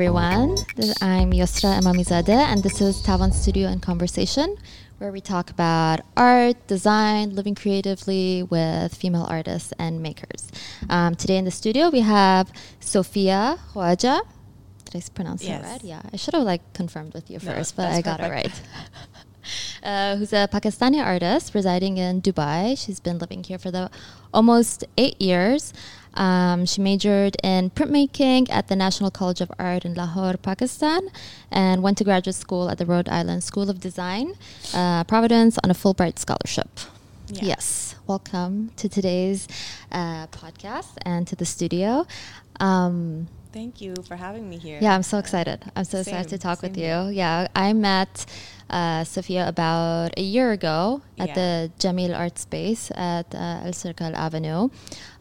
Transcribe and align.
Everyone. 0.00 0.56
I'm 1.02 1.30
Yusra 1.32 1.78
Emamizadeh, 1.78 2.30
and 2.30 2.62
this 2.62 2.80
is 2.80 3.02
Tavan 3.02 3.34
Studio 3.34 3.68
and 3.68 3.82
Conversation, 3.82 4.56
where 4.96 5.12
we 5.12 5.20
talk 5.20 5.50
about 5.50 6.00
art, 6.16 6.56
design, 6.66 7.34
living 7.34 7.54
creatively 7.54 8.42
with 8.44 8.94
female 8.94 9.26
artists 9.28 9.74
and 9.78 10.00
makers. 10.02 10.50
Um, 10.88 11.16
today 11.16 11.36
in 11.36 11.44
the 11.44 11.50
studio, 11.50 11.90
we 11.90 12.00
have 12.00 12.50
Sophia 12.80 13.58
Khwaja. 13.74 14.22
Did 14.86 14.96
I 14.96 15.02
pronounce 15.12 15.44
Yes. 15.44 15.60
that 15.60 15.70
right? 15.70 15.84
Yeah, 15.84 16.00
I 16.10 16.16
should 16.16 16.32
have 16.32 16.44
like 16.44 16.62
confirmed 16.72 17.12
with 17.12 17.30
you 17.30 17.38
No, 17.42 17.52
first, 17.52 17.76
but 17.76 17.88
I 17.92 18.00
got 18.00 18.20
perfect. 18.20 18.46
it 18.56 18.62
right. 18.62 19.82
uh, 19.82 20.16
who's 20.16 20.32
a 20.32 20.48
Pakistani 20.50 21.04
artist 21.04 21.54
residing 21.54 21.98
in 21.98 22.22
Dubai. 22.22 22.78
She's 22.82 23.00
been 23.00 23.18
living 23.18 23.44
here 23.44 23.58
for 23.58 23.70
the 23.70 23.90
almost 24.32 24.82
eight 24.96 25.20
years. 25.20 25.74
Um, 26.14 26.66
she 26.66 26.80
majored 26.80 27.36
in 27.42 27.70
printmaking 27.70 28.48
at 28.50 28.68
the 28.68 28.76
National 28.76 29.10
College 29.10 29.40
of 29.40 29.50
Art 29.58 29.84
in 29.84 29.94
Lahore, 29.94 30.36
Pakistan, 30.36 31.08
and 31.50 31.82
went 31.82 31.98
to 31.98 32.04
graduate 32.04 32.34
school 32.34 32.68
at 32.68 32.78
the 32.78 32.86
Rhode 32.86 33.08
Island 33.08 33.44
School 33.44 33.70
of 33.70 33.80
Design, 33.80 34.34
uh, 34.74 35.04
Providence, 35.04 35.58
on 35.62 35.70
a 35.70 35.74
Fulbright 35.74 36.18
scholarship. 36.18 36.68
Yeah. 37.28 37.44
Yes, 37.44 37.94
welcome 38.06 38.72
to 38.76 38.88
today's 38.88 39.46
uh, 39.92 40.26
podcast 40.28 40.92
and 41.02 41.26
to 41.28 41.36
the 41.36 41.46
studio. 41.46 42.06
Um, 42.58 43.28
Thank 43.52 43.80
you 43.80 43.94
for 44.06 44.14
having 44.16 44.48
me 44.48 44.58
here. 44.58 44.78
yeah, 44.80 44.94
I'm 44.94 45.02
so 45.02 45.18
excited. 45.18 45.64
I'm 45.74 45.84
so 45.84 45.98
excited 45.98 46.24
to 46.24 46.30
Same, 46.30 46.38
talk 46.38 46.62
with 46.62 46.76
you. 46.76 46.84
here. 46.84 47.10
Yeah, 47.10 47.48
I 47.54 47.72
met 47.72 48.24
uh, 48.68 49.02
Sophia 49.02 49.48
about 49.48 50.16
a 50.16 50.22
year 50.22 50.52
ago 50.52 51.02
at 51.18 51.28
Yeah. 51.28 51.34
the 51.34 51.70
Jameel 51.80 52.16
Art 52.16 52.38
Space 52.38 52.92
at 52.94 53.34
uh, 53.34 53.64
Alserkal 53.66 54.14
Avenue. 54.14 54.68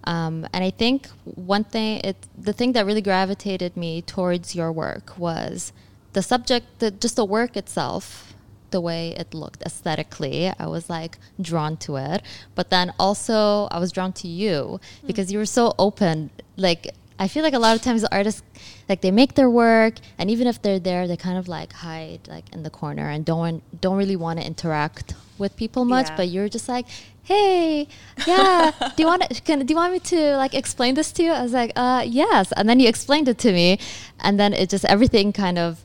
Um, 0.04 0.48
and 0.54 0.64
I 0.64 0.70
think 0.70 1.08
one 1.24 1.64
thing, 1.64 2.02
it, 2.04 2.18
the 2.38 2.54
thing 2.54 2.74
that 2.74 2.86
really 2.86 3.02
gravitated 3.02 3.76
me 3.76 4.04
towards 4.04 4.56
your 4.56 4.72
work 4.72 5.18
was 5.18 5.74
the 6.14 6.22
subject, 6.22 6.66
the, 6.80 6.92
just 6.92 7.16
the 7.16 7.26
work 7.26 7.58
itself, 7.58 8.36
the 8.70 8.80
way 8.80 9.16
it 9.18 9.34
looked 9.34 9.64
aesthetically. 9.64 10.54
I 10.60 10.68
was 10.68 10.88
like 10.88 11.18
drawn 11.42 11.78
to 11.78 11.96
it. 11.96 12.22
But 12.54 12.70
then 12.70 12.94
also, 13.00 13.68
I 13.72 13.80
was 13.80 13.92
drawn 13.92 14.14
to 14.14 14.28
you 14.28 14.80
because 15.08 15.32
you 15.32 15.40
were 15.40 15.48
so 15.48 15.74
open. 15.80 16.30
Like, 16.56 16.94
I 17.20 17.28
feel 17.28 17.44
like 17.44 17.54
a 17.54 17.60
lot 17.60 17.76
of 17.76 17.82
times 17.82 18.02
the 18.02 18.16
artists, 18.16 18.42
like 18.88 19.02
they 19.02 19.12
make 19.12 19.36
their 19.36 19.50
work, 19.50 19.96
and 20.18 20.32
even 20.32 20.48
if 20.48 20.62
they're 20.62 20.80
there, 20.80 21.06
they 21.06 21.18
kind 21.18 21.38
of 21.38 21.50
like 21.50 21.74
hide 21.74 22.22
like 22.30 22.46
in 22.54 22.64
the 22.64 22.70
corner 22.70 23.10
and 23.10 23.26
don't 23.26 23.62
don't 23.82 23.98
really 23.98 24.16
want 24.16 24.40
to 24.40 24.46
interact 24.46 25.14
with 25.38 25.56
people 25.58 25.84
much. 25.84 26.08
Yeah. 26.08 26.16
But 26.16 26.30
you're 26.30 26.48
just 26.48 26.70
like, 26.70 26.86
hey, 27.24 27.88
yeah, 28.26 28.72
do 28.96 29.04
you 29.04 29.08
want 29.08 29.22
to, 29.30 29.42
can, 29.42 29.66
do 29.66 29.72
you 29.74 29.76
want 29.76 29.94
me 29.94 30.00
to 30.00 30.38
like 30.38 30.54
explain 30.54 30.96
this 30.96 31.12
to 31.14 31.24
you? 31.24 31.32
I 31.32 31.44
was 31.44 31.54
like, 31.54 31.74
uh, 31.76 32.04
yes, 32.08 32.54
and 32.54 32.68
then 32.70 32.80
you 32.80 32.88
explained 32.88 33.28
it 33.28 33.38
to 33.40 33.52
me, 33.52 33.80
and 34.22 34.40
then 34.40 34.54
it 34.54 34.70
just 34.70 34.86
everything 34.86 35.34
kind 35.34 35.60
of 35.60 35.84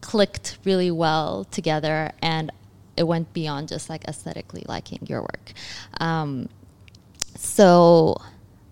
clicked 0.00 0.58
really 0.64 0.90
well 0.90 1.44
together, 1.50 2.12
and 2.22 2.52
it 2.96 3.08
went 3.08 3.32
beyond 3.34 3.68
just 3.68 3.90
like 3.90 4.04
aesthetically 4.06 4.64
liking 4.68 5.00
your 5.06 5.20
work. 5.20 5.52
Um, 6.00 6.48
so 7.36 8.16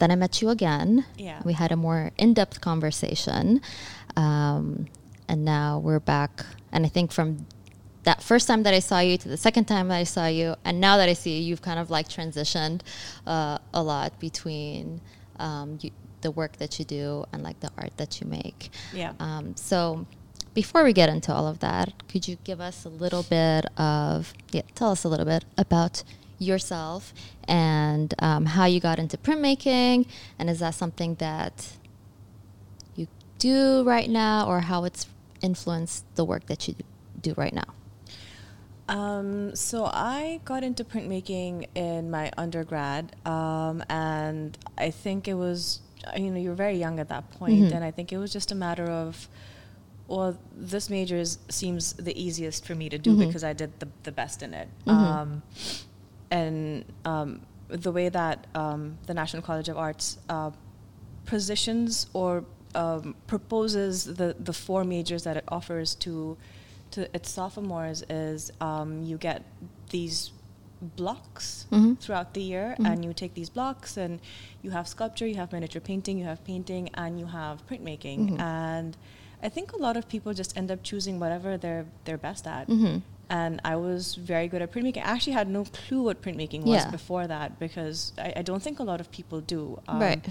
then 0.03 0.11
I 0.11 0.17
met 0.17 0.42
you 0.42 0.48
again. 0.50 1.06
Yeah. 1.17 1.41
We 1.45 1.53
had 1.53 1.70
a 1.70 1.77
more 1.77 2.11
in 2.19 2.34
depth 2.34 2.61
conversation. 2.61 3.61
Um, 4.17 4.86
and 5.28 5.44
now 5.44 5.78
we're 5.78 6.00
back. 6.00 6.44
And 6.72 6.84
I 6.84 6.89
think 6.89 7.12
from 7.12 7.47
that 8.03 8.20
first 8.20 8.48
time 8.48 8.64
that 8.64 8.75
I 8.75 8.81
saw 8.81 8.98
you 8.98 9.17
to 9.17 9.28
the 9.28 9.36
second 9.36 9.67
time 9.67 9.86
that 9.89 9.97
I 9.97 10.03
saw 10.05 10.27
you, 10.27 10.56
and 10.64 10.81
now 10.81 10.97
that 10.97 11.09
I 11.09 11.12
see 11.12 11.38
you, 11.38 11.44
you've 11.44 11.62
kind 11.62 11.78
of 11.78 11.88
like 11.88 12.09
transitioned 12.09 12.81
uh, 13.28 13.59
a 13.72 13.82
lot 13.82 14.19
between 14.19 15.00
um, 15.38 15.78
you, 15.81 15.93
the 16.21 16.32
work 16.32 16.56
that 16.56 16.81
you 16.81 16.84
do 16.84 17.25
and 17.32 17.44
like 17.44 17.60
the 17.60 17.71
art 17.78 17.97
that 17.97 18.21
you 18.21 18.27
make. 18.27 18.71
Yeah. 18.93 19.12
Um, 19.21 19.54
so 19.56 20.06
before 20.53 20.82
we 20.82 20.93
get 20.93 21.09
into 21.09 21.32
all 21.32 21.47
of 21.47 21.60
that, 21.60 21.93
could 22.09 22.27
you 22.27 22.37
give 22.43 22.60
us 22.60 22.84
a 22.84 22.88
little 22.88 23.22
bit 23.22 23.66
of, 23.78 24.34
yeah, 24.50 24.62
tell 24.75 24.91
us 24.91 25.04
a 25.04 25.09
little 25.09 25.27
bit 25.27 25.44
about 25.56 26.03
yourself 26.42 27.12
and 27.48 28.14
um, 28.19 28.47
how 28.47 28.64
you 28.66 28.80
got 28.80 28.98
into 28.98 29.16
printmaking, 29.16 30.06
and 30.38 30.50
is 30.50 30.58
that 30.60 30.75
something 30.75 31.14
that 31.16 31.56
you 32.97 33.06
do 33.38 33.82
right 33.84 34.10
now, 34.10 34.47
or 34.47 34.60
how 34.60 34.84
it's 34.84 35.06
influenced 35.41 36.04
the 36.16 36.25
work 36.25 36.47
that 36.47 36.69
you 36.69 36.75
do 37.20 37.34
right 37.36 37.54
now? 37.54 37.70
Um, 38.88 39.54
so 39.56 39.84
I 39.86 40.41
got 40.44 40.64
into 40.64 40.84
printmaking 40.84 41.66
in 41.75 42.10
my 42.10 42.30
undergrad, 42.36 43.14
um, 43.24 43.82
and 43.88 44.59
I 44.76 44.91
think 44.91 45.28
it 45.28 45.34
was, 45.34 45.80
you 46.16 46.30
know, 46.30 46.38
you 46.38 46.50
were 46.50 46.54
very 46.56 46.76
young 46.78 46.98
at 47.00 47.09
that 47.09 47.30
point, 47.38 47.60
Mhm. 47.70 47.72
and 47.74 47.84
I 47.84 47.91
think 47.91 48.12
it 48.12 48.19
was 48.19 48.32
just 48.32 48.50
a 48.53 48.54
matter 48.54 48.84
of, 48.91 49.28
well, 50.09 50.36
this 50.54 50.91
major 50.91 51.16
is, 51.16 51.38
seems 51.48 51.94
the 51.94 52.12
easiest 52.20 52.66
for 52.66 52.74
me 52.74 52.88
to 52.91 52.98
do 52.98 53.14
Mhm. 53.14 53.20
because 53.20 53.44
I 53.44 53.53
did 53.54 53.78
the, 53.78 53.88
the 54.03 54.12
best 54.12 54.42
in 54.42 54.53
it. 54.53 54.69
Mhm. 54.84 54.92
Um, 54.92 55.42
and 56.32 56.84
um, 57.04 57.28
the 57.69 57.93
way 57.93 58.09
that 58.09 58.47
um, 58.54 58.98
the 59.09 59.15
National 59.15 59.43
College 59.43 59.69
of 59.69 59.76
Arts 59.87 60.19
uh, 60.28 60.50
positions 61.25 62.06
or 62.15 62.44
um, 62.75 63.15
proposes 63.26 64.04
the, 64.04 64.34
the 64.41 64.53
four 64.53 64.82
majors 64.84 65.22
that 65.25 65.37
it 65.37 65.44
offers 65.48 65.94
to 65.97 66.37
to 66.91 67.00
its 67.16 67.31
sophomores 67.31 68.03
is 68.10 68.50
um, 68.60 69.03
you 69.03 69.16
get 69.16 69.42
these 69.91 70.31
blocks 70.97 71.66
Mhm. 71.71 71.98
throughout 72.00 72.34
the 72.34 72.42
year 72.42 72.75
Mhm. 72.78 72.87
and 72.88 73.04
you 73.04 73.12
take 73.15 73.32
these 73.34 73.48
blocks 73.48 73.97
and 73.97 74.21
you 74.62 74.71
have 74.72 74.87
sculpture 74.88 75.26
you 75.26 75.37
have 75.37 75.53
miniature 75.53 75.81
painting 75.81 76.19
you 76.19 76.25
have 76.25 76.42
painting 76.44 76.91
and 76.94 77.19
you 77.21 77.26
have 77.26 77.65
printmaking 77.69 78.21
Mhm. 78.31 78.41
and 78.41 78.97
i 79.42 79.48
think 79.48 79.72
a 79.72 79.76
lot 79.87 79.97
of 79.97 80.04
people 80.09 80.34
just 80.34 80.56
end 80.60 80.71
up 80.75 80.81
choosing 80.82 81.21
whatever 81.21 81.56
they're 81.56 81.87
they're 82.04 82.19
best 82.19 82.47
at 82.48 82.65
Mm-hmm. 82.69 82.97
And 83.31 83.60
I 83.65 83.77
was 83.77 84.15
very 84.16 84.49
good 84.49 84.62
at 84.62 84.72
printmaking. 84.72 84.99
I 84.99 85.10
actually 85.15 85.33
had 85.34 85.49
no 85.49 85.65
clue 85.65 86.03
what 86.03 86.21
printmaking 86.22 86.62
was 86.65 86.84
Yeah. 86.84 86.91
before 86.91 87.27
that 87.27 87.59
because 87.59 88.12
I, 88.19 88.33
I 88.37 88.43
don't 88.43 88.62
think 88.62 88.78
a 88.78 88.83
lot 88.84 89.00
of 89.00 89.10
people 89.10 89.41
do. 89.41 89.81
Um, 89.88 90.00
Right. 90.00 90.25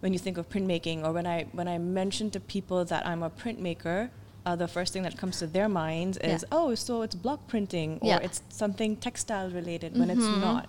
When 0.00 0.12
you 0.12 0.18
think 0.18 0.36
of 0.36 0.48
printmaking, 0.50 1.04
or 1.04 1.12
when 1.12 1.26
I 1.28 1.46
when 1.52 1.68
I 1.68 1.78
mention 1.78 2.30
to 2.32 2.40
people 2.40 2.84
that 2.86 3.06
I'm 3.06 3.22
a 3.22 3.30
printmaker, 3.30 4.10
uh, 4.44 4.56
the 4.56 4.66
first 4.66 4.92
thing 4.92 5.04
that 5.04 5.16
comes 5.16 5.38
to 5.38 5.46
their 5.46 5.68
minds 5.68 6.18
is, 6.18 6.42
Yeah. 6.42 6.48
oh, 6.58 6.74
so 6.74 7.02
it's 7.02 7.14
block 7.14 7.46
printing 7.46 7.98
or 8.02 8.08
Yeah. 8.08 8.18
it's 8.26 8.42
something 8.48 8.96
textile 8.96 9.48
related 9.50 9.96
when 9.96 10.10
it's 10.10 10.24
Mhm. 10.26 10.40
not. 10.40 10.68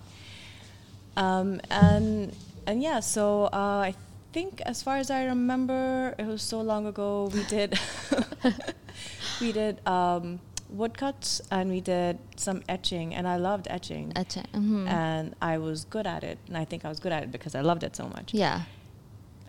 Um, 1.16 1.60
and 1.70 2.32
and 2.66 2.80
yeah, 2.82 3.00
so 3.00 3.46
uh, 3.52 3.90
I 3.90 3.94
think 4.32 4.60
as 4.64 4.82
far 4.84 4.96
as 4.98 5.10
I 5.10 5.24
remember, 5.24 6.14
it 6.18 6.26
was 6.26 6.42
so 6.42 6.60
long 6.60 6.86
ago. 6.86 7.28
We 7.34 7.42
did 7.44 7.78
we 9.40 9.52
did 9.52 9.84
um, 9.86 10.38
woodcuts 10.68 11.40
and 11.50 11.70
we 11.70 11.80
did 11.80 12.18
some 12.36 12.62
etching, 12.68 13.14
and 13.14 13.28
I 13.28 13.36
loved 13.36 13.66
etching, 13.70 14.12
Etching. 14.16 14.46
Mhm. 14.52 14.88
and 14.88 15.34
I 15.40 15.58
was 15.58 15.84
good 15.84 16.06
at 16.06 16.24
it. 16.24 16.38
And 16.48 16.56
I 16.56 16.64
think 16.64 16.84
I 16.84 16.88
was 16.88 16.98
good 17.00 17.12
at 17.12 17.22
it 17.22 17.30
because 17.32 17.54
I 17.54 17.60
loved 17.60 17.82
it 17.82 17.94
so 17.96 18.08
much. 18.08 18.32
yeah. 18.34 18.62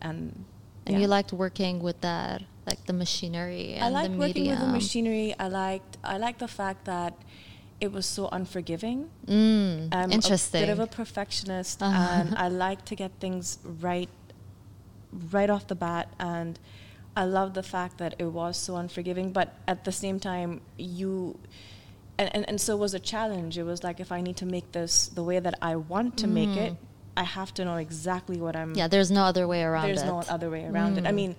And 0.01 0.45
And 0.85 0.95
yeah. 0.95 1.01
you 1.01 1.07
liked 1.07 1.33
working 1.33 1.81
with 1.81 2.01
that, 2.01 2.43
like 2.67 2.85
the 2.85 2.93
machinery 2.93 3.73
and 3.73 3.83
I 3.85 3.89
liked 3.89 4.11
the 4.13 4.19
working 4.19 4.49
with 4.49 4.59
the 4.59 4.67
machinery. 4.67 5.33
I 5.39 5.47
liked 5.47 5.97
I 6.03 6.17
liked 6.17 6.39
the 6.39 6.47
fact 6.47 6.85
that 6.85 7.13
it 7.81 7.91
was 7.91 8.05
so 8.05 8.29
unforgiving. 8.31 9.09
Mm, 9.25 9.89
I'm 9.91 10.11
interesting. 10.11 10.61
a 10.61 10.65
bit 10.67 10.71
of 10.71 10.79
a 10.79 10.87
perfectionist, 10.87 11.81
Uh-huh. 11.81 12.09
and 12.17 12.35
I 12.35 12.47
like 12.49 12.85
to 12.85 12.95
get 12.95 13.11
things 13.19 13.57
right, 13.81 14.09
right 15.31 15.49
off 15.49 15.65
the 15.67 15.75
bat. 15.75 16.07
And 16.19 16.59
I 17.17 17.23
love 17.25 17.53
the 17.53 17.63
fact 17.63 17.97
that 17.99 18.15
it 18.19 18.25
was 18.25 18.57
so 18.57 18.75
unforgiving, 18.75 19.31
but 19.31 19.53
at 19.67 19.85
the 19.85 19.91
same 19.91 20.19
time, 20.19 20.61
you. 20.77 21.37
And, 22.17 22.33
and, 22.35 22.47
and 22.49 22.61
so 22.61 22.73
it 22.75 22.79
was 22.79 22.93
a 22.93 22.99
challenge. 22.99 23.57
It 23.57 23.63
was 23.63 23.83
like 23.83 23.99
if 23.99 24.11
I 24.11 24.21
need 24.21 24.37
to 24.37 24.45
make 24.45 24.71
this 24.71 25.07
the 25.07 25.23
way 25.23 25.39
that 25.39 25.55
I 25.61 25.75
want 25.75 26.17
to 26.17 26.27
make 26.27 26.55
it, 26.57 26.73
Mm. 26.73 26.77
I 27.17 27.23
have 27.23 27.53
to 27.53 27.63
know 27.63 27.77
exactly 27.77 28.37
what 28.41 28.55
I'm. 28.57 28.75
yeah, 28.75 28.89
there's 28.89 29.09
no 29.09 29.23
other 29.23 29.47
way 29.47 29.63
around 29.63 29.85
it. 29.85 29.87
There's 29.87 30.01
it. 30.03 30.07
no 30.07 30.19
other 30.29 30.49
way 30.49 30.65
around 30.65 30.97
it. 30.97 31.05
I 31.05 31.11
Mm. 31.11 31.15
mean, 31.15 31.35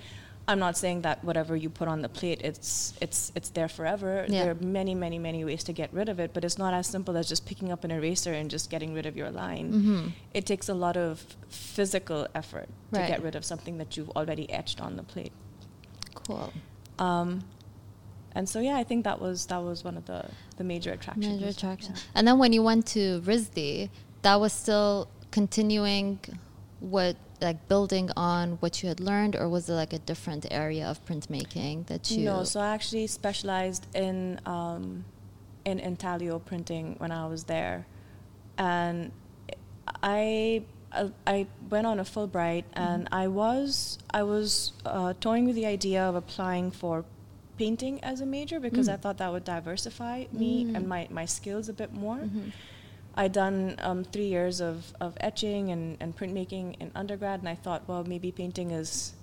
I'm 0.49 0.59
not 0.59 0.77
saying 0.79 1.03
that 1.03 1.23
whatever 1.25 1.55
you 1.57 1.69
put 1.69 1.87
on 1.89 2.01
the 2.01 2.09
plate, 2.09 2.41
it's 2.43 2.95
it's 3.01 3.33
it's 3.35 3.51
there 3.51 3.69
forever. 3.69 4.25
Yeah. 4.29 4.45
There 4.45 4.53
are 4.53 4.63
many, 4.65 4.95
many, 4.95 5.19
many 5.19 5.45
ways 5.45 5.65
to 5.65 5.73
get 5.75 5.93
rid 5.93 6.09
of 6.09 6.19
it, 6.19 6.33
but 6.33 6.45
it's 6.45 6.57
not 6.57 6.73
as 6.73 6.87
simple 6.87 7.15
as 7.19 7.29
just 7.29 7.45
picking 7.45 7.71
up 7.73 7.85
an 7.85 7.91
eraser 7.91 8.33
and 8.33 8.51
just 8.51 8.71
getting 8.71 8.95
rid 8.95 9.05
of 9.07 9.17
your 9.17 9.31
line. 9.31 9.67
Mhm. 9.73 10.13
It 10.33 10.47
takes 10.47 10.69
a 10.71 10.75
lot 10.75 10.97
of 10.97 11.37
physical 11.49 12.27
effort 12.35 12.69
to 12.95 13.01
get 13.01 13.23
rid 13.23 13.35
of 13.35 13.45
something 13.45 13.77
that 13.79 13.97
you've 13.99 14.11
already 14.11 14.49
etched 14.51 14.81
on 14.81 14.97
the 14.97 15.03
plate. 15.03 15.33
Cool. 16.27 16.53
Um, 16.99 17.43
and 18.33 18.49
so 18.49 18.61
yeah, 18.61 18.77
I 18.77 18.85
think 18.85 19.05
that 19.05 19.21
was 19.21 19.47
that 19.47 19.63
was 19.63 19.85
one 19.85 19.97
of 19.97 20.05
the 20.07 20.25
the 20.57 20.65
major 20.65 20.93
attractions. 20.93 21.41
Major 21.41 21.51
attraction. 21.51 21.95
Yeah. 21.95 22.03
And 22.15 22.29
then 22.29 22.39
when 22.39 22.53
you 22.53 22.63
went 22.63 22.87
to 22.89 23.21
RISD, 23.23 23.89
that 24.23 24.41
was 24.41 24.53
still 24.53 25.09
continuing 25.31 26.19
what 26.81 27.17
like 27.41 27.69
building 27.69 28.11
on 28.17 28.53
what 28.61 28.83
you 28.83 28.89
had 28.89 29.01
learned 29.01 29.37
or 29.37 29.49
was 29.49 29.69
it 29.69 29.75
like 29.75 29.93
a 29.93 29.99
different 29.99 30.47
area 30.51 30.87
of 30.87 31.05
printmaking 31.05 31.87
that 31.87 32.11
you 32.11 32.25
No, 32.25 32.45
so 32.45 32.61
I 32.61 32.69
actually 32.69 33.07
specialized 33.07 33.87
in 33.95 34.41
um, 34.47 35.05
in 35.65 35.79
intaglio 35.79 36.39
printing 36.39 36.95
when 36.99 37.13
I 37.13 37.27
was 37.27 37.45
there, 37.45 37.87
and 38.59 39.13
I 40.03 40.63
I, 40.97 41.11
I 41.27 41.47
went 41.71 41.87
on 41.87 42.01
a 42.01 42.05
Fulbright, 42.05 42.65
and 42.73 43.09
I 43.13 43.29
was 43.29 43.99
I 44.11 44.23
was 44.23 44.73
uh, 44.85 45.13
toying 45.21 45.45
with 45.47 45.55
the 45.57 45.67
idea 45.67 46.03
of 46.03 46.15
applying 46.15 46.71
for 46.71 47.05
painting 47.59 48.03
as 48.05 48.21
a 48.21 48.27
major 48.27 48.61
because 48.61 48.87
Mm. 48.89 48.93
I 48.95 48.97
thought 48.97 49.17
that 49.19 49.31
would 49.33 49.45
diversify 49.45 50.25
me 50.33 50.65
Mm. 50.67 50.77
and 50.77 50.89
my, 50.89 51.09
my 51.11 51.25
skills 51.25 51.69
a 51.71 51.73
bit 51.73 51.93
more. 51.93 52.19
Mhm. 52.19 52.53
I'd 53.19 53.33
done 53.33 53.77
um, 53.79 54.05
three 54.05 54.27
years 54.29 54.61
of, 54.61 54.93
of 55.01 55.15
etching 55.23 55.71
and, 55.71 55.97
and 56.01 56.15
printmaking 56.15 56.77
in 56.81 56.91
undergrad, 56.95 57.41
and 57.41 57.49
I 57.49 57.55
thought, 57.55 57.89
well, 57.89 58.05
maybe 58.05 58.31
painting 58.31 58.73
is, 58.73 59.15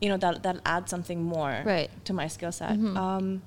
you 0.00 0.08
know, 0.08 0.16
that 0.16 0.42
that'll 0.42 0.62
add 0.64 0.88
something 0.88 1.22
more 1.22 1.62
Right. 1.66 1.90
to 2.06 2.12
my 2.14 2.28
skill 2.28 2.50
set. 2.52 2.70
Mhm. 2.78 2.96
Um, 2.96 3.42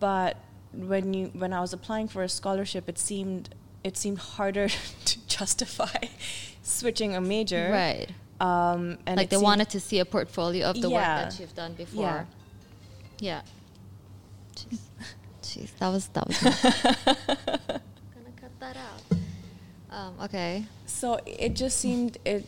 but 0.00 0.38
when 0.72 1.12
you 1.14 1.26
when 1.34 1.52
I 1.52 1.60
was 1.60 1.72
applying 1.74 2.08
for 2.08 2.22
a 2.22 2.28
scholarship, 2.28 2.88
it 2.88 2.98
seemed 2.98 3.50
it 3.84 3.98
seemed 3.98 4.18
harder 4.18 4.68
to 5.04 5.18
justify 5.28 5.98
switching 6.66 7.14
a 7.16 7.20
major. 7.20 7.68
Right. 7.70 8.08
Um, 8.40 8.98
and 9.06 9.16
like 9.16 9.30
they 9.30 9.36
wanted 9.38 9.70
to 9.70 9.80
see 9.80 9.98
a 10.00 10.04
portfolio 10.04 10.66
of 10.68 10.80
the 10.80 10.90
work 10.90 11.02
that 11.02 11.38
you've 11.40 11.54
done 11.54 11.72
before. 11.74 12.26
Yeah. 13.20 13.40
Yeah. 13.40 13.40
Jeez. 14.56 14.78
Jeez, 15.42 15.70
that 15.78 15.88
was 15.88 16.08
that 16.08 16.26
was. 16.26 16.38
gonna 17.06 18.32
cut 18.40 18.50
that 18.60 18.76
out. 18.76 19.18
Um, 19.90 20.14
okay. 20.24 20.64
So 20.86 21.18
it 21.24 21.54
just 21.56 21.78
seemed 21.78 22.18
it, 22.24 22.44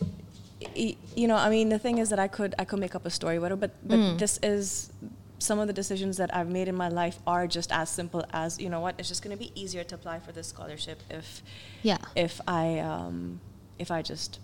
i 0.76 0.96
you 1.14 1.28
know, 1.28 1.36
I 1.36 1.48
mean, 1.48 1.68
the 1.68 1.78
thing 1.78 1.98
is 1.98 2.10
that 2.10 2.18
I 2.18 2.28
could 2.28 2.54
I 2.58 2.64
could 2.64 2.80
make 2.80 2.94
up 2.94 3.06
a 3.06 3.10
story, 3.10 3.38
whatever. 3.38 3.60
But 3.60 3.70
but 3.88 3.98
Mm. 3.98 4.18
this 4.18 4.38
is 4.42 4.90
some 5.38 5.60
of 5.60 5.68
the 5.68 5.72
decisions 5.72 6.16
that 6.16 6.34
I've 6.34 6.50
made 6.50 6.66
in 6.68 6.74
my 6.74 6.88
life 6.88 7.18
are 7.26 7.46
just 7.46 7.70
as 7.72 7.88
simple 7.88 8.24
as 8.32 8.58
you 8.60 8.68
know 8.68 8.80
what 8.80 8.96
it's 8.98 9.08
just 9.08 9.22
going 9.22 9.34
to 9.38 9.42
be 9.42 9.52
easier 9.54 9.84
to 9.84 9.94
apply 9.94 10.18
for 10.18 10.32
this 10.32 10.48
scholarship 10.48 11.00
if 11.08 11.42
Yeah. 11.82 11.98
if 12.16 12.40
I 12.48 12.80
um, 12.80 13.40
if 13.78 13.90
I 13.90 14.02
just 14.02 14.38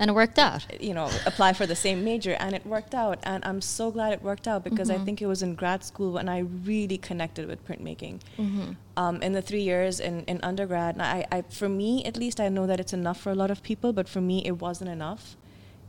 And 0.00 0.10
it 0.10 0.14
worked 0.14 0.38
out. 0.38 0.62
you 0.80 0.94
know 0.94 1.08
apply 1.26 1.50
for 1.54 1.66
the 1.66 1.74
same 1.86 1.98
major 2.04 2.34
and 2.42 2.54
it 2.58 2.64
worked 2.74 2.94
out 2.94 3.18
and 3.30 3.44
I'm 3.44 3.60
so 3.60 3.90
glad 3.90 4.12
it 4.12 4.22
worked 4.22 4.46
out 4.52 4.60
because 4.68 4.88
I 4.90 4.96
Mhm. 4.96 5.04
think 5.04 5.16
it 5.22 5.26
was 5.34 5.42
in 5.42 5.54
grad 5.62 5.82
school 5.90 6.10
when 6.12 6.28
I 6.28 6.38
really 6.70 6.98
connected 6.98 7.44
with 7.50 7.60
printmaking 7.68 8.14
Mm-hmm. 8.38 8.68
um, 9.02 9.14
in 9.26 9.32
the 9.38 9.42
three 9.42 9.62
years 9.72 9.98
in, 10.08 10.14
in 10.32 10.36
undergrad. 10.50 10.92
And 10.96 11.02
I, 11.02 11.18
I, 11.36 11.38
for 11.60 11.68
me, 11.68 11.90
at 12.10 12.16
least, 12.16 12.38
I 12.40 12.48
know 12.56 12.66
that 12.70 12.78
it's 12.82 12.92
enough 12.92 13.18
for 13.24 13.30
a 13.32 13.34
lot 13.42 13.50
of 13.50 13.58
people, 13.70 13.92
but 13.98 14.06
for 14.08 14.20
me, 14.30 14.36
it 14.50 14.56
wasn't 14.66 14.90
enough. 14.98 15.22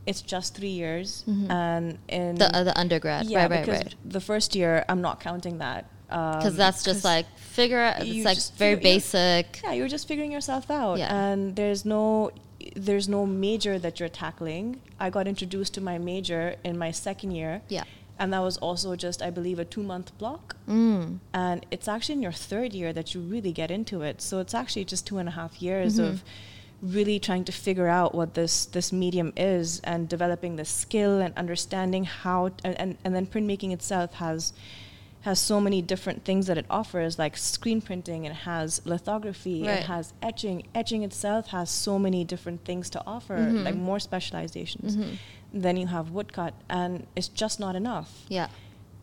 It's 0.06 0.22
just 0.34 0.48
three 0.58 0.74
years, 0.82 1.08
Mhm. 1.28 1.50
and 1.50 1.84
in 2.08 2.34
The 2.42 2.48
uh, 2.56 2.64
the 2.68 2.74
undergrad. 2.82 3.26
yeah, 3.26 3.42
right, 3.42 3.50
right, 3.50 3.64
because 3.66 3.84
right. 3.84 3.94
the 4.16 4.20
first 4.30 4.56
year, 4.60 4.72
I'm 4.90 5.02
not 5.08 5.16
counting 5.28 5.58
that 5.58 5.82
Because 6.08 6.54
um, 6.58 6.62
that's 6.64 6.82
just 6.82 7.04
like 7.04 7.26
figure 7.58 7.78
out. 7.86 7.94
It's 8.00 8.24
like 8.30 8.38
very 8.56 8.74
figure- 8.76 8.90
basic. 8.94 9.46
yeah, 9.62 9.72
you're 9.76 9.92
just 9.96 10.06
figuring 10.08 10.32
yourself 10.32 10.64
out, 10.70 10.98
Yeah. 10.98 11.14
and 11.26 11.54
there's 11.54 11.84
no 11.84 12.30
there's 12.76 13.08
no 13.08 13.26
major 13.26 13.78
that 13.78 13.98
you're 14.00 14.08
tackling. 14.08 14.80
I 14.98 15.10
got 15.10 15.26
introduced 15.26 15.74
to 15.74 15.80
my 15.80 15.98
major 15.98 16.56
in 16.64 16.76
my 16.78 16.90
second 16.90 17.30
year, 17.32 17.62
Yeah. 17.68 17.84
and 18.18 18.32
that 18.32 18.40
was 18.40 18.56
also 18.58 18.96
just, 18.96 19.22
I 19.22 19.30
believe, 19.30 19.58
a 19.58 19.64
two 19.64 19.82
month 19.82 20.16
block. 20.18 20.56
Mm. 20.68 21.18
and 21.34 21.66
it's 21.70 21.88
actually 21.88 22.14
in 22.14 22.22
your 22.22 22.32
third 22.50 22.72
year 22.74 22.92
that 22.92 23.12
you 23.14 23.20
really 23.20 23.50
get 23.50 23.70
into 23.72 24.02
it 24.02 24.20
so 24.22 24.38
it's 24.38 24.54
actually 24.54 24.84
just 24.84 25.04
two 25.06 25.18
and 25.18 25.28
a 25.28 25.32
half 25.32 25.60
years 25.60 25.98
Mhm. 25.98 26.08
of 26.08 26.22
really 26.80 27.18
trying 27.18 27.44
to 27.44 27.52
figure 27.52 27.88
out 27.88 28.14
what 28.14 28.34
this 28.34 28.66
this 28.66 28.92
medium 28.92 29.32
is 29.36 29.80
and 29.80 30.08
developing 30.08 30.54
the 30.56 30.64
skill 30.64 31.18
and 31.20 31.32
understanding 31.36 32.04
how 32.04 32.38
and, 32.64 32.74
and, 32.82 32.90
and 33.04 33.14
then 33.16 33.26
printmaking 33.26 33.72
itself 33.72 34.14
has 34.14 34.52
has 35.22 35.38
so 35.38 35.60
many 35.60 35.82
different 35.82 36.24
things 36.24 36.46
that 36.46 36.56
it 36.56 36.64
offers 36.70 37.18
like 37.18 37.36
screen 37.36 37.80
printing 37.82 38.24
it 38.24 38.32
has 38.32 38.80
lithography 38.86 39.62
Right. 39.62 39.80
it 39.80 39.84
has 39.84 40.12
etching 40.22 40.66
etching 40.74 41.02
itself 41.02 41.48
has 41.48 41.68
so 41.70 41.98
many 41.98 42.24
different 42.24 42.64
things 42.64 42.88
to 42.90 43.02
offer 43.06 43.36
Mhm. 43.36 43.64
like 43.64 43.74
more 43.76 44.00
specializations 44.00 44.96
Mhm. 44.96 45.18
then 45.52 45.76
you 45.76 45.86
have 45.88 46.10
woodcut 46.10 46.54
and 46.70 47.06
it's 47.16 47.28
just 47.28 47.60
not 47.60 47.74
enough 47.76 48.10
Yeah. 48.28 48.48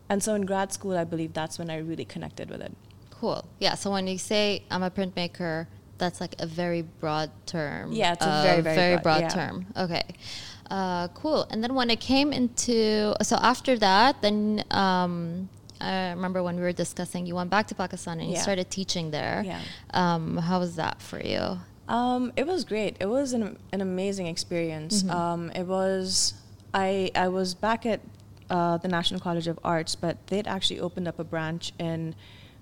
and 0.08 0.22
so 0.22 0.34
in 0.34 0.42
grad 0.46 0.72
school 0.72 0.96
i 0.98 1.04
believe 1.04 1.32
that's 1.34 1.58
when 1.58 1.70
i 1.70 1.76
really 1.76 2.04
connected 2.04 2.50
with 2.50 2.60
it 2.62 2.72
Cool. 3.20 3.44
Yeah. 3.58 3.74
So 3.74 3.90
when 3.90 4.06
you 4.06 4.16
say 4.16 4.62
I'm 4.70 4.84
a 4.84 4.92
printmaker, 4.92 5.66
that's 5.98 6.20
like 6.20 6.36
a 6.38 6.46
very 6.46 6.82
broad 6.82 7.30
term. 7.46 7.90
Yeah, 7.90 8.12
it's 8.12 8.24
a 8.24 8.42
very, 8.44 8.60
Uh, 8.60 8.62
very 8.62 8.94
broad, 8.94 9.02
broad- 9.02 9.20
yeah. 9.22 9.28
term. 9.28 9.66
Okay. 9.76 10.04
Uh, 10.70 11.08
cool. 11.14 11.44
And 11.50 11.58
then 11.64 11.74
when 11.74 11.90
it 11.90 11.98
came 11.98 12.32
into 12.32 13.16
so 13.22 13.34
after 13.52 13.76
that, 13.78 14.22
then 14.22 14.62
um, 14.70 15.48
I 15.80 16.10
remember 16.10 16.42
when 16.42 16.56
we 16.56 16.62
were 16.62 16.72
discussing, 16.72 17.26
you 17.26 17.34
went 17.34 17.50
back 17.50 17.66
to 17.68 17.74
Pakistan 17.74 18.20
and 18.20 18.30
you 18.30 18.36
started 18.38 18.70
teaching 18.70 19.10
there. 19.10 19.42
Yeah. 19.44 19.60
Um, 19.90 20.36
how 20.36 20.58
was 20.58 20.76
that 20.76 21.00
for 21.00 21.20
you? 21.20 21.58
Um, 21.88 22.32
it 22.36 22.46
was 22.46 22.64
great. 22.64 22.96
It 23.00 23.06
was 23.06 23.32
an, 23.32 23.58
an 23.72 23.80
amazing 23.80 24.26
experience. 24.26 25.02
Mhm. 25.02 25.10
Um, 25.10 25.50
it 25.52 25.66
was, 25.66 26.34
I, 26.74 27.10
I 27.14 27.28
was 27.28 27.54
back 27.54 27.86
at 27.86 28.00
uh, 28.50 28.76
the 28.78 28.88
National 28.88 29.20
College 29.20 29.46
of 29.46 29.58
Arts, 29.64 29.94
but 29.94 30.26
they'd 30.28 30.46
actually 30.46 30.80
opened 30.80 31.08
up 31.08 31.18
a 31.18 31.24
branch 31.24 31.72
in 31.78 32.14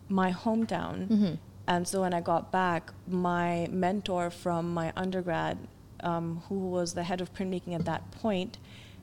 my 0.08 0.32
hometown. 0.32 1.08
Mhm. 1.08 1.38
And 1.69 1.88
so 1.88 2.02
when 2.02 2.14
I 2.14 2.20
got 2.20 2.52
back, 2.52 2.92
my 3.08 3.66
mentor 3.70 4.30
from 4.30 4.72
my 4.72 4.92
undergrad, 4.96 5.58
um, 6.00 6.42
who 6.48 6.58
was 6.70 6.94
the 6.94 7.02
head 7.02 7.20
of 7.20 7.34
printmaking 7.34 7.74
at 7.74 7.84
that 7.86 8.08
point, 8.12 8.58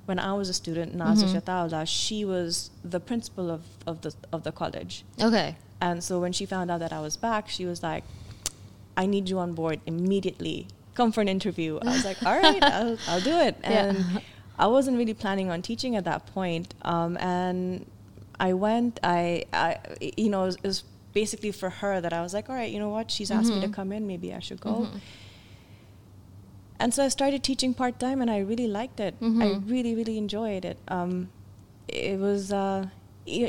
when 0.05 0.19
I 0.19 0.33
was 0.33 0.49
a 0.49 0.53
student, 0.53 0.95
Nazia 0.97 1.25
Mhm. 1.29 1.41
Shataullah, 1.41 1.87
she 1.87 2.25
was 2.25 2.69
the 2.83 2.99
principal 2.99 3.49
of, 3.49 3.61
of, 3.87 4.01
the, 4.01 4.13
of 4.31 4.43
the 4.43 4.51
college. 4.51 5.03
Okay. 5.21 5.55
And 5.79 6.03
so 6.03 6.19
when 6.19 6.33
she 6.33 6.45
found 6.45 6.69
out 6.71 6.79
that 6.79 6.91
I 6.93 6.99
was 6.99 7.15
back, 7.17 7.47
she 7.49 7.65
was 7.65 7.81
like, 7.83 8.03
I 8.97 9.05
need 9.05 9.29
you 9.29 9.39
on 9.39 9.53
board 9.53 9.79
immediately. 9.85 10.67
Come 10.93 11.11
for 11.11 11.21
an 11.21 11.27
interview. 11.27 11.79
I 11.81 11.85
was 11.95 12.05
like, 12.05 12.21
all 12.25 12.37
right, 12.37 12.61
I'll, 12.77 12.97
I'll 13.07 13.21
do 13.21 13.37
it. 13.39 13.55
Yeah. 13.63 13.89
And 13.89 14.21
I 14.59 14.67
wasn't 14.67 14.97
really 14.97 15.13
planning 15.13 15.49
on 15.49 15.61
teaching 15.61 15.95
at 15.95 16.03
that 16.05 16.27
point. 16.27 16.73
Um, 16.83 17.17
and 17.17 17.85
I 18.39 18.53
went, 18.53 18.99
I, 19.03 19.45
I 19.53 19.77
you 20.17 20.29
know, 20.29 20.43
it 20.43 20.45
was, 20.47 20.55
it 20.57 20.67
was 20.67 20.83
basically 21.13 21.51
for 21.51 21.69
her 21.69 21.99
that 22.01 22.13
I 22.13 22.21
was 22.21 22.33
like, 22.33 22.49
all 22.49 22.55
right, 22.55 22.71
you 22.71 22.79
know 22.79 22.89
what? 22.89 23.09
She's 23.09 23.31
asked 23.31 23.49
me 23.51 23.61
to 23.61 23.67
Mhm. 23.67 23.73
come 23.73 23.91
in. 23.91 24.05
Maybe 24.05 24.33
I 24.33 24.39
should 24.39 24.59
go. 24.61 24.87
Mhm. 24.91 24.99
And 26.83 26.93
so 26.93 27.01
I 27.05 27.07
started 27.07 27.43
teaching 27.43 27.73
part 27.73 27.97
time, 27.97 28.21
and 28.21 28.29
I 28.29 28.39
really 28.39 28.67
liked 28.67 28.99
it. 28.99 29.15
I 29.21 29.25
Mhm. 29.25 29.69
really, 29.73 29.95
really 29.99 30.17
enjoyed 30.17 30.65
it. 30.71 30.77
Um, 30.89 31.29
it 31.87 32.19
was 32.19 32.51
uh, 32.51 32.87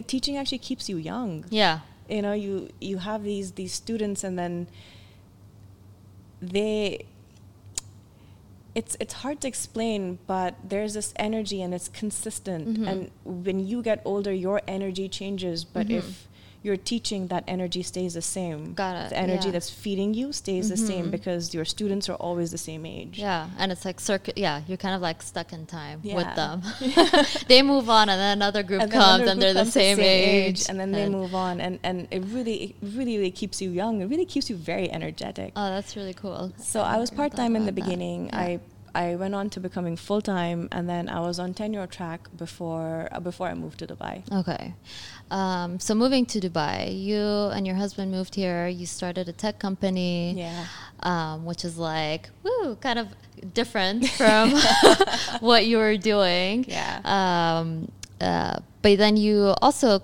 teaching 0.07 0.37
actually 0.37 0.59
keeps 0.59 0.89
you 0.89 0.97
young 0.97 1.45
Yeah. 1.51 1.81
you 2.09 2.23
know 2.23 2.33
you 2.33 2.69
you 2.81 2.99
have 2.99 3.25
these 3.25 3.53
these 3.61 3.73
students 3.83 4.23
and 4.23 4.39
then 4.39 4.67
they 6.55 7.05
it's 8.75 8.97
it's 9.01 9.15
hard 9.25 9.41
to 9.41 9.49
explain 9.49 10.19
but 10.27 10.55
there's 10.73 10.95
this 10.95 11.13
energy 11.17 11.63
and 11.63 11.73
it's 11.75 11.89
consistent 11.89 12.69
Mhm. 12.79 12.87
and 12.91 12.99
when 13.47 13.59
you 13.71 13.83
get 13.83 14.01
older 14.05 14.33
your 14.33 14.61
energy 14.77 15.09
changes 15.09 15.65
but 15.65 15.87
Mhm. 15.89 15.99
if 15.99 16.29
you're 16.65 16.83
teaching 16.93 17.27
that 17.33 17.45
energy 17.57 17.83
stays 17.93 18.13
the 18.15 18.23
same 18.37 18.61
Got 18.83 18.95
it, 18.97 19.09
the 19.11 19.19
energy 19.27 19.49
yeah. 19.49 19.53
that's 19.57 19.71
feeding 19.85 20.11
you 20.15 20.33
stays 20.33 20.65
the 20.75 20.81
same 20.91 21.07
Mhm. 21.07 21.11
because 21.17 21.43
your 21.57 21.67
students 21.75 22.09
are 22.11 22.19
always 22.29 22.49
the 22.57 22.63
same 22.71 22.83
age 22.87 23.19
Yeah, 23.19 23.51
and 23.59 23.71
it's 23.73 23.85
like 23.89 23.99
circuit. 24.01 24.35
Yeah, 24.47 24.57
you're 24.67 24.83
kind 24.87 24.95
of 24.99 25.03
like 25.09 25.21
stuck 25.33 25.53
in 25.57 25.63
time 25.67 25.97
with 26.03 26.29
Yeah. 26.31 26.35
them. 26.41 26.63
they 27.53 27.61
move 27.63 27.87
on, 27.99 28.09
and 28.13 28.19
then 28.25 28.33
another 28.39 28.63
group 28.63 28.81
and 28.83 28.91
then 28.91 29.01
comes, 29.01 29.23
another 29.23 29.31
and 29.33 29.41
group 29.41 29.55
they're 29.55 29.65
the 29.65 29.71
same, 29.71 29.99
age, 30.01 30.61
and 30.69 30.77
then 30.81 30.91
they 30.99 31.07
move 31.19 31.35
on 31.47 31.55
and 31.61 31.75
and 31.89 31.97
it 32.17 32.23
really 32.37 32.57
it 32.65 32.77
really 32.99 33.17
really 33.21 33.37
keeps 33.43 33.57
you 33.65 33.71
young 33.83 33.95
it 34.03 34.07
really 34.13 34.29
keeps 34.35 34.47
you 34.51 34.57
very 34.73 34.89
energetic 34.99 35.53
Oh, 35.61 35.69
that's 35.77 35.93
really 35.99 36.15
cool. 36.25 36.53
So 36.73 36.79
I 36.81 36.97
was 37.03 37.11
part 37.21 37.33
time 37.43 37.53
in 37.59 37.67
the 37.71 37.73
beginning. 37.81 38.21
Yeah. 38.29 38.41
I 38.47 38.61
I 38.97 39.17
went 39.23 39.35
on 39.35 39.47
to 39.55 39.59
becoming 39.69 39.97
full 39.97 40.23
time, 40.35 40.61
and 40.71 40.89
then 40.93 41.05
I 41.09 41.19
was 41.29 41.37
on 41.45 41.53
tenure 41.61 41.87
track 41.99 42.21
before 42.45 43.09
uh, 43.11 43.19
before 43.29 43.47
I 43.53 43.55
moved 43.65 43.79
to 43.83 43.87
Dubai. 43.93 44.15
Okay. 44.41 44.65
Um, 45.31 45.81
so 45.81 45.95
moving 45.95 46.27
to 46.27 46.41
Dubai, 46.41 46.97
you 47.03 47.19
and 47.55 47.67
your 47.67 47.77
husband 47.77 48.11
moved 48.13 48.35
here. 48.35 48.69
You 48.69 48.87
started 48.87 49.29
a 49.29 49.33
tech 49.33 49.59
company, 49.59 50.35
Yeah. 50.37 50.67
um, 51.01 51.45
which 51.45 51.65
is 51.65 51.79
like, 51.79 52.31
woo, 52.43 52.77
kind 52.77 52.99
of 52.99 53.09
different 53.53 54.09
from 54.21 54.53
what 55.41 55.67
you 55.67 55.79
were 55.79 55.97
doing. 55.97 56.65
Yeah. 56.69 57.01
Um, 57.05 57.91
uh, 58.21 58.59
but 58.83 58.99
then 58.99 59.17
you 59.17 59.55
also, 59.61 60.03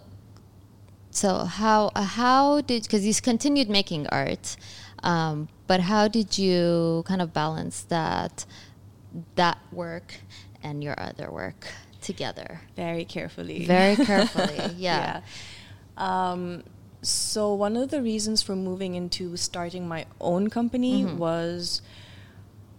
so 1.11 1.45
how 1.45 1.91
how 1.95 2.61
did 2.63 2.83
because 2.85 3.05
you 3.07 3.15
continued 3.15 3.69
making 3.69 4.07
art, 4.09 4.57
um, 5.03 5.49
but 5.67 5.81
how 5.81 6.09
did 6.09 6.39
you 6.39 7.03
kind 7.07 7.21
of 7.23 7.33
balance 7.33 7.83
that 7.83 8.47
that 9.37 9.59
work 9.73 10.15
and 10.63 10.83
your 10.85 10.95
other 10.99 11.31
work 11.31 11.67
together? 12.01 12.61
Very 12.77 13.05
carefully. 13.05 13.67
Very 13.67 13.97
carefully, 14.11 14.57
yeah. 14.77 15.21
Yeah. 15.21 15.21
Um, 15.97 16.63
so 17.03 17.55
one 17.55 17.77
of 17.77 17.91
the 17.91 18.03
reasons 18.03 18.43
for 18.43 18.55
moving 18.57 18.95
into 18.95 19.37
starting 19.37 19.89
my 19.89 20.07
own 20.21 20.51
company 20.51 21.05
Mhm. 21.05 21.17
was 21.17 21.83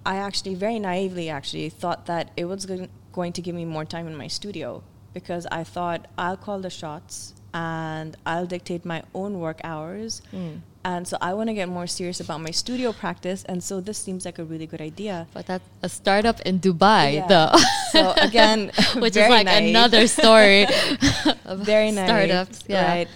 I 0.05 0.17
actually 0.17 0.55
very 0.55 0.79
naively 0.79 1.29
actually 1.29 1.69
thought 1.69 2.05
that 2.07 2.31
it 2.35 2.45
was 2.45 2.65
going 3.11 3.33
to 3.33 3.41
give 3.41 3.55
me 3.55 3.65
more 3.65 3.85
time 3.85 4.07
in 4.07 4.15
my 4.15 4.27
studio 4.27 4.83
because 5.13 5.45
I 5.51 5.63
thought 5.63 6.07
I'll 6.17 6.37
call 6.37 6.59
the 6.59 6.69
shots 6.69 7.33
and 7.53 8.15
I'll 8.25 8.45
dictate 8.47 8.85
my 8.85 9.03
own 9.13 9.39
work 9.39 9.59
hours. 9.63 10.21
Mm. 10.33 10.61
And 10.83 11.07
so 11.07 11.17
I 11.21 11.33
want 11.33 11.47
to 11.49 11.53
get 11.53 11.69
more 11.69 11.85
serious 11.87 12.19
about 12.19 12.41
my 12.41 12.51
studio 12.51 12.91
practice, 12.93 13.43
and 13.45 13.63
so 13.63 13.79
this 13.81 13.97
seems 13.97 14.25
like 14.25 14.39
a 14.39 14.43
really 14.43 14.65
good 14.65 14.81
idea. 14.81 15.27
But 15.33 15.45
that's 15.45 15.63
a 15.83 15.89
startup 15.89 16.39
in 16.41 16.59
Dubai, 16.59 17.13
Yeah. 17.15 17.27
though. 17.27 17.53
So 17.91 18.13
again, 18.17 18.71
which 19.03 19.15
is 19.15 19.29
like 19.29 19.45
nice. 19.45 19.69
another 19.69 20.07
story. 20.07 20.65
of 21.45 21.59
very 21.59 21.91
nice 21.91 22.07
startups. 22.09 22.57
Yeah. 22.67 22.87
right 22.87 23.07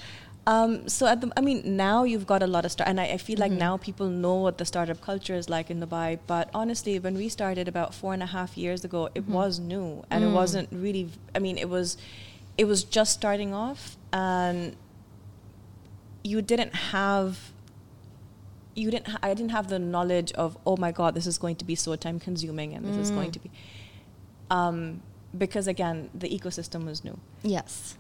um, 0.48 0.88
so 0.88 1.08
at 1.08 1.22
the, 1.22 1.32
I 1.36 1.42
mean 1.42 1.76
now 1.76 2.04
you've 2.04 2.28
got 2.28 2.44
a 2.44 2.48
lot 2.48 2.66
of 2.66 2.72
start 2.72 2.88
and 2.88 3.00
I, 3.02 3.06
I 3.06 3.18
feel 3.18 3.40
like 3.40 3.50
Mm-hmm. 3.52 3.68
now 3.68 3.78
people 3.78 4.08
know 4.08 4.36
what 4.36 4.60
the 4.60 4.66
startup 4.66 5.02
culture 5.02 5.34
is 5.34 5.50
like 5.50 5.72
in 5.72 5.82
Dubai 5.82 6.20
but 6.28 6.50
honestly 6.54 7.00
when 7.00 7.16
we 7.16 7.30
started 7.30 7.68
about 7.68 7.96
four 7.96 8.14
and 8.14 8.22
a 8.22 8.28
half 8.28 8.56
years 8.56 8.86
ago 8.86 9.10
it 9.16 9.24
Mm-hmm. 9.24 9.34
was 9.34 9.58
new 9.60 10.04
and 10.12 10.24
it 10.24 10.28
Mm. 10.28 10.34
wasn't 10.42 10.70
really 10.72 11.10
I 11.34 11.40
mean 11.40 11.58
it 11.58 11.70
was 11.70 11.98
it 12.62 12.66
was 12.66 12.84
just 12.84 13.12
starting 13.14 13.54
off 13.56 13.98
and 14.14 14.76
you 16.24 16.42
didn't 16.42 16.74
have 16.94 17.52
you 18.76 18.92
didn't 18.92 19.08
ha- 19.08 19.20
I 19.24 19.34
didn't 19.34 19.52
have 19.52 19.68
the 19.70 19.80
knowledge 19.80 20.32
of 20.34 20.58
oh 20.66 20.78
my 20.78 20.92
god 20.92 21.14
this 21.16 21.28
is 21.28 21.38
going 21.38 21.56
to 21.58 21.66
be 21.66 21.76
so 21.76 21.96
time 21.96 22.20
consuming 22.20 22.74
and 22.76 22.86
this 22.86 22.98
is 22.98 23.10
going 23.12 23.30
Mm. 23.30 23.34
to 23.34 23.40
be 23.40 23.52
um, 24.52 25.02
because 25.38 25.68
again 25.68 26.10
the 26.14 26.30
ecosystem 26.30 26.86
was 26.86 27.04
new 27.04 27.18
Yes. 27.44 27.96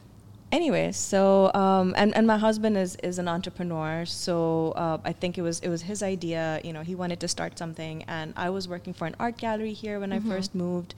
anyway 0.51 0.91
so 0.91 1.51
um, 1.53 1.93
and, 1.97 2.15
and 2.15 2.25
my 2.27 2.37
husband 2.37 2.77
is, 2.77 2.95
is 2.97 3.19
an 3.19 3.27
entrepreneur 3.27 4.05
so 4.05 4.71
uh, 4.83 4.97
i 5.03 5.11
think 5.11 5.37
it 5.37 5.41
was 5.41 5.59
it 5.61 5.69
was 5.69 5.81
his 5.83 6.03
idea 6.03 6.61
you 6.63 6.71
know 6.71 6.81
he 6.81 6.95
wanted 6.95 7.19
to 7.19 7.27
start 7.27 7.57
something 7.57 8.03
and 8.07 8.33
i 8.37 8.49
was 8.49 8.67
working 8.67 8.93
for 8.93 9.05
an 9.07 9.15
art 9.19 9.37
gallery 9.37 9.73
here 9.73 9.99
when 9.99 10.11
Mhm. 10.11 10.17
i 10.17 10.29
first 10.29 10.53
moved 10.55 10.93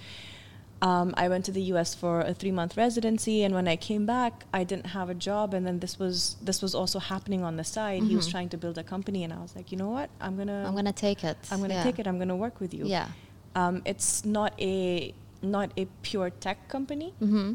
um, 0.81 1.13
i 1.17 1.27
went 1.27 1.43
to 1.46 1.51
the 1.51 1.62
us 1.62 1.96
for 1.96 2.22
a 2.22 2.34
three 2.34 2.51
month 2.51 2.77
residency 2.77 3.43
and 3.43 3.53
when 3.55 3.67
i 3.67 3.75
came 3.75 4.05
back 4.05 4.46
i 4.53 4.63
didn't 4.63 4.88
have 4.88 5.10
a 5.10 5.13
job 5.15 5.53
and 5.53 5.65
then 5.65 5.79
this 5.79 5.98
was 5.98 6.36
this 6.41 6.62
was 6.62 6.75
also 6.75 7.00
happening 7.00 7.43
on 7.43 7.57
the 7.57 7.63
side 7.63 8.03
he 8.03 8.15
was 8.15 8.27
Mhm. 8.27 8.31
trying 8.31 8.50
to 8.50 8.57
build 8.57 8.77
a 8.77 8.84
company 8.84 9.24
and 9.24 9.34
i 9.34 9.39
was 9.41 9.55
like 9.55 9.72
you 9.72 9.77
know 9.77 9.89
what 9.89 10.10
i'm 10.22 10.38
gonna 10.38 10.63
I'm 10.67 10.75
gonna 10.75 10.91
take 10.93 11.24
it. 11.24 11.38
i'm 11.51 11.62
gonna 11.62 11.74
Yeah. 11.75 11.84
take 11.84 11.98
it 12.00 12.05
i'm 12.07 12.19
gonna 12.19 12.36
work 12.36 12.60
with 12.60 12.74
you 12.74 12.86
Yeah. 12.86 13.07
um, 13.55 13.81
it's 13.86 14.24
not 14.25 14.53
a 14.60 15.13
not 15.41 15.72
a 15.77 15.86
pure 16.03 16.29
tech 16.29 16.67
company 16.69 17.13
Mm-hmm. 17.22 17.53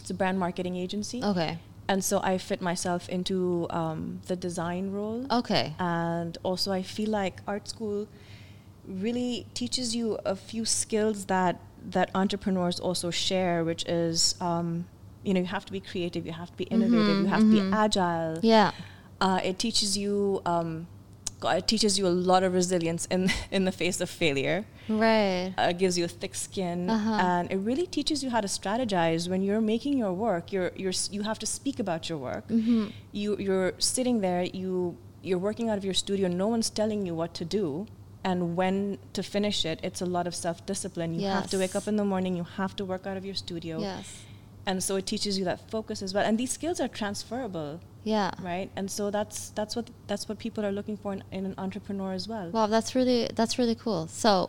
it's 0.00 0.10
a 0.10 0.14
brand 0.14 0.38
marketing 0.38 0.76
agency 0.76 1.22
Okay. 1.22 1.58
and 1.88 2.02
so 2.02 2.18
I 2.22 2.38
fit 2.38 2.60
myself 2.62 3.08
into 3.10 3.66
um, 3.68 4.20
the 4.28 4.36
design 4.36 4.90
role. 4.90 5.26
Okay. 5.30 5.74
And 5.78 6.38
also, 6.42 6.72
I 6.72 6.82
feel 6.82 7.10
like 7.10 7.42
art 7.46 7.68
school 7.68 8.08
really 8.86 9.46
teaches 9.54 9.94
you 9.96 10.18
a 10.24 10.34
few 10.36 10.64
skills 10.64 11.26
that 11.26 11.60
that 11.90 12.10
entrepreneurs 12.14 12.80
also 12.80 13.10
share, 13.10 13.64
which 13.64 13.84
is, 13.84 14.34
um, 14.40 14.86
you 15.22 15.32
know, 15.34 15.40
you 15.40 15.46
have 15.46 15.64
to 15.66 15.72
be 15.72 15.80
creative, 15.80 16.24
you 16.26 16.32
have 16.32 16.50
to 16.50 16.56
be 16.56 16.64
innovative, 16.64 17.16
Mhm, 17.16 17.22
you 17.22 17.26
have 17.28 17.40
to 17.40 17.46
mhm. 17.46 17.70
be 17.70 17.76
agile. 17.76 18.38
Yeah. 18.42 18.70
Uh, 19.20 19.40
it 19.44 19.58
teaches 19.58 19.96
you. 19.96 20.40
Um, 20.46 20.86
it 21.46 21.66
teaches 21.68 21.98
you 21.98 22.06
a 22.06 22.14
lot 22.30 22.42
of 22.42 22.54
resilience 22.54 23.04
in 23.10 23.30
in 23.56 23.64
the 23.66 23.72
face 23.72 24.00
of 24.00 24.08
failure 24.08 24.64
Right. 24.88 25.52
uh, 25.58 25.72
gives 25.72 25.98
you 25.98 26.04
a 26.04 26.08
thick 26.08 26.34
skin, 26.34 26.88
Uh-huh. 26.88 27.12
and 27.28 27.52
it 27.52 27.58
really 27.58 27.86
teaches 27.86 28.22
you 28.24 28.30
how 28.30 28.40
to 28.40 28.48
strategize 28.48 29.28
when 29.28 29.42
you're 29.42 29.60
making 29.60 29.98
your 29.98 30.12
work. 30.14 30.52
You're 30.52 30.72
you're 30.76 30.94
you 31.10 31.22
have 31.22 31.38
to 31.40 31.46
speak 31.46 31.78
about 31.78 32.08
your 32.08 32.18
work. 32.18 32.44
Mm-hmm. 32.48 32.84
You 33.12 33.36
you're 33.38 33.72
sitting 33.78 34.20
there. 34.22 34.42
You 34.60 34.96
you're 35.22 35.42
working 35.48 35.68
out 35.70 35.76
of 35.78 35.84
your 35.84 35.94
studio. 36.04 36.28
No 36.28 36.48
one's 36.48 36.70
telling 36.70 37.04
you 37.06 37.14
what 37.14 37.34
to 37.40 37.44
do 37.44 37.86
and 38.24 38.56
when 38.56 38.98
to 39.12 39.22
finish 39.22 39.64
it. 39.64 39.80
It's 39.82 40.00
a 40.00 40.06
lot 40.06 40.26
of 40.26 40.34
self 40.34 40.64
discipline. 40.66 41.14
You 41.14 41.28
have 41.28 41.48
to 41.50 41.58
wake 41.58 41.76
up 41.76 41.86
in 41.86 41.96
the 41.96 42.04
morning. 42.04 42.36
You 42.36 42.44
have 42.56 42.74
to 42.76 42.84
work 42.84 43.06
out 43.06 43.16
of 43.16 43.24
your 43.24 43.34
studio. 43.34 43.78
Yes. 43.80 44.22
And 44.66 44.82
so 44.82 44.96
it 44.96 45.04
teaches 45.06 45.38
you 45.38 45.44
that 45.44 45.70
focus 45.70 46.00
as 46.02 46.14
well. 46.14 46.24
And 46.24 46.38
these 46.38 46.50
skills 46.50 46.80
are 46.80 46.88
transferable, 46.88 47.80
Yeah. 48.02 48.30
right? 48.42 48.70
And 48.76 48.90
so 48.90 49.10
that's 49.10 49.50
that's 49.50 49.76
what 49.76 49.90
that's 50.06 50.26
what 50.28 50.38
people 50.38 50.64
are 50.64 50.72
looking 50.72 50.96
for 50.96 51.12
in, 51.12 51.22
in 51.30 51.44
an 51.44 51.54
entrepreneur 51.58 52.12
as 52.14 52.26
well. 52.28 52.50
Wow, 52.50 52.66
that's 52.68 52.94
really 52.94 53.28
that's 53.34 53.58
really 53.58 53.74
cool. 53.74 54.06
So, 54.08 54.48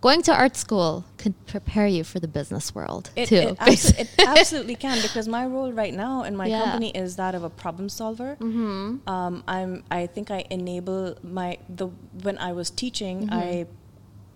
going 0.00 0.22
to 0.22 0.32
art 0.32 0.56
school 0.56 1.04
could 1.16 1.34
prepare 1.46 1.86
you 1.86 2.04
for 2.04 2.20
the 2.20 2.28
business 2.28 2.74
world 2.74 3.10
It, 3.16 3.28
too. 3.28 3.36
it, 3.36 3.58
abso- 3.58 3.98
it 3.98 4.08
absolutely 4.26 4.76
can 4.76 5.02
because 5.02 5.26
my 5.26 5.44
role 5.46 5.72
right 5.72 5.94
now 5.94 6.22
in 6.22 6.36
my 6.36 6.46
Yeah. 6.46 6.62
company 6.62 6.90
is 6.90 7.16
that 7.16 7.34
of 7.34 7.42
a 7.42 7.50
problem 7.50 7.88
solver. 7.88 8.36
mm-hmm. 8.40 9.08
Um, 9.08 9.42
I'm 9.48 9.82
I 9.90 10.06
think 10.06 10.30
I 10.30 10.44
enable 10.50 11.16
my 11.22 11.58
the 11.68 11.88
when 12.22 12.38
I 12.38 12.52
was 12.52 12.70
teaching 12.70 13.26
Mhm. 13.26 13.32
I 13.32 13.66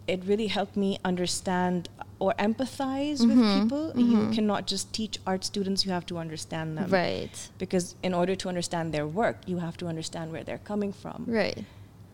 it 0.08 0.20
really 0.26 0.48
helped 0.48 0.76
me 0.76 0.98
understand 1.04 1.88
or 2.18 2.34
empathize 2.38 3.20
Mhm, 3.20 3.28
with 3.28 3.40
people. 3.62 3.84
You 3.96 4.16
mhm. 4.16 4.32
cannot 4.34 4.66
just 4.66 4.92
teach 4.92 5.18
art 5.26 5.44
students; 5.44 5.84
you 5.86 5.92
have 5.92 6.06
to 6.06 6.18
understand 6.18 6.76
them. 6.76 6.90
Right. 6.90 7.34
Because 7.58 7.94
in 8.02 8.12
order 8.14 8.34
to 8.42 8.48
understand 8.48 8.92
their 8.92 9.06
work, 9.06 9.36
you 9.46 9.58
have 9.58 9.76
to 9.78 9.86
understand 9.86 10.32
where 10.32 10.42
they're 10.44 10.64
coming 10.72 10.92
from. 10.92 11.24
Right. 11.26 11.64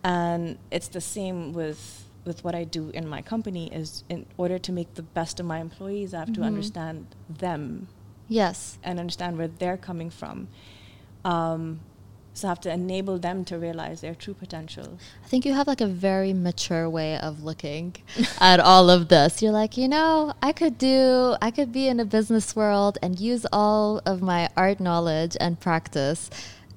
And 0.05 0.59
it's 0.71 0.89
the 0.89 1.01
same 1.01 1.53
with 1.55 2.05
with 2.29 2.45
what 2.45 2.55
I 2.55 2.63
do 2.63 2.91
in 2.91 3.09
my 3.09 3.23
company. 3.23 3.65
Is 3.73 4.05
in 4.09 4.27
order 4.37 4.59
to 4.67 4.71
make 4.79 4.95
the 4.95 5.03
best 5.03 5.41
of 5.41 5.47
my 5.47 5.59
employees, 5.59 6.15
I 6.15 6.19
have 6.21 6.33
to 6.35 6.41
Mhm. 6.43 6.47
understand 6.53 7.07
them 7.29 7.89
Yes. 8.29 8.79
and 8.85 9.01
understand 9.01 9.39
where 9.39 9.49
they're 9.49 9.77
coming 9.91 10.11
from. 10.11 10.47
Um, 11.25 11.81
so 12.35 12.47
I 12.47 12.51
have 12.53 12.61
to 12.61 12.73
enable 12.73 13.19
them 13.19 13.45
to 13.47 13.59
realize 13.59 14.01
their 14.01 14.15
true 14.15 14.35
potential. 14.35 14.99
I 15.25 15.27
think 15.29 15.45
you 15.45 15.55
have 15.55 15.67
like 15.67 15.81
a 15.81 15.89
very 15.89 16.33
mature 16.33 16.89
way 16.89 17.19
of 17.19 17.43
looking 17.43 17.97
at 18.41 18.61
all 18.61 18.91
of 18.91 19.09
this. 19.09 19.43
You're 19.43 19.51
like, 19.63 19.77
you 19.77 19.89
know, 19.89 20.33
I 20.41 20.53
could 20.53 20.79
do, 20.79 21.35
I 21.43 21.51
could 21.51 21.73
be 21.73 21.89
in 21.89 21.99
a 21.99 22.05
business 22.05 22.55
world 22.55 22.97
and 23.03 23.19
use 23.19 23.45
all 23.53 24.01
of 24.07 24.23
my 24.23 24.49
art 24.57 24.79
knowledge 24.79 25.37
and 25.41 25.59
practice 25.59 26.31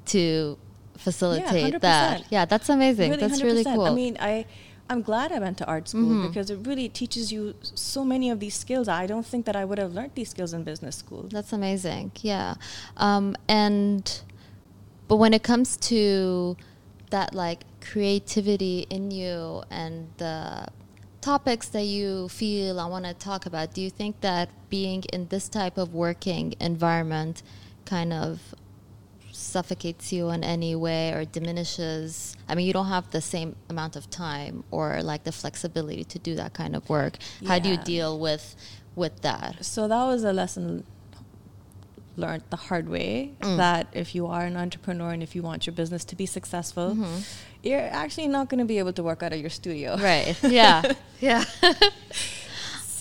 to 0.07 0.57
facilitate 0.97 1.79
that. 1.81 2.21
100%. 2.21 2.25
Yeah, 2.31 2.45
that's 2.45 2.69
amazing. 2.69 3.11
Really, 3.11 3.21
that's 3.27 3.41
really 3.43 3.63
100%. 3.63 3.75
cool. 3.75 3.85
I 3.85 3.93
mean, 3.93 4.17
I 4.19 4.45
I'm 4.91 5.01
glad 5.01 5.31
I 5.31 5.39
went 5.39 5.57
to 5.59 5.65
art 5.65 5.87
school 5.87 6.11
Mhm. 6.15 6.27
because 6.27 6.49
it 6.49 6.59
really 6.69 6.89
teaches 6.89 7.31
you 7.31 7.41
so 7.95 8.03
many 8.13 8.29
of 8.29 8.37
these 8.43 8.55
skills. 8.65 8.87
I 8.89 9.05
don't 9.11 9.25
think 9.31 9.45
that 9.45 9.55
I 9.55 9.63
would 9.63 9.79
have 9.83 9.93
learned 9.97 10.11
these 10.15 10.29
skills 10.35 10.51
in 10.53 10.63
business 10.71 10.95
school. 11.03 11.23
That's 11.35 11.53
amazing. 11.53 12.11
Yeah. 12.21 12.55
Um, 12.97 13.25
and 13.47 14.03
but 15.07 15.15
when 15.23 15.33
it 15.33 15.43
comes 15.43 15.77
to 15.91 16.57
that 17.09 17.33
like 17.33 17.61
creativity 17.79 18.85
in 18.89 19.11
you 19.11 19.63
and 19.69 19.93
the 20.17 20.67
topics 21.21 21.67
that 21.69 21.85
you 21.85 22.27
feel 22.29 22.79
I 22.79 22.87
want 22.95 23.05
to 23.05 23.13
talk 23.13 23.45
about, 23.45 23.73
do 23.73 23.81
you 23.81 23.89
think 23.89 24.13
that 24.21 24.49
being 24.69 25.03
in 25.13 25.27
this 25.33 25.47
type 25.47 25.77
of 25.77 25.93
working 25.93 26.53
environment 26.59 27.43
kind 27.85 28.11
of 28.13 28.53
suffocates 29.41 30.11
you 30.13 30.29
in 30.29 30.43
any 30.43 30.75
way 30.75 31.11
or 31.13 31.25
diminishes 31.25 32.35
I 32.49 32.55
mean 32.55 32.65
you 32.67 32.73
don't 32.73 32.87
have 32.87 33.11
the 33.11 33.21
same 33.21 33.55
amount 33.69 33.95
of 33.95 34.09
time 34.09 34.63
or 34.71 35.01
like 35.03 35.23
the 35.23 35.31
flexibility 35.31 36.03
to 36.05 36.19
do 36.19 36.35
that 36.35 36.53
kind 36.53 36.75
of 36.75 36.87
work. 36.89 37.17
How 37.47 37.59
do 37.59 37.69
you 37.69 37.77
deal 37.77 38.19
with 38.19 38.55
with 38.95 39.21
that? 39.21 39.63
So 39.65 39.87
that 39.87 40.03
was 40.05 40.23
a 40.23 40.33
lesson 40.33 40.83
learned 42.17 42.43
the 42.49 42.57
hard 42.57 42.89
way 42.89 43.31
Mm. 43.39 43.55
that 43.57 43.87
if 43.93 44.13
you 44.13 44.27
are 44.27 44.43
an 44.43 44.57
entrepreneur 44.57 45.11
and 45.11 45.23
if 45.23 45.33
you 45.35 45.41
want 45.41 45.65
your 45.65 45.73
business 45.73 46.03
to 46.05 46.15
be 46.15 46.25
successful, 46.25 46.93
Mhm. 46.93 47.23
you're 47.63 47.79
actually 48.03 48.27
not 48.27 48.49
going 48.49 48.59
to 48.59 48.65
be 48.65 48.79
able 48.79 48.91
to 48.93 49.01
work 49.01 49.23
out 49.23 49.31
of 49.31 49.39
your 49.39 49.49
studio. 49.49 49.95
Right. 49.97 50.35
Yeah. 50.59 50.81
yeah. 51.21 51.45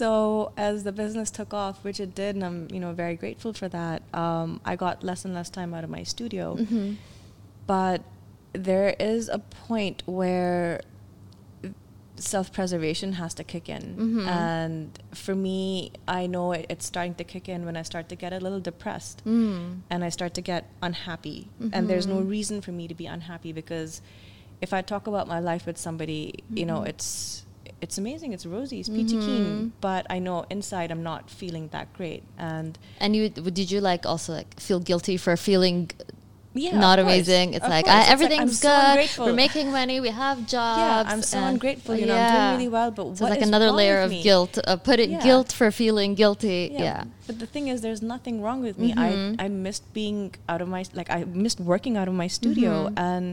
So 0.00 0.52
as 0.57 0.76
the 0.88 0.92
business 1.02 1.30
took 1.38 1.52
off, 1.52 1.76
which 1.87 2.00
it 2.00 2.12
did, 2.23 2.33
and 2.37 2.42
I'm 2.49 2.59
you 2.75 2.80
know 2.85 2.92
very 3.04 3.16
grateful 3.25 3.52
for 3.61 3.69
that, 3.78 3.99
um, 4.25 4.49
I 4.64 4.75
got 4.85 4.95
less 5.11 5.21
and 5.26 5.33
less 5.38 5.50
time 5.59 5.71
out 5.76 5.85
of 5.85 5.90
my 5.99 6.04
studio. 6.14 6.45
hmm 6.57 6.92
But 7.66 7.99
there 8.71 8.90
is 9.12 9.23
a 9.28 9.40
point 9.69 9.99
where 10.21 10.80
self-preservation 12.16 13.11
has 13.23 13.33
to 13.35 13.45
kick 13.45 13.66
in, 13.76 13.85
Mhm. 14.07 14.26
and 14.42 14.88
for 15.25 15.35
me, 15.35 15.92
I 16.21 16.26
know 16.35 16.47
it, 16.52 16.64
it's 16.73 16.87
starting 16.92 17.14
to 17.21 17.25
kick 17.35 17.49
in 17.54 17.64
when 17.66 17.76
I 17.76 17.83
start 17.92 18.09
to 18.12 18.16
get 18.25 18.33
a 18.33 18.40
little 18.47 18.61
depressed 18.71 19.19
Mm. 19.25 19.80
and 19.90 19.99
I 20.04 20.11
start 20.19 20.33
to 20.35 20.42
get 20.52 20.62
unhappy, 20.88 21.49
and 21.75 21.83
there's 21.90 22.07
no 22.14 22.19
Mhm. 22.21 22.28
reason 22.37 22.57
for 22.66 22.73
me 22.73 22.85
to 22.88 22.95
be 23.02 23.07
unhappy 23.16 23.52
because 23.61 23.92
if 24.61 24.71
I 24.78 24.80
talk 24.92 25.07
about 25.12 25.26
my 25.35 25.40
life 25.50 25.64
with 25.69 25.78
somebody, 25.87 26.23
you 26.61 26.66
know, 26.71 26.80
Mhm. 26.80 26.88
it's 26.92 27.47
it's 27.80 27.96
amazing, 27.99 28.32
it's 28.32 28.46
rosy, 28.46 28.80
it's 28.80 28.88
peachy 28.88 29.18
keen, 29.26 29.44
Mhm. 29.46 29.70
but 29.80 30.06
I 30.10 30.18
know 30.18 30.44
inside 30.50 30.90
I'm 30.90 31.02
not 31.02 31.30
feeling 31.30 31.68
that 31.72 31.87
great, 31.99 32.22
and 32.38 32.78
And 33.00 33.14
you 33.16 33.28
did 33.60 33.70
you 33.70 33.80
like 33.80 34.02
also 34.06 34.32
like 34.32 34.50
feel 34.60 34.80
guilty 34.80 35.16
for 35.16 35.37
feeling 35.37 35.90
yeah, 36.52 36.76
not 36.76 36.99
amazing? 36.99 37.54
It's 37.54 37.64
of 37.64 37.70
like 37.70 37.84
course. 37.84 37.94
uh, 37.94 37.99
It's 38.00 38.08
like, 38.08 38.12
everything's 38.14 38.58
so 38.58 38.68
good. 38.68 38.88
ungrateful. 38.90 39.25
We're 39.26 39.32
making 39.46 39.70
money. 39.70 40.00
We 40.00 40.08
have 40.08 40.38
jobs. 40.56 40.80
Yeah, 40.82 41.04
I'm 41.12 41.22
so 41.22 41.38
ungrateful. 41.52 41.94
You 41.96 42.06
know, 42.06 42.16
I'm 42.16 42.32
doing 42.34 42.50
really 42.58 42.68
well, 42.78 42.90
but 42.90 43.04
so 43.04 43.10
it's 43.12 43.20
what 43.20 43.30
like 43.30 43.40
another 43.50 43.70
layer 43.70 44.00
of 44.00 44.10
me? 44.10 44.20
guilt. 44.22 44.58
Uh, 44.66 44.76
put 44.76 44.99
it 44.99 45.10
Yeah. 45.10 45.22
guilt 45.22 45.52
for 45.52 45.70
feeling 45.70 46.16
guilty. 46.16 46.60
Yeah. 46.72 47.04
But 47.28 47.38
the 47.38 47.46
thing 47.46 47.68
is, 47.68 47.82
there's 47.87 48.02
nothing 48.02 48.42
wrong 48.42 48.60
with 48.62 48.76
me. 48.82 48.92
Mhm. 48.92 49.37
I 49.38 49.44
I 49.44 49.49
missed 49.49 49.84
being 49.94 50.34
out 50.49 50.60
of 50.60 50.68
my 50.68 50.82
like 50.92 51.08
I 51.08 51.20
missed 51.44 51.60
working 51.60 51.94
out 51.96 52.08
of 52.08 52.14
my 52.14 52.26
studio, 52.38 52.72
Mhm. 52.90 52.99
and 53.08 53.26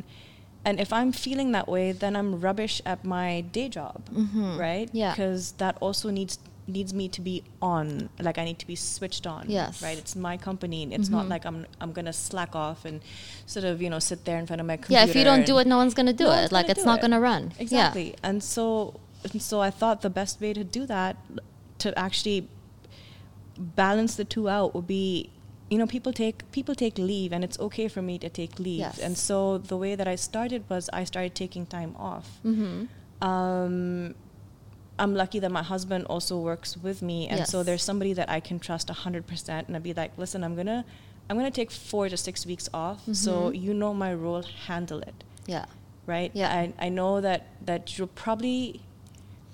and 0.65 0.79
if 0.79 0.91
I'm 0.91 1.11
feeling 1.11 1.51
that 1.53 1.67
way, 1.67 1.91
then 1.93 2.15
I'm 2.15 2.39
rubbish 2.41 2.81
at 2.85 3.03
my 3.05 3.41
day 3.41 3.69
job, 3.69 4.09
Mhm. 4.13 4.57
right? 4.59 4.89
Yeah. 4.93 5.11
Because 5.11 5.53
that 5.53 5.77
also 5.81 6.09
needs 6.09 6.39
needs 6.69 6.93
me 6.93 7.07
to 7.07 7.21
be 7.21 7.41
on 7.61 8.09
like 8.19 8.37
i 8.37 8.43
need 8.43 8.59
to 8.59 8.67
be 8.67 8.75
switched 8.75 9.25
on 9.25 9.45
Yes. 9.47 9.81
right 9.81 9.97
it's 9.97 10.17
my 10.17 10.35
company 10.35 10.83
and 10.83 10.91
it's 10.91 11.07
not 11.07 11.25
Mhm. 11.25 11.29
like 11.29 11.45
i'm 11.45 11.65
i'm 11.79 11.93
gonna 11.93 12.11
slack 12.11 12.57
off 12.57 12.83
and 12.83 12.99
sort 13.45 13.63
of 13.63 13.81
you 13.81 13.89
know 13.89 13.99
sit 13.99 14.25
there 14.25 14.37
in 14.37 14.45
front 14.45 14.59
of 14.59 14.67
my 14.67 14.75
computer 14.75 14.99
Yeah, 15.01 15.09
if 15.09 15.15
you 15.15 15.23
don't 15.23 15.45
do 15.45 15.59
it, 15.59 15.65
no 15.65 15.77
one's 15.77 15.93
gonna 15.93 16.11
do 16.11 16.25
No 16.25 16.31
it. 16.33 16.51
Like 16.51 16.65
gonna 16.67 16.71
it's 16.77 16.83
not 16.83 16.97
it. 16.99 17.03
gonna 17.03 17.21
run. 17.21 17.53
exactly 17.57 18.15
and 18.21 18.43
so 18.43 18.99
and 19.31 19.41
so 19.41 19.61
i 19.61 19.69
thought 19.71 20.01
the 20.01 20.09
best 20.09 20.41
way 20.41 20.51
to 20.51 20.65
do 20.65 20.85
that 20.87 21.15
to 21.83 21.97
actually 21.97 22.49
balance 23.57 24.15
the 24.15 24.25
two 24.25 24.49
out 24.49 24.75
would 24.75 24.87
be 24.87 25.29
you 25.69 25.77
know 25.77 25.85
people 25.87 26.13
take 26.13 26.49
people 26.51 26.73
take 26.75 26.97
leave 26.97 27.31
and 27.33 27.43
it's 27.43 27.59
okay 27.59 27.87
for 27.87 28.01
me 28.01 28.17
to 28.17 28.29
take 28.29 28.57
leave 28.59 28.79
Yes. 28.79 28.99
and 28.99 29.17
so 29.17 29.57
the 29.57 29.75
way 29.77 29.95
that 29.95 30.07
i 30.07 30.15
started 30.15 30.63
was 30.69 30.89
i 30.93 31.03
started 31.03 31.33
taking 31.35 31.65
time 31.65 31.93
off 31.97 32.27
Mm-hmm. 32.45 32.85
um, 33.27 34.15
I'm 34.99 35.13
lucky 35.13 35.39
that 35.39 35.51
my 35.51 35.61
husband 35.61 36.05
also 36.09 36.39
works 36.39 36.75
with 36.75 37.03
me, 37.03 37.27
and 37.27 37.45
so 37.47 37.61
there's 37.61 37.83
somebody 37.83 38.13
that 38.13 38.29
I 38.31 38.39
can 38.39 38.57
trust 38.57 38.89
hundred 38.89 39.27
percent. 39.27 39.67
And 39.67 39.75
I'd 39.77 39.83
be 39.83 39.93
like, 39.93 40.17
"Listen, 40.17 40.43
I'm 40.43 40.55
gonna, 40.55 40.83
I'm 41.29 41.37
gonna 41.37 41.51
take 41.51 41.69
four 41.69 42.09
to 42.09 42.17
six 42.17 42.47
weeks 42.47 42.67
off, 42.73 43.01
so 43.13 43.31
Mhm. 43.51 43.61
you 43.61 43.73
know 43.75 43.93
my 43.93 44.11
role, 44.11 44.41
handle 44.65 44.99
it, 45.01 45.23
Yeah. 45.45 45.65
right? 46.07 46.31
Yeah. 46.33 46.49
I 46.51 46.73
I 46.87 46.89
know 46.89 47.21
that 47.21 47.45
that 47.63 47.95
you'll 47.95 48.07
probably 48.25 48.81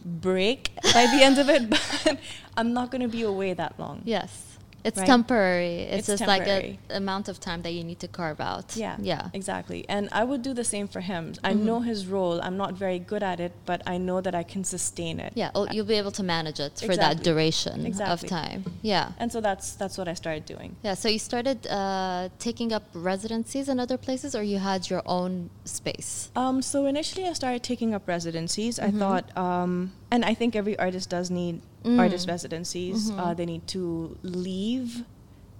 break 0.05 0.72
by 0.93 1.08
the 1.08 1.22
end 1.24 1.38
of 1.39 1.50
it, 1.50 1.70
but 1.74 2.17
I'm 2.55 2.72
not 2.74 2.89
gonna 2.89 3.10
be 3.10 3.24
away 3.24 3.53
that 3.53 3.77
long. 3.77 4.01
Yes. 4.05 4.52
It's 4.83 4.97
Right? 4.97 5.07
temporary. 5.07 5.75
It's, 5.83 5.99
It's 5.99 6.07
just 6.19 6.23
temporary. 6.29 6.71
like 6.71 6.79
an 6.89 6.97
amount 6.97 7.29
of 7.29 7.39
time 7.39 7.61
that 7.61 7.71
you 7.73 7.83
need 7.85 7.99
to 8.01 8.07
carve 8.07 8.41
out. 8.41 8.75
Yeah. 8.75 8.97
Yeah. 8.99 9.29
Exactly. 9.33 9.85
And 9.87 10.09
I 10.11 10.23
would 10.25 10.41
do 10.41 10.53
the 10.53 10.65
same 10.65 10.87
for 10.89 10.99
him. 10.99 11.33
I 11.43 11.53
Mhm. 11.53 11.59
know 11.67 11.79
his 11.79 12.05
role. 12.07 12.41
I'm 12.41 12.57
not 12.57 12.73
very 12.73 12.99
good 12.99 13.23
at 13.23 13.39
it, 13.39 13.53
but 13.65 13.81
I 13.87 13.97
know 13.97 14.19
that 14.21 14.35
I 14.35 14.43
can 14.43 14.63
sustain 14.65 15.19
it. 15.19 15.31
Yeah. 15.35 15.51
Oh, 15.55 15.67
you'll 15.71 15.85
be 15.85 15.99
able 16.03 16.11
to 16.11 16.23
manage 16.23 16.59
it 16.59 16.79
for 16.85 16.95
that 16.97 17.23
duration 17.23 17.85
Exactly. 17.85 18.13
of 18.27 18.29
time. 18.29 18.65
Yeah. 18.81 19.11
And 19.17 19.31
so 19.31 19.39
that's 19.39 19.73
that's 19.73 19.97
what 19.97 20.07
I 20.09 20.15
started 20.15 20.45
doing. 20.45 20.75
Yeah. 20.83 20.95
So 20.95 21.07
you 21.07 21.19
started 21.19 21.65
uh, 21.67 22.29
taking 22.39 22.73
up 22.73 22.83
residencies 22.93 23.69
in 23.69 23.79
other 23.79 23.97
places, 23.97 24.35
or 24.35 24.43
you 24.43 24.59
had 24.59 24.89
your 24.89 25.01
own 25.05 25.49
space? 25.65 26.29
Um, 26.35 26.61
so 26.61 26.85
initially, 26.85 27.25
I 27.27 27.33
started 27.33 27.63
taking 27.63 27.93
up 27.93 28.03
residencies. 28.07 28.79
I 28.79 28.89
Mhm. 28.91 28.99
thought, 28.99 29.37
um, 29.37 29.93
and 30.11 30.25
I 30.25 30.33
think 30.33 30.55
every 30.55 30.77
artist 30.77 31.09
does 31.09 31.29
need 31.31 31.61
Mm. 31.83 31.99
artist 31.99 32.27
residencies. 32.29 33.11
Mhm. 33.11 33.19
Uh, 33.19 33.33
they 33.33 33.45
need 33.45 33.67
to 33.67 34.17
leave 34.23 35.03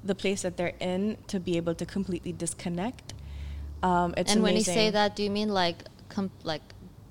the 0.04 0.16
place 0.16 0.42
that 0.44 0.56
they're 0.58 0.76
in 0.80 1.18
to 1.28 1.40
be 1.40 1.58
able 1.58 1.76
to 1.76 1.86
completely 1.86 2.32
disconnect. 2.34 3.14
Um, 3.82 4.14
it's 4.16 4.32
and 4.32 4.42
when 4.44 4.56
you 4.56 4.64
say 4.64 4.90
that, 4.90 5.16
do 5.16 5.24
you 5.24 5.30
mean 5.30 5.50
like 5.50 5.78
com- 6.10 6.32
like 6.44 6.62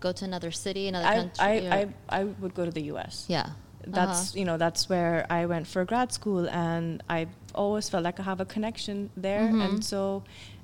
go 0.00 0.12
to 0.12 0.24
another 0.24 0.50
city, 0.50 0.88
another 0.88 1.06
I, 1.06 1.14
country? 1.16 1.68
I, 1.68 1.78
I, 1.78 1.88
I 2.20 2.24
would 2.24 2.54
go 2.54 2.64
to 2.64 2.70
the 2.70 2.84
U.S. 2.94 3.26
yeah. 3.28 3.50
That's 3.86 4.30
Uh-huh. 4.30 4.38
you 4.38 4.44
know 4.44 4.56
that's 4.58 4.88
where 4.88 5.26
I 5.28 5.44
went 5.46 5.66
for 5.66 5.84
grad 5.84 6.12
school, 6.12 6.48
and 6.48 7.02
I 7.10 7.26
always 7.54 7.88
felt 7.90 8.04
like 8.04 8.18
I 8.20 8.22
have 8.22 8.40
a 8.40 8.44
connection 8.46 9.10
there, 9.16 9.42
Mhm. 9.50 9.64
and 9.64 9.84
so, 9.84 10.22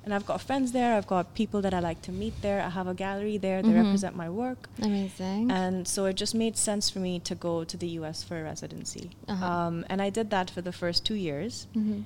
and 0.09 0.15
I've 0.15 0.25
got 0.25 0.41
friends 0.41 0.71
there. 0.71 0.95
I've 0.97 1.05
got 1.05 1.35
people 1.35 1.61
that 1.61 1.71
I 1.71 1.79
like 1.79 2.01
to 2.03 2.11
meet 2.11 2.33
there. 2.41 2.61
I 2.63 2.69
have 2.69 2.87
a 2.87 2.95
gallery 2.95 3.37
there. 3.37 3.61
They 3.61 3.69
Mhm. 3.69 3.83
represent 3.83 4.15
my 4.15 4.27
work. 4.27 4.67
Amazing. 4.81 5.51
And 5.51 5.87
so 5.87 6.05
it 6.05 6.15
just 6.15 6.33
made 6.33 6.57
sense 6.57 6.89
for 6.89 6.97
me 6.97 7.19
to 7.19 7.35
go 7.35 7.63
to 7.63 7.77
the 7.77 7.87
US 7.99 8.23
for 8.23 8.39
a 8.39 8.43
residency. 8.43 9.11
Uh-huh. 9.27 9.45
Um, 9.45 9.85
and 9.87 10.01
I 10.01 10.09
did 10.09 10.31
that 10.31 10.49
for 10.49 10.61
the 10.61 10.71
first 10.71 11.05
two 11.05 11.13
years. 11.13 11.67
Mhm. 11.77 12.05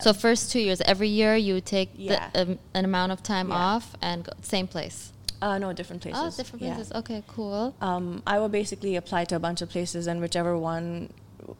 So 0.00 0.12
first 0.12 0.52
two 0.52 0.60
years, 0.60 0.80
every 0.82 1.08
year 1.08 1.34
you 1.34 1.60
take 1.60 1.90
Yeah. 1.96 2.30
the, 2.32 2.42
um, 2.42 2.58
an 2.72 2.84
amount 2.84 3.10
of 3.10 3.20
time 3.24 3.48
Yeah. 3.48 3.56
off 3.56 3.96
and 4.00 4.22
go, 4.24 4.32
same 4.42 4.68
place. 4.68 5.12
Uh, 5.42 5.58
no, 5.58 5.72
different 5.72 6.02
places. 6.02 6.20
Oh, 6.22 6.30
different 6.36 6.62
Yeah. 6.62 6.74
places. 6.76 6.92
Okay, 6.92 7.24
cool. 7.26 7.74
Um, 7.80 8.22
I 8.26 8.38
would 8.38 8.52
basically 8.52 8.94
apply 8.94 9.24
to 9.24 9.34
a 9.34 9.40
bunch 9.40 9.60
of 9.60 9.68
places, 9.70 10.06
and 10.06 10.20
whichever 10.20 10.56
one, 10.56 11.10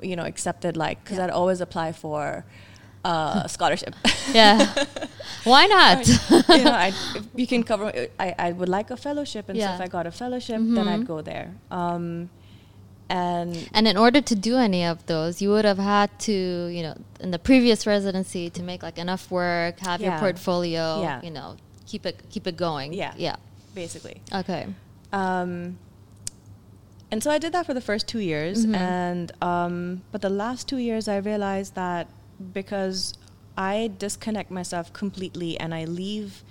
you 0.02 0.14
know, 0.14 0.25
accepted, 0.25 0.76
like, 0.76 1.02
because 1.02 1.18
Yeah. 1.18 1.25
I'd 1.25 1.30
always 1.30 1.61
apply 1.61 1.92
for 1.92 2.44
uh, 3.04 3.47
scholarship. 3.49 3.95
Yeah. 4.33 4.59
Why 5.45 5.66
not? 5.78 6.07
you 6.07 6.64
know, 6.64 6.71
I, 6.87 6.88
if 7.16 7.25
you 7.35 7.47
can 7.47 7.63
cover. 7.65 7.91
I, 8.19 8.34
I 8.39 8.52
would 8.52 8.69
like 8.69 8.91
a 8.93 8.97
fellowship, 8.97 9.49
and 9.49 9.58
so 9.58 9.69
if 9.75 9.80
I 9.80 9.89
got 9.89 10.06
a 10.06 10.13
fellowship, 10.13 10.58
then 10.58 10.84
Mhm. 10.86 10.89
I'd 11.00 11.06
go 11.06 11.21
there. 11.23 11.49
Um, 11.71 12.30
and 13.08 13.69
And 13.73 13.89
in 13.89 13.97
order 13.97 14.21
to 14.21 14.34
do 14.36 14.56
any 14.56 14.84
of 14.84 15.04
those, 15.06 15.43
you 15.43 15.50
would 15.50 15.65
have 15.65 15.78
had 15.78 16.10
to, 16.21 16.32
you 16.32 16.82
know, 16.84 16.95
in 17.19 17.30
the 17.32 17.39
previous 17.41 17.86
residency, 17.86 18.50
to 18.50 18.63
make 18.63 18.82
like 18.84 18.99
enough 18.99 19.30
work, 19.32 19.80
have 19.80 20.00
your 20.00 20.17
portfolio, 20.19 21.02
Yeah. 21.02 21.21
you 21.23 21.30
know, 21.32 21.56
keep 21.86 22.06
it 22.06 22.17
keep 22.30 22.47
it 22.47 22.56
going. 22.56 22.93
Yeah. 22.93 23.15
Yeah. 23.17 23.36
basically, 23.75 24.21
Okay. 24.32 24.67
Um, 25.13 25.78
and 27.10 27.23
so 27.23 27.30
I 27.30 27.39
did 27.39 27.52
that 27.52 27.67
for 27.67 27.75
the 27.75 27.80
first 27.80 28.06
two 28.06 28.21
years, 28.21 28.65
Mhm. 28.67 28.76
and 28.76 29.32
um, 29.43 30.02
but 30.13 30.21
the 30.23 30.30
last 30.30 30.69
two 30.69 30.76
years 30.78 31.08
I 31.08 31.17
realized 31.17 31.75
that 31.75 32.06
because 32.53 33.15
I 33.57 33.91
disconnect 33.99 34.50
myself 34.50 34.93
completely 34.93 35.59
and 35.59 35.75
I 35.75 35.85
leave, 35.85 36.43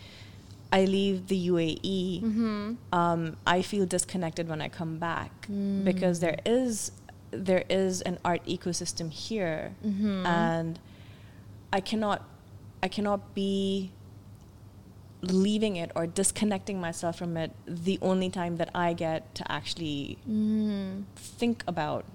I 0.71 0.86
leave 0.86 1.28
the 1.28 1.47
UAE. 1.49 2.21
Mm-hmm. 2.23 2.73
Um, 2.93 3.38
I 3.47 3.62
feel 3.62 3.86
disconnected 3.86 4.47
when 4.47 4.62
I 4.62 4.69
come 4.69 4.97
back 4.99 5.47
Mm. 5.52 5.84
because 5.84 6.19
there 6.19 6.38
is 6.45 6.91
there 7.32 7.63
is 7.69 8.02
an 8.02 8.17
art 8.25 8.43
ecosystem 8.47 9.12
here, 9.12 9.75
Mhm. 9.86 10.25
and 10.25 10.80
I 11.71 11.80
cannot 11.80 12.23
I 12.82 12.88
cannot 12.88 13.36
be 13.36 13.91
leaving 15.21 15.75
it 15.75 15.91
or 15.95 16.08
disconnecting 16.08 16.80
myself 16.80 17.17
from 17.17 17.36
it 17.36 17.52
the 17.67 17.99
only 18.02 18.30
time 18.30 18.56
that 18.58 18.69
I 18.73 18.93
get 18.93 19.36
to 19.36 19.52
actually 19.52 20.17
Mm. 20.28 21.04
think 21.15 21.63
about 21.67 22.06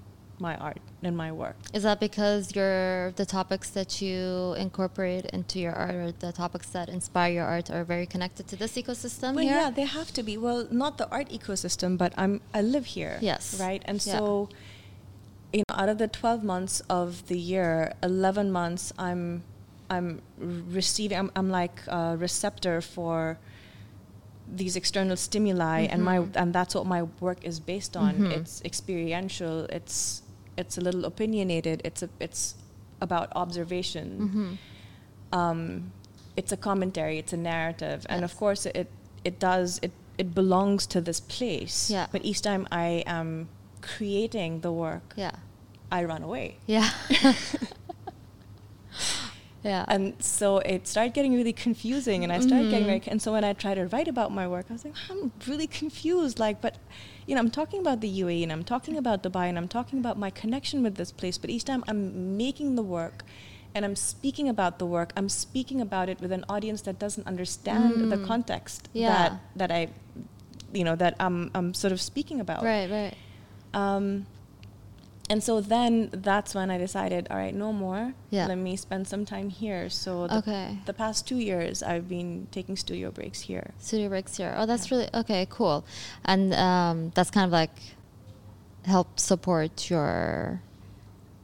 my 0.49 0.55
art 0.69 0.81
and 1.07 1.15
my 1.25 1.31
work. 1.43 1.57
Is 1.79 1.83
that 1.89 1.99
because 2.09 2.43
your 2.59 3.13
the 3.23 3.27
topics 3.39 3.69
that 3.79 3.91
you 4.05 4.21
incorporate 4.67 5.25
into 5.39 5.57
your 5.65 5.75
art 5.85 5.95
or 6.03 6.09
the 6.27 6.33
topics 6.45 6.69
that 6.77 6.87
inspire 6.99 7.33
your 7.39 7.47
art 7.57 7.67
are 7.77 7.85
very 7.95 8.07
connected 8.15 8.45
to 8.53 8.57
this 8.63 8.73
ecosystem 8.83 9.31
Well, 9.37 9.45
here? 9.51 9.61
yeah, 9.63 9.71
they 9.79 9.87
have 9.99 10.11
to 10.19 10.23
be. 10.29 10.35
Well, 10.47 10.61
not 10.85 10.93
the 11.03 11.09
art 11.19 11.29
ecosystem, 11.39 11.91
but 12.03 12.11
I'm 12.23 12.35
I 12.59 12.61
live 12.75 12.87
here. 12.99 13.17
Yes. 13.33 13.45
Right, 13.67 13.83
and 13.91 13.99
Yeah. 14.07 14.13
so 14.19 14.49
you 15.57 15.63
know, 15.69 15.75
out 15.83 15.89
of 15.95 15.99
the 16.05 16.09
twelve 16.21 16.43
months 16.55 16.75
of 17.01 17.09
the 17.31 17.39
year, 17.55 17.73
eleven 18.03 18.47
months 18.61 18.85
I'm 19.09 19.23
I'm 19.95 20.09
receiving. 20.81 21.17
I'm, 21.23 21.31
I'm 21.39 21.51
like 21.63 21.77
a 22.01 22.17
receptor 22.27 22.77
for 22.95 23.17
these 24.61 24.75
external 24.83 25.17
stimuli, 25.27 25.81
and 25.93 26.01
my 26.11 26.19
Mhm. 26.19 26.37
and 26.41 26.49
that's 26.59 26.75
what 26.79 26.87
my 26.97 27.03
work 27.27 27.41
is 27.51 27.57
based 27.73 27.95
on. 28.05 28.13
Mhm. 28.15 28.31
It's 28.39 28.55
experiential. 28.71 29.57
It's 29.79 29.97
it's 30.57 30.79
a 30.79 30.81
little 30.81 31.05
opinionated. 31.05 31.81
It's 31.85 32.03
a 32.03 32.09
it's 32.21 32.55
about 33.01 33.29
observation 33.35 34.59
Mhm. 35.33 35.39
um, 35.39 35.93
it's 36.37 36.53
a 36.53 36.57
commentary, 36.57 37.19
it's 37.19 37.33
a 37.33 37.37
narrative, 37.37 38.07
and 38.09 38.25
of 38.25 38.37
course 38.37 38.67
it 38.67 38.89
it 39.25 39.39
does 39.39 39.79
it 39.83 39.93
it 40.19 40.35
belongs 40.35 40.87
to 40.87 41.01
this 41.01 41.21
place. 41.21 41.91
Yeah. 41.91 42.07
But 42.13 42.25
each 42.25 42.41
time 42.43 42.67
I 42.71 43.03
am 43.07 43.49
creating 43.83 44.61
the 44.61 44.71
work, 44.73 45.13
Yeah. 45.17 45.33
I 45.91 46.05
run 46.05 46.23
away, 46.23 46.57
Yeah. 46.67 46.89
yeah. 49.63 49.85
and 49.89 50.15
so 50.23 50.59
it 50.59 50.87
started 50.87 51.15
getting 51.15 51.35
really 51.35 51.53
confusing, 51.53 52.23
and 52.23 52.33
I 52.33 52.41
started 52.41 52.71
getting 52.71 52.85
Mhm. 52.87 53.01
very. 53.01 53.03
And 53.07 53.21
so 53.23 53.33
when 53.33 53.45
I 53.45 53.53
tried 53.55 53.75
to 53.77 53.87
write 53.87 54.09
about 54.09 54.31
my 54.33 54.47
work, 54.47 54.67
I 54.71 54.75
was 54.75 54.85
like, 54.85 54.95
I'm 55.11 55.33
really 55.47 55.67
confused. 55.67 56.39
Like, 56.39 56.61
but 56.61 56.77
you 57.27 57.35
know, 57.35 57.41
I'm 57.41 57.51
talking 57.51 57.81
about 57.81 58.01
the 58.01 58.21
UAE, 58.23 58.43
and 58.43 58.53
I'm 58.53 58.65
talking 58.65 58.97
about 58.97 59.23
Dubai, 59.23 59.49
and 59.49 59.57
I'm 59.59 59.69
talking 59.69 59.99
about 59.99 60.19
my 60.19 60.31
connection 60.31 60.83
with 60.83 60.95
this 60.97 61.11
place. 61.13 61.37
But 61.39 61.51
each 61.51 61.65
time 61.65 61.83
I'm 61.89 62.37
making 62.37 62.77
the 62.77 62.83
work. 62.83 63.25
And 63.77 63.85
I'm 63.85 63.97
speaking 63.97 64.49
about 64.49 64.79
the 64.79 64.87
work. 64.87 65.13
I'm 65.17 65.29
speaking 65.29 65.81
about 65.81 66.09
it 66.09 66.21
with 66.21 66.31
an 66.31 66.45
audience 66.49 66.83
that 66.83 66.97
doesn't 67.01 67.27
understand 67.27 68.09
the 68.09 68.17
Mm. 68.17 68.23
context 68.23 68.89
Yeah. 68.93 69.09
that 69.13 69.31
that 69.57 69.71
I, 69.73 69.89
you 70.73 70.85
know, 70.85 70.95
that 70.95 71.15
I'm 71.19 71.51
I'm 71.57 71.75
sort 71.75 71.93
of 71.93 72.01
speaking 72.01 72.39
about. 72.39 72.63
Right, 72.63 72.89
right. 72.89 73.15
Um, 73.75 74.27
and 75.31 75.43
so 75.43 75.61
then 75.61 76.11
that's 76.13 76.55
when 76.55 76.71
I 76.71 76.79
decided, 76.79 77.29
all 77.31 77.37
right, 77.37 77.55
no 77.55 77.73
more. 77.73 78.13
Yeah. 78.31 78.47
Let 78.47 78.59
me 78.59 78.77
spend 78.77 79.09
some 79.09 79.25
time 79.25 79.49
here. 79.51 79.89
So 79.91 80.27
the, 80.27 80.37
Okay. 80.39 80.79
the 80.87 80.93
past 80.93 81.27
two 81.27 81.39
years, 81.39 81.83
I've 81.83 82.09
been 82.09 82.47
taking 82.51 82.77
studio 82.77 83.11
breaks 83.11 83.41
here. 83.41 83.73
Studio 83.79 84.09
breaks 84.09 84.37
here. 84.37 84.55
Oh, 84.57 84.67
that's 84.67 84.91
really 84.91 85.09
okay. 85.15 85.47
Cool, 85.51 85.85
and 86.25 86.53
um, 86.55 87.11
that's 87.15 87.31
kind 87.31 87.47
of 87.47 87.53
like 87.53 87.77
help 88.85 89.19
support 89.19 89.89
your 89.91 90.61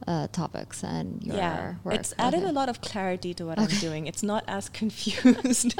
uh, 0.07 0.27
topics 0.31 0.83
and 0.83 1.23
your 1.23 1.35
yeah, 1.35 1.75
work. 1.83 1.95
it's 1.95 2.13
added 2.19 2.41
Okay. 2.41 2.49
a 2.49 2.53
lot 2.53 2.69
of 2.69 2.81
clarity 2.81 3.33
to 3.33 3.45
what 3.45 3.57
Okay. 3.59 3.73
I'm 3.73 3.79
doing. 3.81 4.05
It's 4.07 4.21
not 4.23 4.43
as 4.47 4.69
confused. 4.81 5.79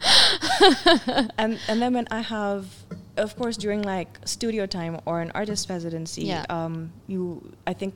and 1.36 1.58
and 1.68 1.82
then 1.82 1.94
when 1.94 2.06
I 2.10 2.20
have, 2.20 2.66
of 3.18 3.36
course, 3.36 3.56
during 3.56 3.82
like 3.82 4.18
studio 4.24 4.66
time 4.66 5.00
or 5.06 5.20
an 5.20 5.30
artist 5.34 5.68
residency, 5.68 6.22
Yeah. 6.22 6.44
um, 6.48 6.92
you 7.06 7.52
I 7.66 7.72
think 7.74 7.94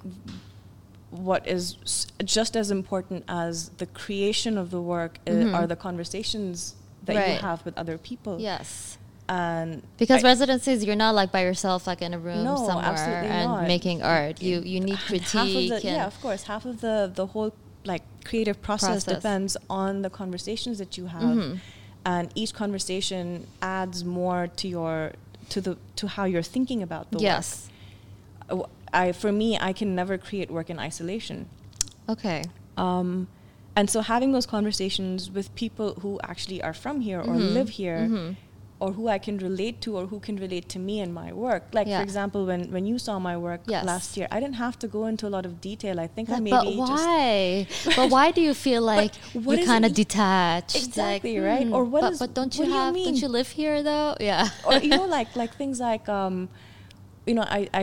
what 1.11 1.47
is 1.47 1.77
just 2.25 2.57
as 2.57 2.71
important 2.71 3.25
as 3.29 3.69
the 3.79 3.87
creation 3.87 4.57
of 4.57 4.71
the 4.71 4.81
work 4.81 5.19
i- 5.27 5.31
Mhm. 5.31 5.55
are 5.55 5.67
the 5.67 5.77
conversations 5.77 6.75
that 7.05 7.15
you 7.15 7.39
have 7.49 7.65
with 7.65 7.77
other 7.77 7.99
people. 7.99 8.41
Yes. 8.41 8.99
and 9.29 9.83
because 9.99 10.23
I- 10.25 10.29
residencies, 10.33 10.85
you're 10.85 10.97
not 11.07 11.15
like 11.15 11.31
by 11.31 11.43
yourself, 11.43 11.87
like 11.87 12.03
in 12.03 12.13
a 12.13 12.19
room 12.19 12.43
No, 12.45 12.57
somewhere 12.57 13.23
and 13.23 13.49
not. 13.49 13.67
making 13.69 14.03
art. 14.03 14.43
You 14.43 14.61
you 14.73 14.81
need 14.81 14.99
critique. 14.99 15.29
half 15.41 15.47
of 15.47 15.69
the, 15.73 15.81
yeah 15.85 16.07
of 16.07 16.21
course 16.21 16.43
half 16.53 16.65
of 16.67 16.81
the 16.81 17.11
the 17.15 17.27
whole 17.33 17.53
like 17.93 18.03
creative 18.25 18.59
process, 18.61 19.05
Process. 19.05 19.15
depends 19.23 19.57
on 19.71 20.03
the 20.03 20.11
conversations 20.11 20.77
that 20.83 20.93
you 20.99 21.07
have 21.07 21.23
Mhm. 21.23 21.61
And 22.05 22.31
each 22.35 22.53
conversation 22.55 23.47
adds 23.61 24.05
more 24.05 24.49
to 24.57 24.69
your 24.69 25.12
to 25.49 25.61
the 25.61 25.77
to 25.97 26.07
how 26.09 26.25
you're 26.25 26.43
thinking 26.43 26.83
about 26.83 27.11
the 27.11 27.19
yes. 27.21 27.69
work 28.51 28.62
Uh, 28.65 28.67
i 28.93 29.12
for 29.12 29.33
me 29.33 29.59
i 29.61 29.73
can 29.73 29.95
never 29.95 30.19
create 30.19 30.51
work 30.51 30.69
in 30.71 30.79
isolation 30.79 31.47
Okay. 32.09 32.43
um, 32.77 33.29
and 33.77 33.88
so 33.88 34.01
having 34.03 34.33
those 34.33 34.47
conversations 34.47 35.31
with 35.31 35.55
people 35.55 35.95
who 36.03 36.21
actually 36.25 36.61
are 36.62 36.75
from 36.75 37.01
here 37.01 37.21
or 37.21 37.35
Mhm. 37.37 37.55
live 37.55 37.69
here 37.81 38.09
Mhm. 38.11 38.37
Or 38.83 38.90
who 38.99 39.05
I 39.16 39.18
can 39.27 39.37
relate 39.38 39.77
to 39.85 39.97
or 39.99 40.05
who 40.12 40.18
can 40.27 40.37
relate 40.45 40.66
to 40.75 40.79
me 40.87 40.95
and 41.05 41.11
my 41.23 41.29
work. 41.45 41.62
Like 41.79 41.87
Yeah. 41.90 41.99
for 41.99 42.05
example, 42.09 42.40
when 42.51 42.62
when 42.77 42.85
you 42.90 42.97
saw 43.07 43.14
my 43.31 43.35
work 43.47 43.61
Yes. 43.75 43.85
last 43.92 44.16
year, 44.16 44.27
I 44.35 44.38
didn't 44.42 44.59
have 44.64 44.77
to 44.85 44.88
go 44.97 45.03
into 45.11 45.25
a 45.31 45.33
lot 45.37 45.45
of 45.51 45.53
detail. 45.68 46.01
I 46.07 46.09
think 46.14 46.29
I 46.29 46.33
Like, 46.35 46.42
maybe 46.49 46.77
but 46.79 46.88
just 46.92 47.07
why? 47.07 47.66
but 47.99 48.07
why 48.14 48.27
do 48.37 48.40
you 48.49 48.55
feel 48.66 48.83
like 48.95 49.12
you 49.35 49.51
is 49.53 49.66
kind 49.73 49.85
of 49.88 49.92
detached? 50.05 50.75
like, 50.75 50.87
Exactly, 50.88 51.35
right? 51.51 51.66
hmm, 51.68 51.77
Or 51.79 51.83
what 51.95 52.01
but, 52.07 52.12
is- 52.14 52.18
but 52.25 52.35
don't 52.38 52.53
you 52.59 52.61
what 52.62 52.68
do 52.68 52.75
you 52.75 52.81
have? 52.83 52.95
Don't 53.09 53.21
you 53.25 53.31
live 53.38 53.49
here 53.61 53.77
though? 53.90 54.11
Yeah. 54.31 54.49
or 54.66 54.75
you 54.85 54.90
know 54.99 55.07
like 55.18 55.31
like 55.42 55.53
things 55.62 55.79
like 55.90 56.09
um, 56.21 56.37
you 57.29 57.35
know 57.38 57.47
I, 57.59 57.61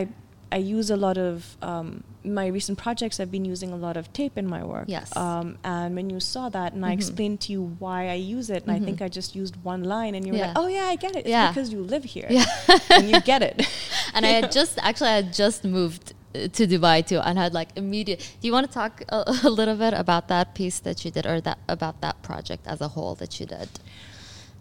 I 0.52 0.58
use 0.76 0.88
a 0.98 1.00
lot 1.06 1.16
of 1.28 1.56
um, 1.70 1.90
my 2.24 2.46
recent 2.46 2.76
projects. 2.78 3.18
I've 3.20 3.30
been 3.30 3.44
using 3.44 3.70
a 3.72 3.76
lot 3.76 3.96
of 3.96 4.12
tape 4.12 4.36
in 4.36 4.46
my 4.46 4.62
work. 4.64 4.84
Yes. 4.88 5.14
Um, 5.16 5.58
and 5.64 5.94
when 5.96 6.10
you 6.10 6.20
saw 6.20 6.48
that, 6.50 6.72
and 6.74 6.84
I 6.84 6.90
Mhm. 6.90 6.98
explained 6.98 7.40
to 7.42 7.52
you 7.52 7.76
why 7.78 8.08
I 8.10 8.14
use 8.14 8.50
it, 8.50 8.62
and 8.66 8.72
I 8.72 8.78
think 8.78 8.98
Mhm. 8.98 9.04
I 9.06 9.08
just 9.08 9.34
used 9.34 9.56
one 9.62 9.84
line, 9.84 10.14
and 10.14 10.26
you 10.26 10.32
were 10.32 10.38
Yeah. 10.38 10.48
like, 10.48 10.58
"Oh 10.58 10.66
yeah, 10.66 10.84
I 10.92 10.96
get 10.96 11.12
it. 11.16 11.20
It's 11.20 11.28
Yeah. 11.28 11.48
because 11.48 11.72
you 11.72 11.82
live 11.82 12.04
here, 12.04 12.26
Yeah. 12.30 12.44
and 12.90 13.08
you 13.10 13.20
get 13.20 13.42
it." 13.42 13.56
and 14.14 14.26
I 14.26 14.30
had 14.38 14.52
just 14.52 14.78
actually 14.82 15.10
I 15.10 15.16
had 15.22 15.32
just 15.32 15.64
moved 15.64 16.12
uh, 16.34 16.46
to 16.56 16.62
Dubai 16.66 17.04
too, 17.04 17.18
and 17.20 17.36
had 17.38 17.52
like 17.54 17.70
immediate. 17.76 18.20
Do 18.40 18.46
you 18.48 18.52
want 18.52 18.66
to 18.68 18.72
talk 18.72 19.02
a, 19.08 19.24
a 19.44 19.50
little 19.50 19.76
bit 19.84 19.94
about 19.94 20.28
that 20.28 20.54
piece 20.54 20.78
that 20.80 21.04
you 21.04 21.10
did, 21.10 21.26
or 21.26 21.40
that 21.40 21.58
about 21.68 22.00
that 22.02 22.16
project 22.22 22.66
as 22.66 22.80
a 22.80 22.88
whole 22.88 23.14
that 23.16 23.40
you 23.40 23.46
did? 23.46 23.68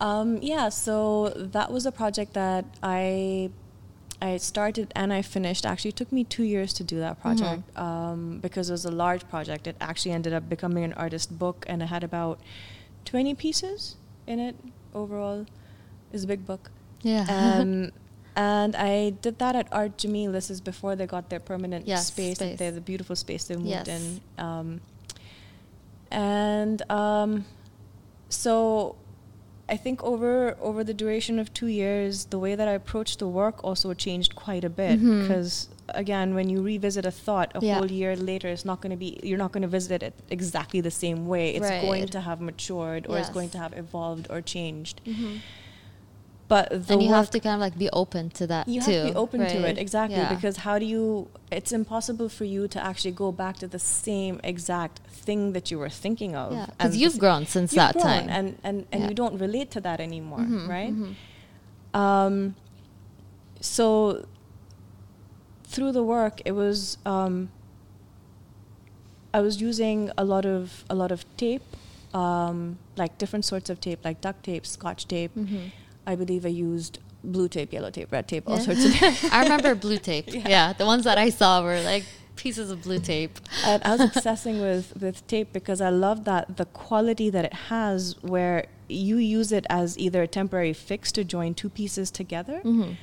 Um, 0.01 0.39
yeah, 0.41 0.69
so 0.69 1.33
that 1.35 1.71
was 1.71 1.85
a 1.85 1.91
project 1.91 2.33
that 2.33 2.63
I 2.81 3.49
I 4.21 4.37
started 4.37 4.91
and 4.95 5.13
I 5.13 5.21
finished. 5.21 5.65
Actually, 5.65 5.89
it 5.89 5.95
took 5.95 6.11
me 6.11 6.23
two 6.25 6.43
years 6.43 6.73
to 6.73 6.83
do 6.83 6.99
that 6.99 7.21
project 7.21 7.63
um, 7.77 8.39
because 8.41 8.69
it 8.69 8.73
was 8.73 8.85
a 8.85 8.91
large 8.91 9.27
project. 9.29 9.65
It 9.65 9.75
actually 9.79 10.11
ended 10.11 10.33
up 10.33 10.49
becoming 10.49 10.83
an 10.83 10.93
artist 10.93 11.37
book, 11.39 11.65
and 11.69 11.81
it 11.81 11.85
had 11.87 12.03
about 12.03 12.39
twenty 13.05 13.33
pieces 13.33 13.95
in 14.27 14.39
it 14.39 14.55
overall. 14.93 15.45
It's 16.11 16.23
a 16.25 16.27
big 16.27 16.45
book. 16.45 16.69
Yeah. 17.01 17.25
Um, 17.29 17.91
and 18.35 18.75
I 18.75 19.11
did 19.21 19.39
that 19.39 19.55
at 19.55 19.71
Art 19.71 19.97
Jameel. 19.97 20.31
This 20.33 20.49
is 20.49 20.59
before 20.59 20.95
they 20.97 21.05
got 21.07 21.29
their 21.29 21.39
permanent 21.39 21.87
Yes, 21.87 22.07
space. 22.07 22.37
space. 22.37 22.59
They 22.59 22.69
the 22.71 22.81
beautiful 22.81 23.15
space 23.15 23.45
they 23.45 23.55
moved 23.55 23.67
Yes. 23.69 23.87
in. 23.87 24.21
Um, 24.37 24.81
and 26.11 26.81
um, 26.91 27.45
so 28.29 28.95
I 29.69 29.77
think 29.77 30.03
over 30.03 30.55
over 30.69 30.83
the 30.83 30.93
duration 30.93 31.37
of 31.39 31.53
two 31.53 31.67
years, 31.67 32.25
the 32.25 32.39
way 32.39 32.55
that 32.55 32.67
I 32.67 32.71
approached 32.73 33.19
the 33.19 33.27
work 33.27 33.63
also 33.63 33.93
changed 33.93 34.35
quite 34.35 34.63
a 34.63 34.69
bit. 34.69 34.99
Because 35.21 35.69
again, 35.89 36.33
when 36.35 36.49
you 36.49 36.61
revisit 36.61 37.05
a 37.05 37.11
thought 37.11 37.51
a 37.55 37.59
Yeah. 37.63 37.77
whole 37.77 37.91
year 37.91 38.15
later, 38.15 38.47
it's 38.55 38.65
not 38.65 38.81
going 38.81 38.91
to 38.91 38.97
be 39.05 39.19
you're 39.23 39.37
not 39.45 39.51
going 39.51 39.61
to 39.69 39.73
visit 39.79 40.01
it 40.03 40.13
exactly 40.29 40.81
the 40.81 40.91
same 40.91 41.27
way. 41.27 41.45
It's 41.55 41.69
going 41.87 42.07
to 42.07 42.21
have 42.21 42.39
matured 42.41 43.05
or 43.09 43.17
it's 43.19 43.29
going 43.37 43.49
to 43.51 43.59
have 43.63 43.73
evolved 43.77 44.25
or 44.29 44.41
changed. 44.41 45.01
Mhm. 45.05 45.39
But 46.47 46.69
the 46.87 46.93
and 46.93 47.03
you 47.03 47.09
have 47.13 47.29
to 47.29 47.39
kind 47.39 47.53
of 47.53 47.61
like 47.61 47.77
be 47.77 47.89
open 47.91 48.31
to 48.31 48.47
that 48.47 48.67
you 48.67 48.81
too. 48.81 48.91
have 48.91 49.05
to 49.07 49.13
be 49.13 49.15
open 49.15 49.39
to 49.41 49.67
it 49.69 49.77
exactly 49.77 50.17
Yeah. 50.17 50.33
because 50.33 50.57
how 50.57 50.79
do 50.79 50.85
you 50.85 51.27
it's 51.51 51.71
impossible 51.71 52.27
for 52.27 52.43
you 52.45 52.67
to 52.67 52.83
actually 52.83 53.11
go 53.11 53.31
back 53.31 53.57
to 53.57 53.67
the 53.67 53.77
same 53.77 54.39
exact 54.43 54.99
thing 55.27 55.41
that 55.55 55.65
you 55.71 55.77
were 55.83 55.89
thinking 56.05 56.31
of 56.35 56.51
Yeah, 56.53 56.65
because 56.77 56.95
you've 57.01 57.19
grown 57.23 57.45
since 57.55 57.67
you've 57.73 57.83
that 57.85 57.93
grown 57.93 58.05
time. 58.05 58.29
and 58.37 58.47
and, 58.67 58.77
and 58.91 59.01
Yeah. 59.01 59.09
you 59.09 59.15
don't 59.21 59.37
relate 59.45 59.69
to 59.75 59.79
that 59.87 59.99
anymore 60.07 60.39
Mhm, 60.47 60.67
right 60.77 60.93
mhm. 60.93 61.13
um, 62.03 62.35
so 63.75 64.25
through 65.73 65.91
the 65.99 66.03
work 66.03 66.35
it 66.45 66.53
was 66.63 66.97
um, 67.05 67.49
I 69.33 69.41
was 69.41 69.61
using 69.61 70.09
a 70.17 70.23
lot 70.25 70.45
of 70.45 70.83
a 70.89 70.95
lot 70.95 71.11
of 71.11 71.23
tape 71.37 71.61
um, 72.13 72.77
like 72.97 73.17
different 73.17 73.45
sorts 73.45 73.69
of 73.69 73.79
tape 73.79 73.99
like 74.03 74.21
duct 74.21 74.43
tape 74.43 74.65
scotch 74.65 75.07
tape 75.07 75.31
Mhm. 75.35 75.71
I 76.07 76.15
believe 76.15 76.45
I 76.45 76.49
used 76.49 76.99
blue 77.23 77.47
tape 77.49 77.71
yellow 77.73 77.91
tape 77.91 78.11
red 78.11 78.27
tape 78.27 78.45
all 78.49 78.59
sorts 78.59 78.83
of 78.85 78.91
tape. 78.93 79.17
I 79.31 79.43
remember 79.43 79.75
blue 79.75 79.97
tape. 79.99 80.27
Yeah. 80.33 80.47
Yeah. 80.55 80.73
the 80.73 80.85
ones 80.85 81.03
that 81.03 81.17
I 81.17 81.29
saw 81.29 81.61
were 81.61 81.81
like 81.81 82.05
pieces 82.39 82.71
of 82.71 82.81
blue 82.83 82.99
tape. 82.99 83.39
and 83.65 83.83
I 83.83 83.91
was 83.95 84.01
obsessing 84.15 84.61
with 84.61 84.85
with 85.03 85.17
tape 85.27 85.49
because 85.53 85.79
I 85.81 85.89
love 85.89 86.23
that 86.31 86.43
the 86.61 86.65
quality 86.65 87.29
that 87.35 87.45
it 87.45 87.53
has, 87.73 88.15
where 88.21 88.65
you 88.87 89.17
use 89.17 89.51
it 89.59 89.65
as 89.69 89.97
either 90.05 90.21
a 90.23 90.27
temporary 90.39 90.73
fix 90.73 91.11
to 91.17 91.23
join 91.35 91.53
two 91.53 91.69
pieces 91.69 92.09
together 92.21 92.61
Mhm. 92.63 92.95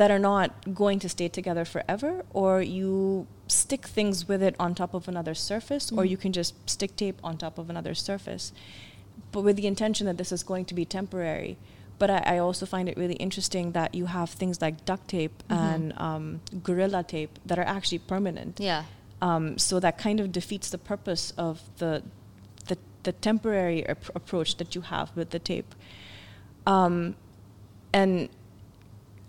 that 0.00 0.10
are 0.10 0.18
not 0.32 0.74
going 0.82 0.98
to 1.04 1.08
stay 1.08 1.28
together 1.28 1.64
forever, 1.64 2.12
or 2.32 2.62
you 2.62 3.26
stick 3.48 3.86
things 3.98 4.26
with 4.30 4.42
it 4.48 4.54
on 4.64 4.74
top 4.74 4.92
of 4.94 5.08
another 5.08 5.34
surface, 5.34 5.90
or 5.92 6.02
Mhm. 6.04 6.10
you 6.12 6.16
can 6.24 6.32
just 6.40 6.54
stick 6.74 6.92
tape 6.96 7.18
on 7.28 7.36
top 7.36 7.58
of 7.58 7.68
another 7.70 7.94
surface, 7.94 8.52
but 9.32 9.42
with 9.46 9.56
the 9.56 9.66
intention 9.66 10.04
that 10.06 10.16
this 10.18 10.32
is 10.32 10.42
going 10.42 10.64
to 10.70 10.74
be 10.80 10.84
temporary. 10.84 11.56
But 12.00 12.08
I, 12.10 12.18
I 12.34 12.38
also 12.38 12.64
find 12.66 12.88
it 12.88 12.96
really 12.96 13.18
interesting 13.26 13.72
that 13.72 13.94
you 13.94 14.06
have 14.06 14.30
things 14.30 14.60
like 14.64 14.76
duct 14.90 15.04
tape 15.08 15.36
Mhm. 15.48 15.56
and 15.64 15.82
um, 16.06 16.24
gorilla 16.68 17.02
tape 17.14 17.34
that 17.48 17.58
are 17.60 17.68
actually 17.76 18.00
permanent. 18.12 18.58
Yeah. 18.58 18.82
Um, 19.28 19.58
so 19.58 19.78
that 19.80 19.94
kind 20.06 20.18
of 20.22 20.32
defeats 20.32 20.70
the 20.70 20.78
purpose 20.92 21.24
of 21.36 21.54
the 21.82 22.02
the, 22.68 22.76
the 23.02 23.12
temporary 23.12 23.80
ap- 23.86 24.10
approach 24.20 24.50
that 24.56 24.74
you 24.74 24.80
have 24.94 25.06
with 25.18 25.28
the 25.30 25.38
tape. 25.38 25.70
Um, 26.66 27.16
and 27.92 28.28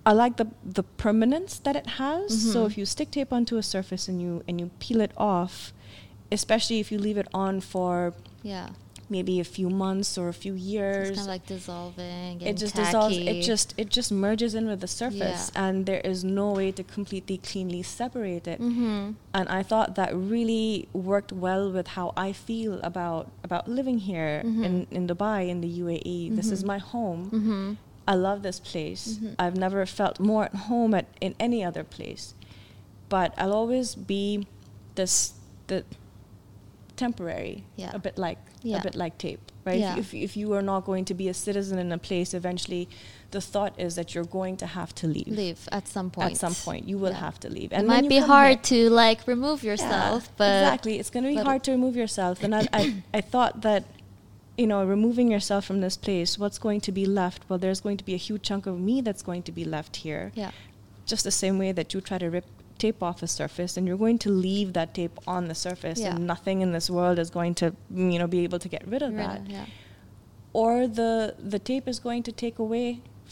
I 0.06 0.14
like 0.14 0.38
the 0.38 0.48
the 0.80 0.84
permanence 0.84 1.60
that 1.66 1.76
it 1.76 1.88
has. 2.02 2.26
So 2.54 2.58
Mhm. 2.64 2.68
if 2.70 2.78
you 2.78 2.86
stick 2.86 3.12
tape 3.12 3.32
onto 3.38 3.58
a 3.58 3.64
surface 3.64 4.08
and 4.12 4.22
you 4.22 4.44
and 4.48 4.60
you 4.62 4.68
peel 4.80 5.02
it 5.02 5.12
off, 5.18 5.74
especially 6.32 6.80
if 6.80 6.92
you 6.92 6.98
leave 7.08 7.18
it 7.18 7.28
on 7.34 7.62
for 7.62 8.14
Yeah. 8.44 8.70
Maybe 9.12 9.39
a 9.39 9.43
few 9.58 9.69
months 9.69 10.17
or 10.17 10.26
a 10.30 10.34
few 10.34 10.56
It's 10.56 10.63
years, 10.63 11.08
kind 11.10 11.19
of 11.19 11.28
like 11.36 11.45
dissolving. 11.45 12.39
it 12.50 12.56
just 12.63 12.76
tacky. 12.76 12.86
dissolves 12.86 13.17
it 13.32 13.39
just 13.52 13.67
it 13.78 13.89
just 13.97 14.10
merges 14.26 14.56
in 14.56 14.65
with 14.71 14.80
the 14.86 14.88
surface 15.02 15.43
Yeah. 15.54 15.63
and 15.65 15.86
there 15.89 16.00
is 16.12 16.24
no 16.24 16.47
way 16.60 16.69
to 16.80 16.84
completely 16.97 17.38
cleanly 17.50 17.82
separate 17.84 18.45
it 18.54 18.60
Mhm. 18.62 19.15
and 19.38 19.45
i 19.60 19.62
thought 19.71 19.89
that 20.00 20.10
really 20.36 20.88
worked 21.12 21.32
well 21.45 21.63
with 21.76 21.88
how 21.97 22.08
i 22.28 22.30
feel 22.47 22.74
about 22.91 23.24
about 23.47 23.63
living 23.78 24.00
here 24.10 24.36
Mhm. 24.45 24.63
in 24.67 24.74
in 24.97 25.02
dubai 25.12 25.41
in 25.54 25.60
the 25.65 25.71
uae 25.84 26.19
this 26.39 26.50
is 26.56 26.62
Mhm. 26.63 26.67
my 26.74 26.80
home 26.93 27.21
Mhm. 27.39 27.78
i 28.08 28.15
love 28.28 28.39
this 28.47 28.60
place 28.71 29.04
Mhm. 29.19 29.36
i've 29.43 29.58
never 29.65 29.82
felt 30.00 30.15
more 30.32 30.43
at 30.50 30.56
home 30.71 30.91
at 31.00 31.06
in 31.26 31.32
any 31.47 31.60
other 31.69 31.84
place 31.97 32.26
but 33.13 33.30
i'll 33.38 33.54
always 33.62 33.88
be 34.13 34.47
this 35.00 35.13
the 35.67 35.84
temporary 37.06 37.56
Yeah. 37.84 37.92
a 38.00 38.00
bit 38.08 38.16
like 38.26 38.40
Yeah. 38.70 38.80
a 38.80 38.84
bit 38.88 38.96
like 39.04 39.14
tape 39.28 39.44
right 39.70 39.80
Yeah. 39.86 40.02
if, 40.02 40.08
if 40.28 40.32
you 40.42 40.48
are 40.58 40.66
not 40.72 40.82
going 40.90 41.06
to 41.12 41.16
be 41.22 41.28
a 41.36 41.38
citizen 41.46 41.78
in 41.84 41.90
a 42.00 42.02
place 42.10 42.30
eventually 42.42 42.84
the 43.36 43.42
thought 43.52 43.74
is 43.86 43.92
that 44.00 44.08
you're 44.14 44.32
going 44.40 44.56
to 44.64 44.68
have 44.80 44.92
to 45.02 45.06
leave 45.16 45.32
Leave 45.44 45.62
at 45.78 45.86
some 45.96 46.10
point. 46.16 46.32
at 46.32 46.38
some 46.46 46.56
point 46.68 46.84
you 46.92 46.98
will 47.04 47.18
have 47.26 47.38
to 47.44 47.48
leave 47.58 47.70
It 47.80 47.86
might 47.94 48.08
be 48.16 48.20
hard 48.34 48.58
here- 48.68 48.70
to 48.72 48.80
like 49.04 49.20
remove 49.36 49.60
yourself, 49.70 50.22
but 50.42 50.54
exactly 50.64 50.94
it's 51.00 51.12
going 51.16 51.26
to 51.30 51.34
be 51.38 51.42
hard 51.50 51.62
to 51.68 51.72
remove 51.78 51.96
yourself 52.04 52.36
and 52.44 52.52
I, 52.60 52.64
I 52.82 52.84
i 53.20 53.22
thought 53.34 53.54
that 53.68 53.84
you 54.62 54.68
know 54.72 54.82
removing 54.98 55.28
yourself 55.36 55.62
from 55.70 55.80
this 55.86 55.96
place 56.08 56.32
what's 56.42 56.60
going 56.68 56.82
to 56.88 56.92
be 57.02 57.06
left 57.22 57.40
well 57.48 57.60
there's 57.64 57.82
going 57.88 57.98
to 58.02 58.06
be 58.12 58.16
a 58.22 58.24
huge 58.28 58.44
chunk 58.50 58.64
of 58.72 58.76
me 58.90 58.96
that's 59.08 59.24
going 59.30 59.44
to 59.50 59.54
be 59.60 59.66
left 59.76 59.94
here 60.06 60.26
Yeah. 60.44 60.52
just 61.12 61.24
the 61.30 61.36
same 61.44 61.56
way 61.64 61.72
that 61.78 61.88
you 61.94 62.00
try 62.10 62.18
to 62.26 62.30
rip 62.38 62.48
tape 62.84 63.02
off 63.08 63.17
a 63.28 63.30
surface 63.39 63.72
and 63.78 63.84
you're 63.88 64.02
going 64.06 64.20
to 64.26 64.30
leave 64.48 64.70
that 64.80 64.89
tape 65.00 65.17
on 65.36 65.41
the 65.52 65.58
surface 65.67 66.00
Yeah. 66.00 66.15
and 66.15 66.26
nothing 66.34 66.58
in 66.65 66.70
this 66.78 66.88
world 66.98 67.17
is 67.24 67.30
going 67.39 67.54
to 67.62 67.67
you 68.13 68.17
know 68.22 68.28
be 68.38 68.41
able 68.48 68.60
to 68.65 68.70
get 68.76 68.84
rid 68.94 69.02
of 69.08 69.12
Rid 69.13 69.20
that 69.26 69.39
of- 69.41 69.50
yeah. 69.58 69.65
or 70.62 70.72
the 71.00 71.12
the 71.54 71.60
tape 71.72 71.86
is 71.94 72.00
going 72.08 72.24
to 72.30 72.32
take 72.44 72.58
away 72.65 72.88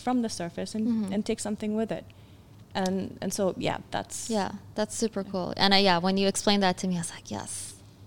from 0.05 0.15
the 0.25 0.29
surface 0.41 0.71
and, 0.77 0.85
Mhm. 0.87 1.13
and 1.13 1.19
take 1.29 1.39
something 1.47 1.71
with 1.81 1.91
it 1.99 2.05
and 2.81 2.97
and 3.21 3.33
so 3.37 3.43
yeah 3.69 3.77
that's 3.95 4.17
Yeah, 4.39 4.51
that's 4.77 4.95
super 5.03 5.23
cool. 5.33 5.49
And 5.63 5.73
I, 5.77 5.79
yeah, 5.89 5.97
when 6.05 6.15
you 6.21 6.27
explained 6.33 6.63
that 6.67 6.75
to 6.81 6.85
me, 6.89 6.95
I 6.99 7.01
was 7.05 7.11
like, 7.17 7.27
yes, 7.37 7.51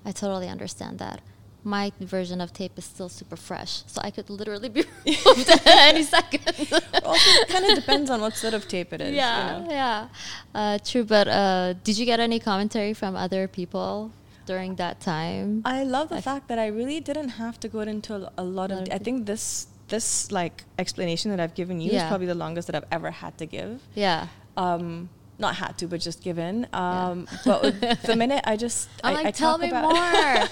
I 0.09 0.11
totally 0.13 0.49
understand 0.57 0.95
that. 1.05 1.19
My 1.65 1.93
version 2.01 2.41
of 2.41 2.53
tape 2.53 2.73
is 2.77 2.85
still 2.85 3.09
super 3.09 3.37
fresh, 3.37 3.83
so 3.87 4.01
I 4.03 4.11
could 4.11 4.29
literally 4.29 4.69
be 4.69 4.83
removed 5.07 5.49
at 5.49 5.67
any 5.95 6.03
second. 6.03 6.43
also 7.05 7.31
it 7.43 7.49
kind 7.49 7.65
of 7.67 7.75
depends 7.77 8.11
on 8.11 8.21
what 8.21 8.35
sort 8.35 8.55
of 8.55 8.67
tape 8.67 8.93
it 8.93 9.01
is 9.01 9.15
yeah, 9.15 9.59
you 9.59 9.65
know? 9.67 9.71
yeah, 9.71 10.09
uh, 10.55 10.79
true. 10.85 11.05
But 11.05 11.29
uh, 11.29 11.75
did 11.85 11.97
you 11.99 12.05
get 12.05 12.19
any 12.19 12.41
commentary 12.41 12.95
from 12.95 13.15
other 13.15 13.47
people 13.47 14.11
during 14.47 14.75
that 14.77 15.01
time? 15.01 15.63
I 15.65 15.85
love 15.85 16.09
the 16.09 16.17
I 16.17 16.21
fact 16.21 16.49
that 16.49 16.59
I 16.59 16.67
really 16.67 16.99
didn't 16.99 17.31
have 17.39 17.61
to 17.61 17.69
go 17.69 17.81
into 17.81 18.15
a 18.37 18.43
lot 18.43 18.71
Lot 18.71 18.71
of. 18.73 18.79
of 18.83 18.89
I 18.93 18.99
think 18.99 19.27
this 19.27 19.69
this 19.89 20.33
like 20.33 20.65
explanation 20.79 21.31
that 21.31 21.39
I've 21.39 21.55
given 21.55 21.81
you 21.81 21.93
is 21.93 22.03
probably 22.05 22.27
the 22.27 22.35
longest 22.35 22.67
that 22.67 22.75
I've 22.75 22.89
ever 22.91 23.11
had 23.13 23.39
to 23.39 23.47
give. 23.47 23.81
Yeah. 23.95 24.27
Um, 24.57 25.11
not 25.39 25.55
had 25.57 25.79
to, 25.79 25.87
but 25.87 26.01
just 26.01 26.23
given. 26.23 26.67
Um, 26.73 27.27
But 27.45 27.81
the 28.03 28.15
minute 28.17 28.43
I 28.45 28.57
just, 28.57 28.89
I'm 29.03 29.13
I, 29.13 29.15
like, 29.17 29.27
I 29.27 29.31
tell 29.33 29.59
me 29.59 29.71
more. 29.71 30.49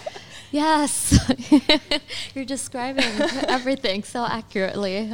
Yes. 0.51 1.19
You're 2.35 2.45
describing 2.45 3.05
everything 3.49 4.03
so 4.05 4.25
accurately. 4.25 5.11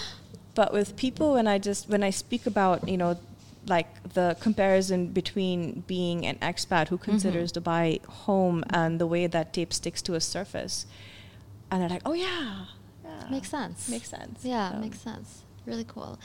but 0.54 0.72
with 0.72 0.96
people 0.96 1.34
when 1.34 1.46
i 1.46 1.58
just 1.58 1.86
when 1.88 2.02
i 2.02 2.08
speak 2.08 2.46
about 2.46 2.88
you 2.88 2.96
know 2.96 3.18
like 3.66 3.88
the 4.14 4.34
comparison 4.40 5.08
between 5.08 5.84
being 5.86 6.24
an 6.24 6.36
expat 6.36 6.88
who 6.88 6.96
considers 6.96 7.52
dubai 7.52 8.02
home 8.06 8.64
and 8.70 8.98
the 8.98 9.06
way 9.06 9.26
that 9.26 9.52
tape 9.52 9.72
sticks 9.72 10.00
to 10.00 10.14
a 10.14 10.20
surface 10.20 10.86
and 11.70 11.82
they're 11.82 11.90
like 11.90 12.02
oh 12.06 12.14
yeah, 12.14 12.64
yeah. 13.04 13.24
Makes 13.30 13.50
sense. 13.50 13.88
makes 13.88 14.08
sense 14.08 14.44
Yeah, 14.44 14.70
Um, 14.70 14.80
makes 14.80 15.00
sense. 15.00 15.42
Really 15.66 15.84
cool. 15.84 16.18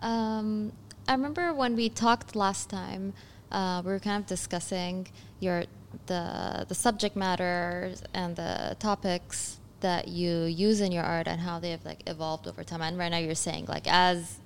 Um, 0.00 0.72
I 1.06 1.12
remember 1.12 1.54
when 1.54 1.76
we 1.76 1.88
talked 1.88 2.34
last 2.34 2.68
time, 2.68 3.12
uh, 3.52 3.80
we 3.84 3.92
were 3.92 4.00
kind 4.00 4.18
of 4.20 4.26
discussing 4.26 5.06
your 5.38 5.64
the 6.06 6.64
the 6.68 6.74
subject 6.74 7.16
matters 7.16 8.02
and 8.14 8.36
the 8.36 8.76
topics 8.78 9.58
that 9.80 10.08
you 10.08 10.44
use 10.44 10.80
in 10.80 10.92
your 10.92 11.04
art 11.04 11.26
and 11.28 11.40
how 11.40 11.58
they've 11.58 11.84
like 11.84 12.02
evolved 12.06 12.46
over 12.46 12.64
time. 12.64 12.80
And 12.82 12.96
right 12.96 13.10
now 13.10 13.18
you're 13.18 13.34
saying 13.34 13.66
like 13.66 13.86
as 13.86 14.38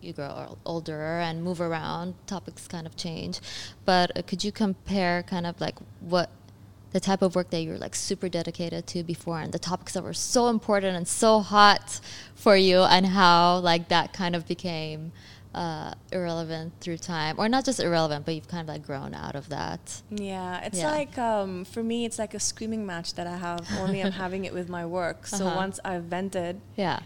you 0.00 0.12
grow 0.12 0.56
older 0.64 1.18
and 1.18 1.42
move 1.42 1.60
around, 1.60 2.14
topics 2.26 2.68
kind 2.68 2.86
of 2.86 2.96
change. 2.96 3.40
But 3.84 4.16
uh, 4.16 4.22
could 4.22 4.44
you 4.44 4.52
compare 4.52 5.22
kind 5.22 5.46
of 5.46 5.60
like 5.60 5.76
what 6.00 6.30
the 6.92 7.00
type 7.00 7.22
of 7.22 7.34
work 7.34 7.50
that 7.50 7.60
you're 7.60 7.78
like 7.78 7.94
super 7.94 8.28
dedicated 8.28 8.86
to 8.86 9.02
before 9.02 9.40
and 9.40 9.52
the 9.52 9.58
topics 9.58 9.94
that 9.94 10.04
were 10.04 10.14
so 10.14 10.46
important 10.46 10.96
and 10.96 11.08
so 11.08 11.40
hot 11.40 12.00
for 12.36 12.56
you 12.56 12.82
and 12.82 13.06
how 13.06 13.58
like 13.58 13.88
that 13.88 14.12
kind 14.12 14.36
of 14.36 14.46
became 14.46 15.10
uh, 15.54 15.94
irrelevant 16.12 16.72
through 16.80 16.98
time 16.98 17.36
or 17.38 17.48
not 17.48 17.64
just 17.64 17.78
irrelevant 17.80 18.24
but 18.26 18.34
you've 18.34 18.48
kind 18.48 18.62
of 18.62 18.68
like 18.68 18.84
grown 18.84 19.14
out 19.14 19.34
of 19.36 19.48
that 19.50 20.02
yeah 20.10 20.60
it's 20.66 20.78
Yeah. 20.78 20.90
like 20.90 21.16
um, 21.18 21.64
for 21.64 21.82
me 21.82 22.04
it's 22.04 22.18
like 22.18 22.34
a 22.34 22.40
screaming 22.40 22.84
match 22.86 23.14
that 23.14 23.26
i 23.26 23.36
have 23.36 23.66
only 23.80 24.02
i'm 24.02 24.12
having 24.12 24.44
it 24.44 24.52
with 24.52 24.68
my 24.68 24.84
work 24.84 25.26
so 25.26 25.46
Uh-huh. 25.46 25.56
once 25.56 25.78
i've 25.84 26.04
vented 26.04 26.60
yeah 26.76 26.98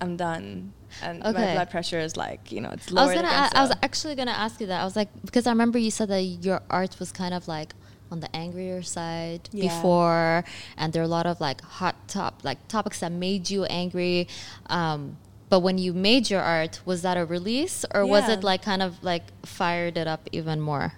i'm 0.00 0.16
done 0.16 0.72
and 1.02 1.22
my 1.22 1.32
blood 1.32 1.70
pressure 1.70 1.98
is 1.98 2.16
like 2.16 2.52
you 2.52 2.60
know 2.60 2.70
it's 2.70 2.90
lower. 2.92 3.02
I 3.02 3.06
was 3.06 3.14
gonna. 3.16 3.28
against 3.28 3.54
a- 3.54 3.58
I 3.58 3.62
was 3.62 3.72
actually 3.82 4.14
gonna 4.14 4.30
ask 4.30 4.60
you 4.60 4.68
that. 4.68 4.80
I 4.80 4.84
was 4.84 4.94
like, 4.94 5.08
because 5.24 5.44
I 5.48 5.50
remember 5.50 5.76
you 5.76 5.90
said 5.90 6.08
that 6.08 6.22
your 6.22 6.60
art 6.70 7.00
was 7.00 7.10
kind 7.10 7.34
of 7.34 7.48
like 7.48 7.74
on 8.12 8.20
the 8.20 8.30
angrier 8.36 8.80
side 8.82 9.48
Yeah. 9.50 9.74
before, 9.74 10.44
and 10.76 10.92
there 10.92 11.02
are 11.02 11.04
a 11.04 11.08
lot 11.08 11.26
of 11.26 11.40
like 11.40 11.60
hot 11.62 11.96
top 12.06 12.44
like 12.44 12.58
topics 12.68 13.00
that 13.00 13.10
made 13.10 13.50
you 13.50 13.64
angry. 13.64 14.28
Um, 14.66 15.16
but 15.54 15.60
when 15.60 15.78
you 15.78 15.92
made 15.92 16.30
your 16.30 16.40
art, 16.42 16.80
was 16.84 17.02
that 17.02 17.16
a 17.16 17.24
release, 17.24 17.84
or 17.94 18.04
was 18.04 18.28
it 18.28 18.42
like 18.42 18.60
kind 18.60 18.82
of 18.82 18.92
like 19.04 19.22
fired 19.46 19.96
it 19.96 20.08
up 20.08 20.22
even 20.32 20.60
more? 20.60 20.94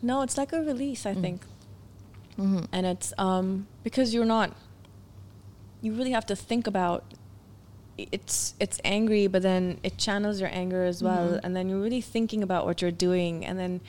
No, 0.00 0.22
it's 0.22 0.38
like 0.38 0.50
a 0.54 0.62
release, 0.62 1.04
I 1.04 1.12
think. 1.12 1.42
Mm-hmm. 2.38 2.64
And 2.72 2.86
it's 2.86 3.12
um, 3.18 3.66
because 3.84 4.14
you're 4.14 4.24
not, 4.24 4.56
you 5.82 5.92
really 5.92 6.12
have 6.12 6.24
to 6.32 6.36
think 6.36 6.66
about 6.66 7.04
it's 7.98 8.54
it's 8.58 8.80
angry, 8.82 9.26
but 9.26 9.42
then 9.42 9.78
it 9.82 9.98
channels 9.98 10.40
your 10.40 10.48
anger 10.62 10.84
as 10.84 11.02
well, 11.02 11.32
Mhm. 11.32 11.40
and 11.44 11.50
then 11.54 11.68
you're 11.68 11.80
really 11.88 12.00
thinking 12.00 12.42
about 12.42 12.64
what 12.64 12.80
you're 12.80 12.98
doing, 13.08 13.44
and 13.44 13.58
then 13.58 13.82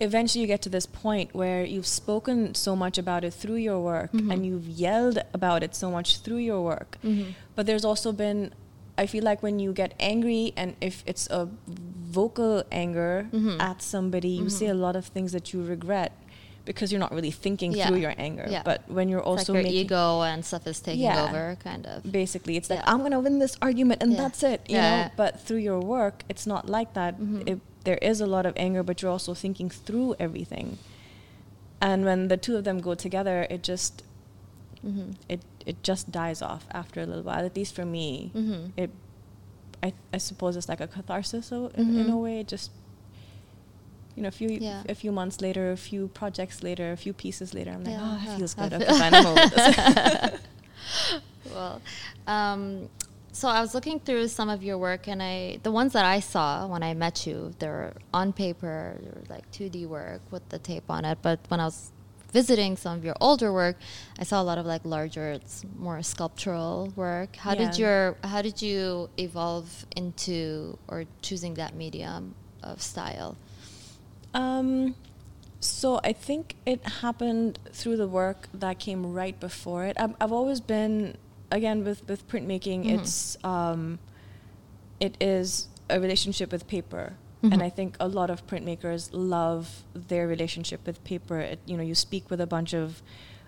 eventually 0.00 0.42
you 0.42 0.48
get 0.48 0.60
to 0.62 0.68
this 0.68 0.84
point 0.84 1.32
where 1.32 1.64
you've 1.64 1.86
spoken 1.86 2.54
so 2.54 2.76
much 2.76 2.98
about 2.98 3.24
it 3.24 3.32
through 3.32 3.60
your 3.68 3.80
work, 3.80 4.12
Mhm. 4.12 4.30
and 4.32 4.44
you've 4.44 4.68
yelled 4.68 5.18
about 5.32 5.62
it 5.62 5.74
so 5.74 5.90
much 5.90 6.18
through 6.18 6.42
your 6.50 6.60
work. 6.60 6.98
Mhm. 7.02 7.32
But 7.54 7.64
there's 7.66 7.86
also 7.86 8.12
been, 8.12 8.52
I 8.98 9.06
feel 9.06 9.24
like 9.24 9.42
when 9.42 9.58
you 9.58 9.72
get 9.72 9.94
angry, 9.98 10.52
and 10.56 10.76
if 10.80 11.02
it's 11.06 11.26
a 11.30 11.48
vocal 12.10 12.62
anger 12.70 13.26
Mhm. 13.32 13.60
at 13.60 13.80
somebody, 13.82 14.28
you 14.28 14.48
say 14.50 14.66
a 14.66 14.74
lot 14.74 14.96
of 14.96 15.06
things 15.06 15.32
that 15.32 15.52
you 15.52 15.62
regret 15.64 16.12
because 16.64 16.92
you're 16.92 17.00
not 17.00 17.10
really 17.12 17.30
thinking 17.32 17.72
Yeah. 17.72 17.88
through 17.88 17.96
your 17.98 18.14
anger. 18.18 18.46
Yeah. 18.48 18.62
But 18.64 18.82
when 18.88 19.08
you're 19.08 19.18
It's 19.20 19.26
also 19.26 19.52
like 19.54 19.62
your 19.64 19.72
making 19.72 19.86
ego 19.86 20.22
and 20.22 20.44
stuff 20.44 20.66
is 20.66 20.78
taking 20.80 21.02
Yeah. 21.02 21.24
over, 21.24 21.56
kind 21.64 21.86
of. 21.86 22.04
basically 22.12 22.56
it's 22.56 22.68
like. 22.70 22.80
I'm 22.84 23.02
gonna 23.02 23.18
win 23.18 23.38
this 23.40 23.56
argument 23.62 24.02
and 24.02 24.16
that's 24.16 24.42
it, 24.44 24.60
you 24.68 24.76
Yeah. 24.76 25.04
know. 25.06 25.10
But 25.16 25.40
through 25.40 25.58
your 25.58 25.80
work, 25.80 26.22
it's 26.28 26.46
not 26.46 26.68
like 26.68 26.92
that. 26.94 27.18
Mhm. 27.18 27.48
It, 27.48 27.60
there 27.84 27.98
is 27.98 28.20
a 28.20 28.26
lot 28.26 28.46
of 28.46 28.52
anger, 28.56 28.82
but 28.84 29.02
you're 29.02 29.10
also 29.10 29.34
thinking 29.34 29.70
through 29.70 30.14
everything. 30.20 30.78
And 31.80 32.04
when 32.04 32.28
the 32.28 32.36
two 32.36 32.56
of 32.56 32.62
them 32.64 32.78
go 32.80 32.94
together, 32.94 33.46
it 33.50 33.62
just 33.64 34.02
Mm-hmm. 34.84 35.12
it 35.28 35.40
it 35.64 35.82
just 35.84 36.10
dies 36.10 36.42
off 36.42 36.66
after 36.72 37.00
a 37.00 37.06
little 37.06 37.22
while. 37.22 37.44
At 37.46 37.54
least 37.56 37.74
for 37.74 37.84
me, 37.84 38.30
Mm-hmm. 38.34 38.70
it 38.76 38.90
I 39.82 39.92
I 40.12 40.18
suppose 40.18 40.56
it's 40.56 40.68
like 40.68 40.80
a 40.80 40.88
catharsis 40.88 41.50
in, 41.52 41.70
in 41.76 42.08
a 42.08 42.12
Mhm. 42.12 42.22
way. 42.22 42.42
Just 42.44 42.70
you 44.16 44.22
know, 44.22 44.28
a 44.28 44.32
few 44.32 44.48
Yeah. 44.60 44.82
a 44.88 44.94
few 44.94 45.12
months 45.12 45.40
later, 45.40 45.70
a 45.72 45.76
few 45.76 46.08
projects 46.08 46.62
later, 46.62 46.92
a 46.92 46.96
few 46.96 47.12
pieces 47.14 47.54
later, 47.54 47.70
I'm 47.70 47.84
like, 47.84 47.94
Yeah, 47.94 48.02
oh, 48.02 48.20
yeah. 48.24 48.34
it 48.34 48.38
feels 48.38 48.54
good. 48.54 48.72
Okay, 48.74 48.84
fine, 48.98 49.14
I'm 49.14 49.26
over 49.26 49.48
this. 49.48 50.40
well, 51.54 51.80
um, 52.26 52.88
so 53.32 53.48
I 53.48 53.60
was 53.60 53.74
looking 53.74 53.98
through 54.00 54.28
some 54.28 54.50
of 54.50 54.62
your 54.62 54.76
work, 54.78 55.08
and 55.08 55.22
I 55.22 55.58
the 55.62 55.72
ones 55.72 55.92
that 55.94 56.04
I 56.04 56.20
saw 56.20 56.66
when 56.66 56.82
I 56.82 56.92
met 56.94 57.26
you, 57.26 57.54
they're 57.58 57.94
on 58.12 58.32
paper, 58.32 58.98
they 59.00 59.08
were 59.08 59.24
like 59.30 59.50
2D 59.52 59.86
work 59.86 60.20
with 60.30 60.46
the 60.50 60.58
tape 60.58 60.90
on 60.90 61.04
it. 61.04 61.18
But 61.22 61.38
when 61.48 61.60
I 61.60 61.64
was 61.64 61.90
visiting 62.32 62.76
some 62.76 62.98
of 62.98 63.04
your 63.04 63.14
older 63.20 63.52
work, 63.52 63.76
I 64.18 64.24
saw 64.24 64.40
a 64.40 64.44
lot 64.50 64.58
of 64.58 64.66
like 64.66 64.84
larger, 64.84 65.30
it's 65.32 65.64
more 65.76 66.02
sculptural 66.02 66.92
work. 66.96 67.36
How 67.36 67.54
did 67.54 67.78
your 67.78 68.16
how 68.24 68.42
did 68.42 68.60
you 68.62 69.10
evolve 69.18 69.86
into 69.96 70.78
or 70.88 71.04
choosing 71.20 71.54
that 71.54 71.74
medium 71.74 72.34
of 72.62 72.80
style? 72.82 73.36
Um, 74.34 74.94
so 75.60 76.00
I 76.02 76.12
think 76.12 76.56
it 76.66 76.84
happened 77.02 77.58
through 77.72 77.96
the 77.98 78.08
work 78.08 78.48
that 78.54 78.78
came 78.78 79.12
right 79.12 79.38
before 79.38 79.84
it. 79.84 79.96
I've, 80.00 80.14
I've 80.20 80.32
always 80.32 80.60
been, 80.60 81.16
again, 81.50 81.84
with, 81.84 82.08
with 82.08 82.26
printmaking, 82.28 82.84
Mhm. 82.86 82.94
it's, 82.98 83.36
um, 83.44 83.98
it 84.98 85.16
is 85.20 85.68
a 85.90 86.00
relationship 86.00 86.50
with 86.50 86.66
paper. 86.66 87.14
Mhm. 87.42 87.52
And 87.52 87.62
I 87.62 87.70
think 87.70 87.96
a 87.98 88.06
lot 88.08 88.30
of 88.30 88.46
printmakers 88.46 89.08
love 89.12 89.82
their 89.94 90.26
relationship 90.28 90.86
with 90.86 91.02
paper. 91.04 91.38
It, 91.40 91.58
you 91.66 91.76
know, 91.76 91.82
you 91.82 91.94
speak 91.94 92.30
with 92.30 92.40
a 92.40 92.46
bunch 92.46 92.72
of, 92.72 93.02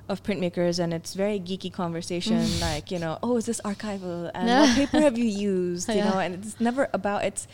of 0.06 0.22
printmakers 0.22 0.78
and 0.78 0.92
it's 0.92 1.14
very 1.14 1.40
geeky 1.40 1.72
conversation 1.72 2.44
like 2.60 2.90
you 2.90 2.98
know 2.98 3.18
oh 3.22 3.38
is 3.38 3.46
this 3.46 3.58
archival 3.64 4.30
and 4.34 4.46
Yeah. 4.48 4.60
what 4.66 4.76
paper 4.76 5.00
have 5.00 5.16
you 5.16 5.24
used 5.24 5.88
you 5.88 5.94
Yeah. 5.94 6.10
know 6.10 6.18
and 6.18 6.34
it's 6.34 6.60
never 6.60 6.90
about 6.92 7.24
it's 7.24 7.48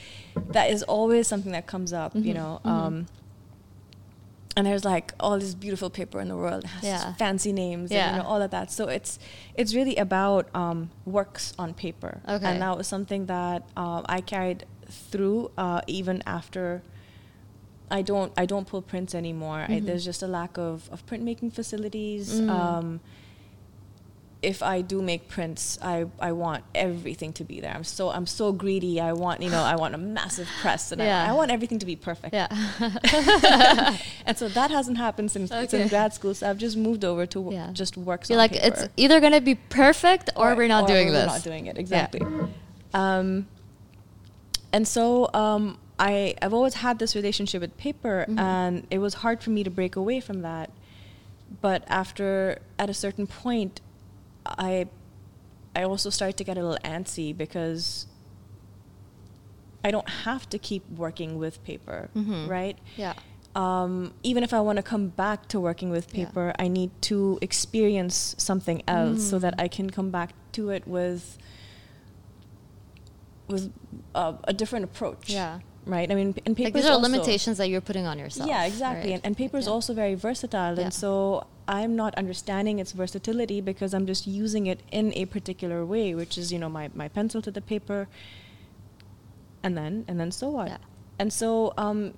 that 0.48 0.68
is 0.68 0.83
always 0.83 1.29
something 1.29 1.53
that 1.53 1.68
comes 1.68 1.92
up 1.92 2.12
you 2.16 2.33
Mhm. 2.33 2.35
know 2.35 2.61
Mhm. 2.64 2.68
um, 2.70 3.07
and 4.57 4.66
there's 4.66 4.85
like 4.85 5.14
all 5.20 5.38
this 5.38 5.55
beautiful 5.55 5.90
paper 5.90 6.20
in 6.20 6.26
the 6.26 6.37
world 6.37 6.64
it 6.64 6.66
has 6.66 6.83
Yeah. 6.83 7.14
fancy 7.14 7.53
names 7.53 7.92
Yeah. 7.92 7.98
and 8.09 8.16
you 8.16 8.22
know 8.22 8.29
all 8.29 8.42
of 8.42 8.50
that 8.50 8.72
so 8.72 8.88
it's 8.88 9.20
it's 9.55 9.72
really 9.72 9.94
about 9.94 10.48
um, 10.53 10.90
works 11.07 11.55
on 11.57 11.72
paper 11.72 12.20
Okay. 12.29 12.44
and 12.46 12.61
that 12.62 12.76
was 12.76 12.88
something 12.88 13.26
that 13.26 13.62
um, 13.76 14.05
I 14.09 14.20
carried 14.20 14.64
through 14.90 15.50
uh, 15.57 15.81
even 15.87 16.22
after 16.26 16.83
I 17.90 18.03
don't 18.03 18.33
I 18.37 18.46
don't 18.46 18.66
pull 18.66 18.83
prints 18.83 19.14
anymore 19.14 19.66
I, 19.68 19.72
Mhm. 19.81 19.87
there's 19.87 20.05
just 20.05 20.22
a 20.22 20.26
lack 20.29 20.59
of, 20.59 20.88
of 20.92 21.05
printmaking 21.07 21.53
facilities 21.53 22.40
Mm. 22.40 22.50
um, 22.50 23.00
if 24.42 24.62
I 24.62 24.81
do 24.81 25.03
make 25.03 25.29
prints, 25.29 25.79
I, 25.83 26.07
I 26.18 26.33
want 26.33 26.64
everything 26.74 27.31
to 27.35 27.44
be 27.44 27.61
there. 27.61 27.74
I'm 27.74 27.85
so 27.85 28.09
I'm 28.09 28.24
so 28.26 28.53
greedy. 28.53 28.98
I 28.98 29.12
want 29.12 29.42
you 29.42 29.50
know 29.50 29.62
I 29.62 29.76
want 29.76 29.94
a 29.94 29.98
massive 29.98 30.48
press 30.62 30.92
and 30.92 31.03
Yeah. 31.03 31.24
I, 31.26 31.29
I 31.29 31.33
want 31.35 31.50
everything 31.50 31.79
to 31.81 31.85
be 31.85 31.94
perfect. 31.94 32.33
Yeah. 32.33 32.48
and 34.26 34.38
so 34.38 34.48
that 34.48 34.70
hasn't 34.70 34.96
happened 34.96 35.31
since 35.31 35.53
Okay. 35.53 35.66
since 35.68 35.90
grad 35.90 36.14
school. 36.14 36.33
So 36.35 36.48
I've 36.48 36.57
just 36.57 36.76
moved 36.79 37.05
over 37.05 37.26
to 37.26 37.48
Yeah. 37.53 37.68
just 37.74 37.98
works. 37.98 38.31
You're 38.31 38.38
like, 38.38 38.53
it's 38.57 38.88
either 38.96 39.20
going 39.20 39.33
to 39.35 39.42
be 39.42 39.57
perfect 39.57 40.31
or, 40.37 40.55
we're 40.55 40.68
not 40.68 40.85
or 40.85 40.87
doing 40.88 41.09
we're 41.09 41.12
this. 41.12 41.26
not 41.26 41.42
doing 41.42 41.66
it 41.66 41.76
exactly. 41.76 42.22
Um, 42.94 43.46
and 44.72 44.87
so 44.87 45.28
um, 45.35 45.78
I 45.98 46.35
I've 46.42 46.54
always 46.54 46.74
had 46.74 46.98
this 46.98 47.14
relationship 47.14 47.61
with 47.61 47.76
paper, 47.76 48.26
Mhm. 48.28 48.38
and 48.38 48.87
it 48.90 48.98
was 48.98 49.14
hard 49.14 49.42
for 49.42 49.50
me 49.50 49.62
to 49.64 49.70
break 49.70 49.96
away 49.96 50.20
from 50.20 50.42
that. 50.42 50.70
But 51.61 51.83
after 51.88 52.59
at 52.78 52.88
a 52.90 52.94
certain 52.94 53.26
point, 53.26 53.80
I 54.46 54.87
I 55.74 55.83
also 55.83 56.11
started 56.11 56.37
to 56.38 56.44
get 56.44 56.56
a 56.59 56.62
little 56.62 56.78
antsy 56.85 57.37
because 57.37 58.06
I 59.85 59.90
don't 59.90 60.09
have 60.26 60.48
to 60.50 60.59
keep 60.59 60.88
working 60.90 61.38
with 61.38 61.62
paper, 61.64 62.11
Mhm. 62.14 62.48
right? 62.48 62.78
Yeah. 62.96 63.14
um, 63.56 64.12
even 64.22 64.44
if 64.44 64.54
I 64.54 64.61
want 64.61 64.76
to 64.76 64.83
come 64.83 65.09
back 65.09 65.48
to 65.48 65.59
working 65.59 65.90
with 65.90 66.06
Yeah. 66.14 66.26
paper, 66.26 66.52
I 66.56 66.68
need 66.68 66.92
to 67.11 67.37
experience 67.42 68.37
something 68.38 68.80
else 68.87 69.24
so 69.28 69.40
that 69.40 69.56
Mm. 69.56 69.62
I 69.64 69.66
can 69.66 69.90
come 69.90 70.11
back 70.12 70.35
to 70.52 70.70
it 70.70 70.87
with 70.87 71.37
with 73.51 73.73
uh, 74.15 74.35
a 74.45 74.53
different 74.53 74.85
approach. 74.85 75.29
Yeah. 75.31 75.61
right? 75.87 76.11
I 76.13 76.15
mean, 76.15 76.35
and 76.47 76.55
paper 76.57 76.67
like 76.69 76.75
these 76.75 76.87
are 76.87 76.97
limitations 76.99 77.57
that 77.59 77.69
you're 77.69 77.81
putting 77.91 78.07
on 78.07 78.19
yourself. 78.19 78.49
Yeah, 78.49 78.65
exactly. 78.65 79.11
right? 79.11 79.15
And, 79.17 79.27
and 79.27 79.37
paper 79.37 79.57
is 79.59 79.67
Yeah. 79.67 79.73
also 79.73 79.95
very 79.95 80.15
versatile, 80.15 80.75
Yeah. 80.77 80.85
and 80.85 80.93
so 80.95 81.47
I'm 81.67 81.97
not 81.97 82.15
understanding 82.17 82.79
its 82.79 82.93
versatility 82.93 83.61
because 83.71 83.91
I'm 83.95 84.07
just 84.07 84.27
using 84.27 84.67
it 84.67 84.81
in 84.93 85.13
a 85.23 85.25
particular 85.37 85.85
way, 85.85 86.15
which 86.15 86.37
is 86.39 86.53
you 86.53 86.59
know 86.63 86.69
my 86.69 86.91
my 86.95 87.09
pencil 87.09 87.41
to 87.43 87.51
the 87.51 87.61
paper, 87.73 88.09
and 89.65 89.77
then 89.77 90.05
and 90.09 90.19
then 90.21 90.31
so 90.31 90.51
what? 90.51 90.69
Yeah. 90.69 90.79
And 91.19 91.33
so 91.33 91.73
um, 91.77 92.15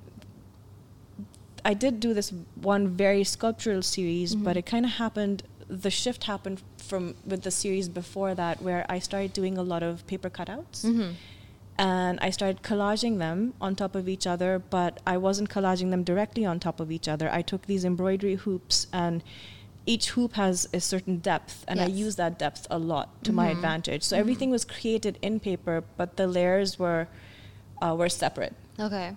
I 1.64 1.75
did 1.75 2.01
do 2.01 2.12
this 2.14 2.33
one 2.61 2.88
very 2.88 3.25
sculptural 3.25 3.83
series, 3.83 4.35
but 4.35 4.55
Mhm. 4.57 4.59
it 4.61 4.66
kind 4.66 4.85
of 4.85 4.92
happened. 4.92 5.42
The 5.72 5.90
shift 5.90 6.24
happened 6.24 6.61
from 6.76 7.14
with 7.24 7.42
the 7.42 7.50
series 7.50 7.88
before 7.88 8.35
that, 8.35 8.61
where 8.61 8.85
I 8.90 8.98
started 8.98 9.32
doing 9.32 9.56
a 9.56 9.62
lot 9.62 9.82
of 9.82 10.06
paper 10.06 10.28
cutouts 10.28 10.85
Mhm. 10.85 11.14
and 11.78 12.18
I 12.20 12.28
started 12.30 12.62
collaging 12.62 13.16
them 13.18 13.54
on 13.58 13.74
top 13.74 13.94
of 13.96 14.06
each 14.06 14.26
other, 14.26 14.58
but 14.58 15.00
I 15.06 15.16
wasn't 15.16 15.48
collaging 15.48 15.90
them 15.90 16.02
directly 16.04 16.44
on 16.44 16.61
top 16.61 16.78
of 16.78 16.92
each 16.92 17.08
other. 17.08 17.26
I 17.32 17.40
took 17.40 17.62
these 17.66 17.85
embroidery 17.87 18.35
hoops, 18.35 18.87
and 18.92 19.22
each 19.87 20.11
hoop 20.11 20.35
has 20.35 20.68
a 20.74 20.80
certain 20.80 21.16
depth, 21.18 21.64
and 21.66 21.80
I 21.80 21.87
Yes. 21.87 21.96
use 22.04 22.16
that 22.16 22.38
depth 22.38 22.66
a 22.70 22.78
lot 22.78 23.08
to 23.24 23.32
my 23.32 23.48
Mhm. 23.48 23.52
advantage. 23.56 24.02
So 24.02 24.14
Mhm. 24.14 24.20
everything 24.20 24.50
was 24.50 24.64
created 24.66 25.18
in 25.22 25.40
paper, 25.40 25.85
but 25.96 26.16
the 26.18 26.26
layers 26.26 26.78
were 26.78 27.08
uh, 27.80 27.94
were 27.98 28.08
separate, 28.08 28.54
Okay. 28.78 29.08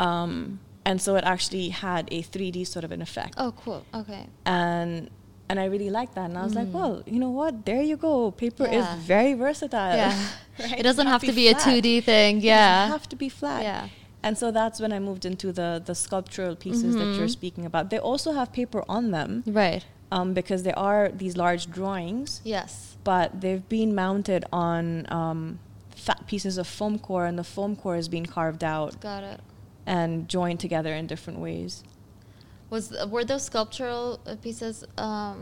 um, 0.00 0.58
and 0.84 1.00
so 1.00 1.14
it 1.14 1.22
actually 1.24 1.68
had 1.68 2.08
a 2.10 2.22
3D 2.22 2.64
sort 2.64 2.84
of 2.84 2.90
an 2.90 3.00
effect 3.00 3.34
Oh, 3.36 3.52
cool. 3.52 3.84
Okay. 3.94 4.26
and 4.46 5.10
and 5.48 5.60
I 5.60 5.64
really 5.66 5.90
liked 5.90 6.14
that. 6.14 6.26
And 6.30 6.38
I 6.38 6.44
was 6.44 6.54
like, 6.54 6.68
Mm. 6.68 6.72
well, 6.72 7.02
you 7.06 7.18
know 7.18 7.30
what? 7.30 7.64
There 7.66 7.82
you 7.82 7.96
go. 7.96 8.30
Paper 8.30 8.66
Yeah. 8.66 8.78
is 8.96 9.02
very 9.04 9.34
versatile. 9.34 9.96
Yeah. 9.96 10.16
Right? 10.60 10.78
It 10.80 10.82
doesn't 10.84 11.06
Can't 11.06 11.12
have 11.22 11.28
to 11.30 11.32
be 11.32 11.48
a 11.48 11.54
2D 11.54 12.00
thing. 12.04 12.38
It 12.38 12.44
Yeah. 12.44 12.74
doesn't 12.82 12.92
have 12.98 13.08
to 13.08 13.16
be 13.16 13.28
flat. 13.28 13.62
Yeah. 13.64 13.88
And 14.22 14.38
so 14.38 14.50
that's 14.52 14.78
when 14.80 14.92
I 14.92 15.00
moved 15.00 15.24
into 15.30 15.52
the 15.52 15.82
the 15.84 15.94
sculptural 15.94 16.54
pieces 16.56 16.94
that 16.94 17.08
you're 17.16 17.26
Mhm. 17.26 17.38
speaking 17.40 17.64
about. 17.66 17.90
They 17.90 17.98
also 17.98 18.32
have 18.38 18.48
paper 18.52 18.80
on 18.88 19.10
them 19.10 19.42
Right. 19.46 19.84
um, 20.16 20.32
because 20.32 20.62
they 20.62 20.72
are 20.90 21.02
these 21.22 21.36
large 21.36 21.64
drawings, 21.78 22.40
Yes. 22.44 22.96
but 23.04 23.26
they've 23.42 23.66
been 23.68 23.94
mounted 23.94 24.42
on 24.52 25.06
um, 25.20 25.58
fat 26.06 26.20
pieces 26.30 26.56
of 26.56 26.66
foam 26.78 26.98
core, 27.06 27.26
and 27.26 27.36
the 27.38 27.44
foam 27.56 27.74
core 27.76 27.96
is 28.02 28.08
being 28.08 28.26
carved 28.26 28.62
out 28.64 29.00
Got 29.00 29.24
it. 29.24 29.40
and 29.86 30.28
joined 30.28 30.60
together 30.60 30.92
in 30.94 31.06
different 31.06 31.38
ways. 31.40 31.82
Was 32.74 32.86
were 33.14 33.24
those 33.32 33.44
sculptural 33.50 34.04
uh, 34.26 34.34
pieces 34.46 34.74
um, 35.08 35.38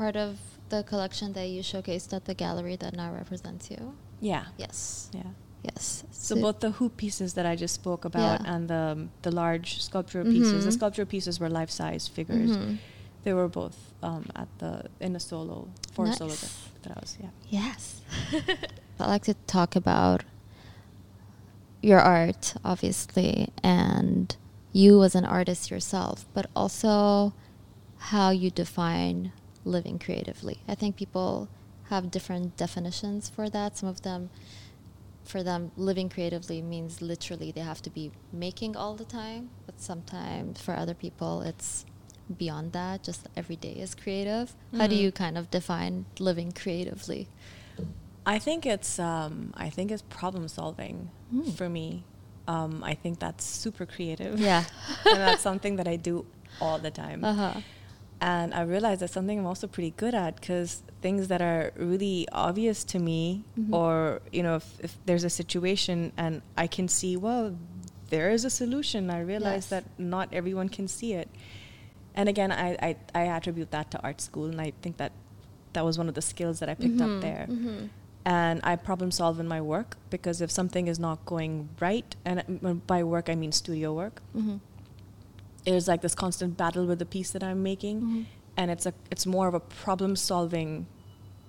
part 0.00 0.16
of 0.26 0.30
the 0.72 0.80
collection 0.90 1.28
that 1.36 1.46
you 1.54 1.60
showcased 1.72 2.10
at 2.18 2.24
the 2.30 2.34
gallery 2.44 2.76
that 2.82 2.92
now 3.02 3.10
represents 3.20 3.64
you? 3.74 3.82
Yeah. 4.32 4.44
Yes. 4.64 5.08
Yeah. 5.20 5.30
Yes. 5.68 6.04
So 6.10 6.32
both 6.46 6.58
the 6.66 6.72
hoop 6.78 6.92
pieces 7.04 7.28
that 7.36 7.46
I 7.52 7.54
just 7.64 7.74
spoke 7.82 8.02
about 8.10 8.40
Yeah. 8.40 8.52
and 8.54 8.62
the 8.74 8.82
the 9.26 9.30
large 9.42 9.68
sculptural 9.88 10.24
pieces. 10.34 10.60
The 10.64 10.70
Mhm. 10.70 10.78
sculptural 10.80 11.08
pieces 11.14 11.34
were 11.40 11.50
life 11.60 11.70
size 11.80 12.04
figures. 12.16 12.50
Mhm. 12.56 12.78
They 13.24 13.32
were 13.38 13.48
both 13.60 13.78
um, 14.08 14.24
at 14.42 14.48
the 14.62 14.72
in 15.06 15.12
a 15.16 15.20
solo 15.30 15.56
for 15.94 16.04
a 16.06 16.12
solo 16.20 16.30
Nice. 16.30 16.40
that, 16.42 16.82
that 16.82 16.90
I 16.96 17.00
was 17.04 17.12
yeah. 17.24 17.32
Yes. 17.60 17.80
I'd 19.00 19.10
like 19.16 19.24
to 19.32 19.34
talk 19.56 19.70
about 19.76 20.20
your 21.90 22.00
art, 22.00 22.54
obviously, 22.64 23.48
and 23.62 24.36
you 24.74 25.02
as 25.04 25.14
an 25.14 25.24
artist 25.24 25.70
yourself, 25.70 26.26
but 26.34 26.46
also 26.54 27.32
how 28.10 28.28
you 28.30 28.50
define 28.50 29.32
living 29.64 29.98
creatively. 29.98 30.58
I 30.68 30.74
think 30.74 30.96
people 30.96 31.48
have 31.90 32.10
different 32.10 32.56
definitions 32.56 33.28
for 33.30 33.48
that. 33.48 33.78
Some 33.78 33.88
of 33.88 34.02
them, 34.02 34.30
for 35.24 35.42
them, 35.44 35.70
living 35.76 36.08
creatively 36.08 36.60
means 36.60 37.00
literally 37.00 37.52
they 37.52 37.60
have 37.60 37.80
to 37.82 37.90
be 37.90 38.10
making 38.32 38.76
all 38.76 38.94
the 38.96 39.04
time, 39.04 39.48
but 39.64 39.80
sometimes 39.80 40.60
for 40.60 40.74
other 40.74 40.92
people, 40.94 41.40
it's 41.42 41.86
beyond 42.36 42.72
that. 42.72 43.04
Just 43.04 43.28
every 43.36 43.56
day 43.56 43.74
is 43.74 43.94
creative. 43.94 44.54
How 44.72 44.86
do 44.88 44.96
Mhm. 44.96 45.00
you 45.02 45.12
kind 45.12 45.38
of 45.38 45.50
define 45.50 46.04
living 46.18 46.50
creatively? 46.52 47.28
I 48.26 48.38
think 48.40 48.66
it's 48.66 48.98
um, 48.98 49.52
I 49.54 49.68
think 49.70 49.90
it's 49.92 50.02
problem 50.02 50.48
solving 50.48 51.10
Mm. 51.32 51.52
for 51.54 51.68
me. 51.68 52.04
Um, 52.46 52.84
I 52.84 52.94
think 52.94 53.18
that's 53.20 53.44
super 53.44 53.86
creative. 53.86 54.38
Yeah. 54.38 54.64
and 55.06 55.16
that's 55.20 55.42
something 55.42 55.76
that 55.76 55.88
I 55.88 55.96
do 55.96 56.26
all 56.60 56.78
the 56.78 56.90
time. 56.90 57.24
Uh 57.24 57.34
huh. 57.34 57.60
And 58.20 58.54
I 58.54 58.62
realize 58.62 59.00
that's 59.00 59.12
something 59.12 59.38
I'm 59.38 59.46
also 59.46 59.66
pretty 59.66 59.90
good 59.96 60.14
at 60.14 60.36
because 60.36 60.82
things 61.02 61.28
that 61.28 61.42
are 61.42 61.72
really 61.76 62.26
obvious 62.32 62.84
to 62.84 62.98
me, 62.98 63.44
Mhm. 63.58 63.74
or 63.74 64.20
you 64.32 64.42
know, 64.42 64.56
if, 64.56 64.66
if 64.80 64.96
there's 65.06 65.24
a 65.24 65.30
situation 65.30 66.12
and 66.16 66.40
I 66.56 66.66
can 66.66 66.88
see, 66.88 67.16
well, 67.16 67.56
there 68.10 68.30
is 68.30 68.44
a 68.44 68.50
solution. 68.50 69.10
I 69.10 69.20
realize 69.20 69.64
Yes. 69.64 69.66
that 69.70 69.84
not 69.98 70.28
everyone 70.32 70.68
can 70.68 70.86
see 70.88 71.12
it. 71.14 71.28
And 72.14 72.28
again, 72.28 72.52
I, 72.52 72.76
I, 72.80 72.96
I 73.14 73.22
attribute 73.26 73.70
that 73.72 73.90
to 73.90 74.00
art 74.02 74.20
school, 74.20 74.46
and 74.46 74.60
I 74.60 74.72
think 74.82 74.98
that 74.98 75.12
that 75.72 75.84
was 75.84 75.98
one 75.98 76.08
of 76.08 76.14
the 76.14 76.22
skills 76.22 76.60
that 76.60 76.68
I 76.68 76.74
picked 76.74 76.98
Mhm, 76.98 77.16
up 77.16 77.20
there. 77.20 77.46
mhm. 77.50 77.88
And 78.26 78.60
I 78.64 78.76
problem 78.76 79.10
solve 79.10 79.38
in 79.38 79.46
my 79.46 79.60
work 79.60 79.96
because 80.08 80.40
if 80.40 80.50
something 80.50 80.86
is 80.86 80.98
not 80.98 81.24
going 81.26 81.68
right, 81.80 82.16
and 82.24 82.82
by 82.86 83.02
work 83.04 83.28
I 83.28 83.34
mean 83.34 83.52
studio 83.52 83.92
work, 83.92 84.22
Mhm. 84.34 84.60
there's 85.64 85.88
like 85.88 86.00
this 86.00 86.14
constant 86.14 86.56
battle 86.56 86.86
with 86.86 86.98
the 86.98 87.06
piece 87.06 87.30
that 87.32 87.42
I'm 87.42 87.62
making, 87.62 88.00
Mhm. 88.00 88.24
and 88.56 88.70
it's 88.70 88.86
a 88.86 88.94
it's 89.10 89.26
more 89.26 89.46
of 89.48 89.54
a 89.54 89.60
problem 89.60 90.16
solving 90.16 90.86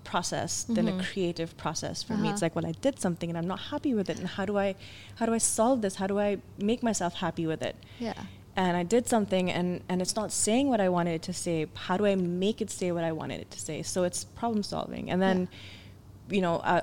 process 0.03 0.63
than 0.65 0.85
Mhm. 0.85 0.99
a 0.99 1.03
creative 1.03 1.55
process 1.57 2.03
for 2.03 2.15
me. 2.15 2.29
It's 2.29 2.35
Uh-huh. 2.41 2.45
like, 2.45 2.55
well, 2.55 2.65
I 2.67 2.73
did 2.73 2.99
something 2.99 3.29
and 3.29 3.37
I'm 3.37 3.47
not 3.47 3.59
happy 3.71 3.93
with 3.93 4.09
it, 4.09 4.19
and 4.19 4.27
how 4.27 4.45
do 4.45 4.57
I 4.57 4.75
how 5.15 5.25
do 5.25 5.33
I 5.33 5.39
solve 5.39 5.81
this? 5.81 5.95
How 5.95 6.07
do 6.07 6.19
I 6.19 6.37
make 6.59 6.83
myself 6.83 7.15
happy 7.15 7.47
with 7.47 7.61
it? 7.63 7.75
Yeah. 7.99 8.13
And 8.57 8.77
I 8.77 8.83
did 8.83 9.07
something, 9.07 9.49
and 9.49 9.81
and 9.89 10.01
it's 10.01 10.15
not 10.15 10.31
saying 10.31 10.67
what 10.69 10.79
I 10.81 10.89
wanted 10.89 11.13
it 11.15 11.21
to 11.23 11.33
say. 11.33 11.67
How 11.87 11.95
do 11.97 12.05
I 12.05 12.15
make 12.15 12.61
it 12.61 12.69
say 12.69 12.91
what 12.91 13.03
I 13.05 13.13
wanted 13.13 13.39
it 13.39 13.49
to 13.51 13.59
say? 13.59 13.81
So 13.81 14.03
it's 14.03 14.23
problem 14.25 14.61
solving, 14.63 15.09
and 15.09 15.21
then, 15.21 15.47
you 16.29 16.41
know, 16.41 16.55
uh, 16.57 16.81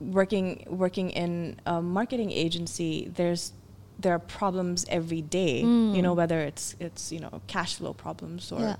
working 0.00 0.64
working 0.68 1.10
in 1.10 1.56
a 1.66 1.80
marketing 1.82 2.30
agency, 2.32 3.10
there's 3.14 3.52
there 3.98 4.12
are 4.12 4.18
problems 4.18 4.84
every 4.88 5.22
day. 5.22 5.60
You 5.60 6.02
know, 6.02 6.14
Mm. 6.14 6.16
whether 6.16 6.40
it's 6.40 6.74
it's 6.80 7.12
you 7.12 7.20
know 7.20 7.40
cash 7.46 7.76
flow 7.76 7.92
problems 7.92 8.50
or 8.52 8.60
Yeah. 8.60 8.76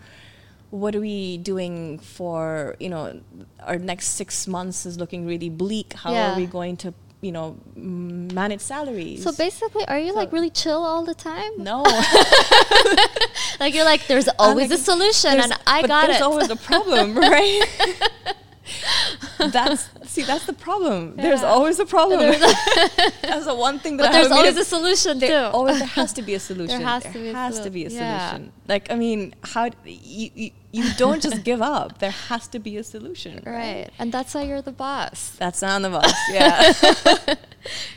what 0.71 0.95
are 0.97 1.01
we 1.01 1.39
doing 1.39 1.99
for 2.01 2.75
you 2.81 2.89
know 2.91 3.21
our 3.61 3.79
next 3.79 4.07
six 4.21 4.47
months 4.49 4.87
is 4.87 4.99
looking 4.99 5.25
really 5.27 5.51
bleak. 5.51 5.93
How 5.95 6.13
Yeah. 6.13 6.33
are 6.33 6.37
we 6.37 6.47
going 6.47 6.77
to 6.79 6.93
you 7.21 7.33
know 7.33 7.57
manage 7.77 8.61
salaries? 8.61 9.23
So 9.23 9.31
basically, 9.33 9.85
are 9.87 9.99
you 9.99 10.13
like 10.15 10.33
really 10.33 10.51
chill 10.51 10.85
all 10.85 11.05
the 11.05 11.15
time? 11.15 11.53
no. 11.59 11.83
like 13.61 13.75
you're 13.75 13.85
like, 13.85 14.07
there's 14.07 14.29
always 14.39 14.71
like, 14.71 14.79
a 14.79 14.83
solution, 14.83 15.41
and 15.41 15.53
I 15.67 15.81
but 15.83 15.89
got 15.89 16.07
there's 16.07 16.17
it. 16.19 16.23
always 16.23 16.51
a 16.51 16.57
problem, 16.71 17.17
right? 17.17 17.63
that's 19.39 19.89
see, 20.07 20.23
that's 20.23 20.47
the 20.47 20.53
problem. 20.53 21.17
There's 21.17 21.43
always 21.43 21.79
a 21.79 21.87
problem. 21.87 22.21
There's 22.21 22.41
that's 23.23 23.47
the 23.47 23.55
one 23.55 23.79
thing 23.79 23.97
that 23.99 24.05
but 24.05 24.15
I 24.15 24.21
there's 24.21 24.33
always 24.33 24.57
a 24.57 24.65
solution 24.65 25.19
there, 25.19 25.51
too. 25.51 25.57
always 25.57 25.79
there 25.79 25.87
has 25.89 26.13
to 26.15 26.23
be 26.23 26.35
a 26.35 26.41
solution. 26.51 26.81
has 26.81 27.05
to 27.05 27.13
be 27.13 27.33
has 27.33 27.61
to 27.61 27.71
be 27.71 27.85
a 27.85 27.89
yeah. 27.89 28.31
solution. 28.31 28.53
Like 28.67 28.91
I 28.91 28.95
mean, 28.95 29.35
how 29.43 29.71
you, 29.85 30.31
you 30.35 30.51
you 30.73 30.93
don't 30.95 31.23
just 31.23 31.45
give 31.45 31.61
up. 31.61 31.99
There 31.99 32.11
has 32.11 32.49
to 32.49 32.59
be 32.59 32.77
a 32.79 32.85
solution. 32.85 33.43
right, 33.47 33.91
and 33.99 34.11
that's 34.11 34.35
why 34.35 34.43
you're 34.43 34.63
the 34.63 34.73
boss. 34.73 35.37
That's 35.39 35.63
none 35.63 35.83
the 35.83 35.91
boss 35.91 36.13
Yeah. 36.31 36.73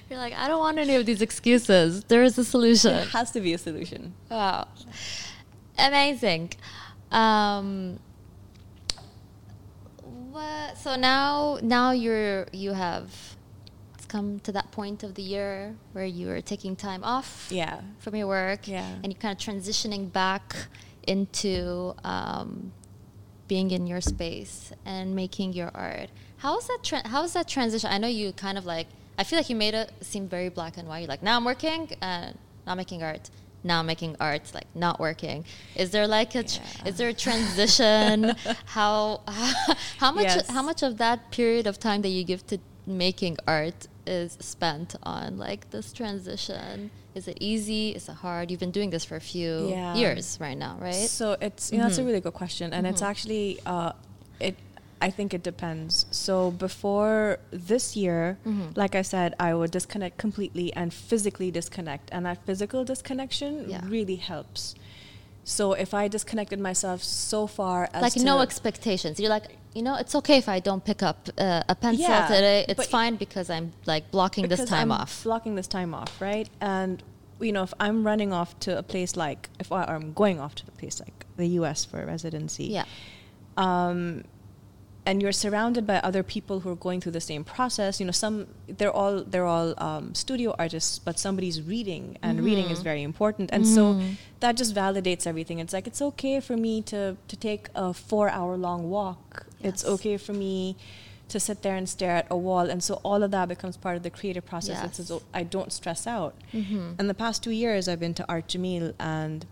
You're 0.10 0.20
like, 0.20 0.34
I 0.34 0.48
don't 0.48 0.60
want 0.60 0.78
any 0.78 0.96
of 0.96 1.06
these 1.06 1.22
excuses. 1.22 2.06
There 2.06 2.24
is 2.24 2.38
a 2.38 2.46
solution. 2.46 2.94
there 2.94 3.06
has 3.06 3.32
to 3.32 3.42
be 3.42 3.54
a 3.54 3.58
solution. 3.58 4.14
Wow. 4.32 4.68
Amazing. 5.78 6.54
Um, 7.12 8.00
what, 10.32 10.78
so 10.78 10.96
now, 10.96 11.60
now 11.62 11.92
you're, 11.92 12.48
you 12.54 12.74
have 12.74 13.36
it's 13.96 14.06
come 14.06 14.40
to 14.42 14.52
that 14.52 14.72
point 14.72 15.04
of 15.04 15.16
the 15.16 15.22
year 15.22 15.76
where 15.94 16.06
you 16.06 16.30
are 16.30 16.42
taking 16.42 16.76
time 16.76 17.04
off 17.04 17.48
Yeah. 17.52 17.82
from 18.00 18.16
your 18.16 18.28
work 18.28 18.68
Yeah. 18.68 18.86
and 19.04 19.12
you're 19.12 19.20
kind 19.20 19.36
of 19.40 19.44
transitioning 19.44 20.12
back 20.12 20.56
into 21.08 21.94
um, 22.04 22.72
being 23.48 23.72
in 23.72 23.88
your 23.88 24.02
space 24.02 24.72
and 24.86 25.16
making 25.16 25.54
your 25.54 25.72
art. 25.74 26.10
How 26.38 26.58
is 26.60 26.68
that? 26.68 26.80
Tra- 26.84 27.08
how 27.08 27.24
is 27.24 27.34
that 27.34 27.48
transition? 27.48 27.90
I 27.92 27.98
know 27.98 28.08
you 28.08 28.32
kind 28.34 28.58
of 28.58 28.66
like. 28.66 28.88
I 29.18 29.24
feel 29.24 29.40
like 29.40 29.50
you 29.50 29.56
made 29.56 29.74
it 29.74 29.92
seem 30.02 30.28
very 30.28 30.50
black 30.50 30.78
and 30.78 30.88
white. 30.88 31.00
You're 31.00 31.08
like, 31.08 31.24
now 31.24 31.38
I'm 31.38 31.46
working 31.46 31.90
and 32.02 32.38
not 32.68 32.78
making 32.78 33.02
art. 33.02 33.32
Now 33.64 33.82
making 33.84 34.16
art, 34.20 34.54
like 34.54 34.68
not 34.76 35.00
working. 35.00 35.44
Is 35.76 35.90
there 35.92 36.08
like 36.08 36.36
a? 36.36 36.44
Tr- 36.44 36.62
Yeah. 36.62 36.88
Is 36.90 36.98
there 36.98 37.10
a 37.10 37.14
transition? 37.14 38.36
how, 38.66 39.22
how 39.98 40.12
much? 40.12 40.24
Yes. 40.26 40.50
How 40.50 40.62
much 40.62 40.84
of 40.84 40.98
that 40.98 41.32
period 41.32 41.68
of 41.68 41.80
time 41.80 42.02
that 42.04 42.10
you 42.10 42.24
give 42.24 42.46
to 42.48 42.60
making 42.86 43.38
art 43.48 43.88
is 44.06 44.38
spent 44.40 44.96
on 45.04 45.38
like 45.38 45.70
this 45.72 45.92
transition? 45.92 46.92
Is 47.16 47.28
it 47.28 47.38
easy? 47.42 47.90
Is 47.96 48.08
it 48.08 48.14
hard? 48.16 48.52
You've 48.52 48.60
been 48.60 48.72
doing 48.72 48.92
this 48.92 49.04
for 49.04 49.16
a 49.16 49.20
few 49.22 49.70
Yeah. 49.70 49.96
years 49.96 50.38
right 50.40 50.58
now, 50.58 50.78
right? 50.80 51.10
So 51.10 51.36
it's 51.42 51.72
you 51.72 51.80
know, 51.80 51.86
that's 51.86 51.98
a 51.98 52.02
Mhm. 52.02 52.06
really 52.06 52.22
good 52.22 52.34
question, 52.36 52.74
and 52.74 52.86
it's 52.86 53.02
Mhm. 53.02 53.08
actually 53.10 53.60
uh, 53.66 53.92
it. 54.40 54.56
I 55.02 55.10
think 55.12 55.34
it 55.34 55.44
depends. 55.44 56.06
So 56.12 56.52
before 56.52 57.40
this 57.52 57.96
year, 57.96 58.38
Mhm. 58.46 58.76
like 58.76 58.96
I 58.96 59.04
said, 59.04 59.36
I 59.40 59.54
would 59.54 59.72
disconnect 59.72 60.18
completely 60.18 60.74
and 60.74 60.94
physically 60.94 61.52
disconnect, 61.52 62.10
and 62.12 62.26
that 62.26 62.46
physical 62.46 62.84
disconnection 62.84 63.70
Yeah. 63.70 63.82
really 63.88 64.16
helps. 64.16 64.76
So 65.44 65.74
if 65.74 65.94
I 65.94 66.08
disconnected 66.08 66.60
myself 66.60 67.04
so 67.04 67.48
far 67.48 67.90
as 67.94 68.02
like 68.02 68.18
no 68.18 68.40
expectations. 68.42 69.20
You're 69.20 69.30
like, 69.30 69.48
you 69.74 69.82
know, 69.82 69.96
it's 69.96 70.14
okay 70.16 70.38
if 70.38 70.50
I 70.50 70.60
don't 70.60 70.84
pick 70.84 71.02
up 71.04 71.30
uh, 71.38 71.64
a 71.70 71.76
pencil 71.76 72.04
Yeah, 72.10 72.28
today. 72.28 72.66
It's 72.68 72.88
fine 72.88 73.16
because 73.16 73.50
I'm 73.50 73.72
like 73.86 74.12
blocking 74.12 74.48
this 74.50 74.66
time 74.66 74.92
I'm 74.92 75.02
off. 75.02 75.24
blocking 75.24 75.56
this 75.56 75.68
time 75.68 75.94
off, 75.94 76.20
right? 76.22 76.50
And 76.60 77.02
you 77.40 77.52
know, 77.52 77.62
if 77.64 77.74
I'm 77.80 78.04
running 78.04 78.34
off 78.34 78.60
to 78.62 78.76
a 78.78 78.82
place 78.82 79.16
like, 79.16 79.50
if 79.60 79.72
I, 79.72 79.84
I'm 79.84 80.12
going 80.14 80.40
off 80.40 80.56
to 80.56 80.64
a 80.68 80.72
place 80.72 81.00
like 81.00 81.26
the 81.38 81.46
U.S. 81.60 81.86
for 81.86 82.04
residency, 82.04 82.66
yeah. 82.66 82.86
um, 83.58 84.24
and 85.08 85.22
you're 85.22 85.38
surrounded 85.46 85.84
by 85.92 85.98
other 86.10 86.22
people 86.36 86.60
who 86.62 86.70
are 86.74 86.82
going 86.88 87.00
through 87.02 87.14
the 87.22 87.28
same 87.32 87.44
process. 87.56 88.00
You 88.00 88.06
know, 88.08 88.12
some 88.26 88.36
they're 88.80 88.92
all 89.02 89.16
they're 89.32 89.50
all 89.58 89.70
um, 89.88 90.14
studio 90.24 90.50
artists, 90.60 91.00
but 91.08 91.18
somebody's 91.18 91.60
reading, 91.74 92.04
and 92.22 92.34
reading 92.50 92.70
is 92.76 92.82
very 92.92 93.04
important. 93.12 93.50
And 93.56 93.64
so 93.76 93.84
Mhm. 93.94 94.16
that 94.44 94.54
just 94.62 94.72
validates 94.84 95.26
everything. 95.32 95.58
It's 95.64 95.74
like 95.78 95.88
it's 95.92 96.02
okay 96.12 96.36
for 96.48 96.56
me 96.68 96.74
to 96.92 97.00
to 97.32 97.36
take 97.50 97.64
a 97.74 97.94
four 97.94 98.28
hour 98.30 98.54
long 98.68 98.82
walk. 98.98 99.48
It's 99.70 99.84
okay 99.96 100.18
for 100.18 100.34
me 100.46 100.76
to 101.34 101.40
sit 101.48 101.58
there 101.64 101.76
and 101.80 101.88
stare 101.98 102.16
at 102.22 102.28
a 102.30 102.38
wall. 102.48 102.66
And 102.74 102.82
so 102.88 102.94
all 103.10 103.22
of 103.24 103.32
that 103.32 103.48
becomes 103.56 103.76
part 103.86 103.96
of 103.98 104.04
the 104.04 104.10
creative 104.20 104.46
process. 104.52 104.78
It's 104.88 105.00
as 105.04 105.10
Yes. 105.10 105.22
I 105.34 105.44
don't 105.56 105.72
stress 105.80 106.02
out. 106.18 106.34
Mhm. 106.54 107.00
In 107.02 107.06
the 107.12 107.18
past 107.24 107.38
two 107.46 107.52
years, 107.64 107.88
I've 107.90 108.00
been 108.06 108.14
to 108.22 108.26
Art 108.36 108.48
Jameel, 108.52 108.94
and 109.00 109.46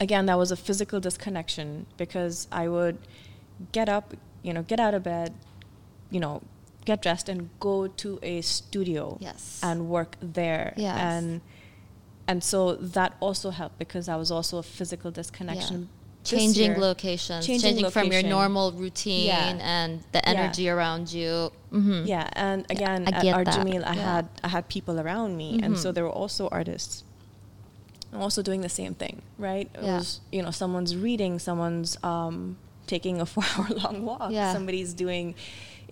again, 0.00 0.24
that 0.26 0.38
was 0.38 0.50
a 0.50 0.56
physical 0.56 0.98
disconnection 1.00 1.86
because 2.02 2.46
I 2.62 2.68
would 2.68 2.96
get 3.72 3.88
up, 3.88 4.14
you 4.42 4.52
know, 4.52 4.62
get 4.62 4.80
out 4.80 4.94
of 4.94 5.02
bed, 5.02 5.34
you 6.10 6.20
know, 6.20 6.42
get 6.84 7.02
dressed 7.02 7.28
and 7.28 7.50
go 7.60 7.86
to 7.86 8.18
a 8.22 8.40
studio 8.40 9.18
Yes. 9.20 9.60
and 9.62 9.88
work 9.88 10.16
there. 10.20 10.74
Yes. 10.76 10.96
And 10.98 11.40
and 12.26 12.44
so 12.44 12.76
that 12.76 13.16
also 13.20 13.50
helped 13.50 13.78
because 13.78 14.06
that 14.06 14.16
was 14.16 14.30
also 14.30 14.58
a 14.58 14.62
physical 14.62 15.10
disconnection. 15.10 15.88
This 16.22 16.30
changing 16.30 16.78
locations, 16.78 17.44
changing 17.46 17.74
changing, 17.76 17.90
from 17.90 18.12
your 18.12 18.22
normal 18.22 18.72
routine 18.72 19.26
Yeah. 19.26 19.58
and 19.60 20.00
the 20.12 20.18
Yeah. 20.18 20.30
energy 20.34 20.68
around 20.68 21.12
you. 21.12 21.50
Mhm. 21.72 22.06
Yeah, 22.06 22.28
and 22.34 22.66
again, 22.70 23.04
I 23.08 23.16
at 23.16 23.22
get 23.22 23.34
Art 23.34 23.46
that. 23.46 23.58
Jameel, 23.66 23.84
I 23.84 23.94
Yeah. 23.94 24.14
had 24.14 24.28
I 24.44 24.48
had 24.48 24.68
people 24.68 25.00
around 25.00 25.36
me, 25.36 25.58
and 25.62 25.76
so 25.78 25.90
Mhm. 25.90 25.94
there 25.94 26.04
were 26.04 26.12
also 26.22 26.48
artists, 26.52 27.02
also 28.14 28.42
doing 28.42 28.60
the 28.60 28.68
same 28.68 28.94
thing, 28.94 29.22
right? 29.38 29.68
It 29.74 29.82
Yeah. 29.82 29.96
was 29.98 30.20
you 30.30 30.42
know 30.42 30.50
someone's 30.50 30.94
reading, 30.96 31.38
someone's 31.38 31.96
um, 32.04 32.58
taking 32.94 33.20
a 33.20 33.26
four-hour-long 33.34 33.96
walk, 34.04 34.30
Yeah. 34.32 34.52
somebody's 34.52 34.92
doing, 35.04 35.34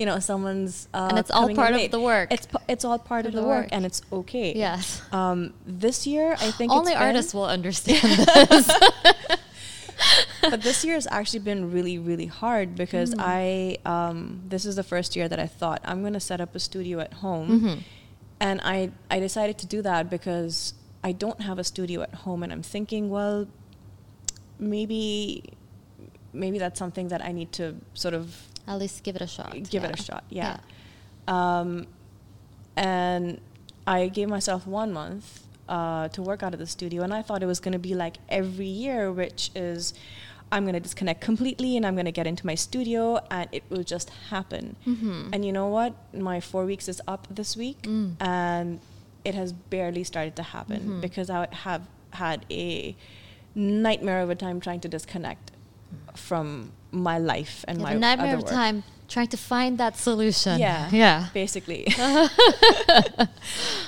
you 0.01 0.07
know, 0.09 0.19
someone's 0.31 0.75
uh, 0.93 1.09
And 1.11 1.19
it's 1.23 1.31
all 1.37 1.49
part 1.55 1.75
of 1.75 1.91
the 1.97 2.03
work. 2.13 2.27
It's 2.37 2.47
it's 2.73 2.85
all 2.89 2.99
part 3.13 3.25
of 3.29 3.33
the 3.39 3.45
work, 3.53 3.69
and 3.75 3.83
it's 3.89 4.01
okay. 4.21 4.49
Yes. 4.67 4.85
Um, 5.21 5.39
this 5.85 5.99
year, 6.13 6.29
I 6.47 6.51
think 6.59 6.69
Only 6.73 6.95
artists 7.09 7.33
will 7.37 7.47
understand 7.59 8.03
this. 8.51 8.67
but 10.53 10.61
this 10.69 10.79
year 10.85 10.95
has 11.01 11.07
actually 11.19 11.43
been 11.51 11.63
really 11.77 11.97
really 12.11 12.31
hard 12.43 12.69
because 12.85 13.11
Mm. 13.15 13.23
I 13.39 13.43
um, 13.95 14.19
this 14.53 14.65
is 14.71 14.75
the 14.81 14.87
first 14.93 15.11
year 15.17 15.27
that 15.33 15.41
I 15.47 15.49
thought 15.61 15.81
I'm 15.91 16.01
going 16.07 16.17
to 16.21 16.25
set 16.31 16.41
up 16.45 16.51
a 16.55 16.61
studio 16.69 16.97
at 17.07 17.13
home, 17.25 17.49
Mhm. 17.55 17.77
and 18.47 18.57
I 18.77 18.77
I 19.15 19.17
decided 19.29 19.57
to 19.63 19.67
do 19.75 19.79
that 19.89 20.03
because 20.17 20.57
I 21.09 21.11
don't 21.23 21.41
have 21.49 21.59
a 21.59 21.67
studio 21.73 21.99
at 22.09 22.15
home, 22.25 22.41
and 22.45 22.51
I'm 22.55 22.63
thinking, 22.75 23.05
well, 23.17 23.47
maybe 24.59 25.43
maybe 26.33 26.59
that's 26.59 26.79
something 26.79 27.09
that 27.09 27.25
I 27.25 27.33
need 27.33 27.53
to 27.53 27.75
sort 27.95 28.15
of 28.15 28.37
At 28.67 28.79
least 28.79 29.03
give 29.03 29.17
it 29.17 29.23
a 29.23 29.27
shot. 29.27 29.53
give 29.71 29.85
it 29.85 29.99
a 29.99 30.03
shot. 30.03 30.25
Yeah. 30.29 30.59
Um, 31.27 31.87
and 32.77 33.41
I 33.87 34.09
gave 34.09 34.29
myself 34.29 34.67
one 34.67 34.93
month 34.93 35.45
uh, 35.69 36.09
to 36.09 36.23
work 36.23 36.43
out 36.43 36.55
of 36.55 36.61
the 36.61 36.67
studio, 36.67 37.03
and 37.03 37.13
I 37.13 37.23
thought 37.23 37.43
it 37.43 37.47
was 37.47 37.61
going 37.61 37.73
to 37.73 37.79
be 37.79 37.95
like 37.95 38.17
every 38.29 38.67
year, 38.67 39.13
which 39.13 39.51
is 39.55 39.93
I'm 40.51 40.65
going 40.65 40.75
to 40.75 40.81
disconnect 40.81 41.21
completely 41.21 41.77
and 41.77 41.85
I'm 41.87 41.95
going 41.95 42.07
to 42.07 42.13
get 42.13 42.27
into 42.27 42.47
my 42.47 42.55
studio, 42.55 43.21
and 43.31 43.49
it 43.53 43.65
will 43.69 43.83
just 43.85 44.09
happen. 44.31 44.77
Mhm. 44.87 45.29
And 45.33 45.45
you 45.45 45.53
know 45.53 45.67
what? 45.69 45.95
My 46.15 46.41
four 46.41 46.65
weeks 46.65 46.89
is 46.89 47.03
up 47.07 47.27
this 47.31 47.57
week, 47.57 47.83
Mm. 47.83 48.15
and 48.21 48.81
it 49.25 49.35
has 49.35 49.53
barely 49.53 50.05
started 50.05 50.37
to 50.37 50.43
happen 50.43 50.81
Mhm. 50.89 51.01
because 51.03 51.29
I 51.29 51.49
have 51.53 51.83
had 52.13 52.47
a 52.51 52.97
nightmare 53.55 54.21
of 54.23 54.31
a 54.31 54.35
time 54.35 54.59
trying 54.61 54.81
to 54.81 54.89
disconnect 54.89 55.51
from 56.19 56.73
my 56.91 57.19
life 57.19 57.65
and 57.69 57.79
You 57.79 57.85
my 57.85 57.93
a 57.93 57.99
nightmare 57.99 58.29
other 58.29 58.37
of 58.39 58.43
work. 58.45 58.53
time 58.53 58.83
trying 59.09 59.29
to 59.29 59.37
find 59.37 59.79
that 59.79 59.97
solution. 59.97 60.59
Yeah. 60.61 60.91
Yeah. 61.05 61.27
Basically. 61.33 61.87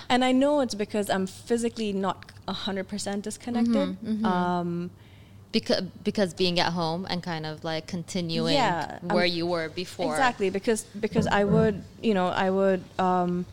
and 0.08 0.24
I 0.24 0.32
know 0.32 0.60
it's 0.60 0.74
because 0.74 1.10
I'm 1.10 1.26
physically 1.26 1.92
not 1.92 2.30
100% 2.48 3.22
disconnected. 3.22 3.74
Mhm, 3.74 3.96
mhm. 4.20 4.24
Um, 4.24 4.90
Because 5.52 5.82
because 6.04 6.30
being 6.32 6.60
at 6.60 6.72
home 6.74 7.02
and 7.10 7.18
kind 7.24 7.44
of 7.44 7.64
like 7.64 7.84
continuing 7.90 8.54
Yeah, 8.54 9.00
where 9.02 9.24
I'm- 9.26 9.34
you 9.36 9.44
were 9.50 9.68
before. 9.68 10.12
Exactly, 10.14 10.48
because 10.48 10.84
because 11.06 11.26
I 11.26 11.42
would, 11.42 11.82
you 12.08 12.14
know, 12.14 12.28
I 12.46 12.48
would 12.58 12.82
um, 13.00 13.46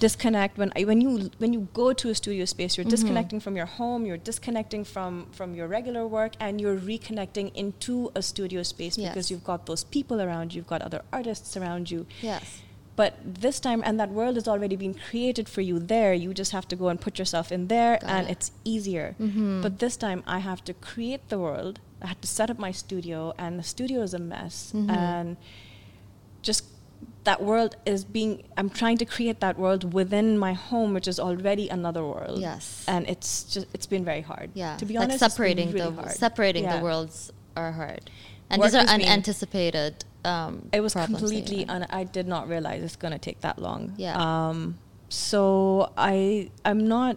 disconnect 0.00 0.58
when 0.58 0.70
I, 0.78 0.80
when 0.90 1.00
you 1.04 1.30
when 1.42 1.52
you 1.56 1.60
go 1.82 1.86
to 1.92 2.06
a 2.10 2.14
studio 2.22 2.44
space, 2.54 2.72
you're 2.76 2.86
Mhm. 2.86 2.94
disconnecting 2.96 3.40
from 3.44 3.54
your 3.60 3.66
home, 3.80 4.00
you're 4.08 4.22
disconnecting 4.30 4.82
from 4.94 5.12
from 5.38 5.54
your 5.58 5.68
regular 5.76 6.04
work, 6.18 6.32
and 6.44 6.52
you're 6.60 6.78
reconnecting 6.92 7.48
into 7.62 7.94
a 8.20 8.22
studio 8.30 8.60
space 8.74 8.94
because 8.96 9.30
you've 9.30 9.44
got 9.52 9.60
those 9.70 9.82
people 9.96 10.18
around 10.26 10.46
you, 10.52 10.56
you've 10.58 10.72
got 10.74 10.82
other 10.88 11.02
artists 11.18 11.56
around 11.60 11.84
you. 11.92 12.00
Yes. 12.32 12.44
But 13.00 13.12
this 13.46 13.60
time, 13.66 13.80
and 13.86 13.94
that 14.00 14.10
world 14.10 14.34
has 14.40 14.46
already 14.54 14.76
been 14.84 14.94
created 15.08 15.46
for 15.54 15.62
you 15.68 15.76
there. 15.94 16.12
You 16.24 16.30
just 16.42 16.52
have 16.52 16.66
to 16.72 16.76
go 16.82 16.86
and 16.92 16.98
put 17.06 17.14
yourself 17.20 17.46
in 17.56 17.68
there, 17.74 17.94
Got 18.00 18.10
and 18.14 18.22
it. 18.28 18.32
it's 18.32 18.48
easier. 18.74 19.14
Mhm. 19.18 19.62
But 19.64 19.72
this 19.84 19.96
time, 20.06 20.20
I 20.36 20.38
have 20.50 20.60
to 20.68 20.72
create 20.74 21.22
the 21.32 21.38
world. 21.46 21.74
I 22.02 22.06
had 22.12 22.20
to 22.24 22.28
set 22.38 22.48
up 22.52 22.58
my 22.58 22.72
studio, 22.84 23.18
and 23.42 23.52
the 23.60 23.66
studio 23.74 23.98
is 24.08 24.12
a 24.12 24.18
mess. 24.34 24.56
Mhm. 24.74 24.90
And 24.90 25.28
just 26.48 26.64
that 27.24 27.42
world 27.42 27.76
is 27.84 28.04
being. 28.04 28.42
I'm 28.56 28.70
trying 28.70 28.98
to 28.98 29.04
create 29.04 29.40
that 29.40 29.58
world 29.58 29.92
within 29.92 30.38
my 30.38 30.52
home, 30.54 30.94
which 30.94 31.06
is 31.06 31.20
already 31.20 31.68
another 31.68 32.02
world. 32.04 32.40
Yes. 32.40 32.84
And 32.88 33.08
it's 33.08 33.44
just 33.44 33.66
it's 33.74 33.86
been 33.86 34.04
very 34.04 34.22
hard. 34.22 34.50
Yeah. 34.54 34.76
To 34.78 34.86
be 34.86 34.94
like 34.94 35.04
honest, 35.04 35.20
separating 35.20 35.70
really 35.72 35.90
the 35.90 36.02
hard. 36.02 36.12
separating 36.12 36.64
Yeah. 36.64 36.76
the 36.78 36.82
worlds 36.82 37.30
are 37.56 37.72
hard. 37.72 38.10
And 38.48 38.60
Work 38.60 38.72
these 38.72 38.80
are 38.80 38.86
unanticipated 38.86 40.04
um 40.24 40.68
it 40.72 40.80
was 40.80 40.92
problems 40.92 41.22
that 41.22 41.34
you 41.34 41.40
completely 41.42 41.68
un- 41.68 41.86
i 41.88 42.04
did 42.04 42.26
not 42.26 42.46
realize 42.46 42.82
it's 42.82 42.94
going 42.96 43.12
to 43.12 43.18
take 43.18 43.40
that 43.40 43.58
long 43.58 43.94
Yeah. 43.96 44.16
um 44.20 44.76
so 45.08 45.92
i 45.96 46.50
i'm 46.64 46.86
not 46.88 47.16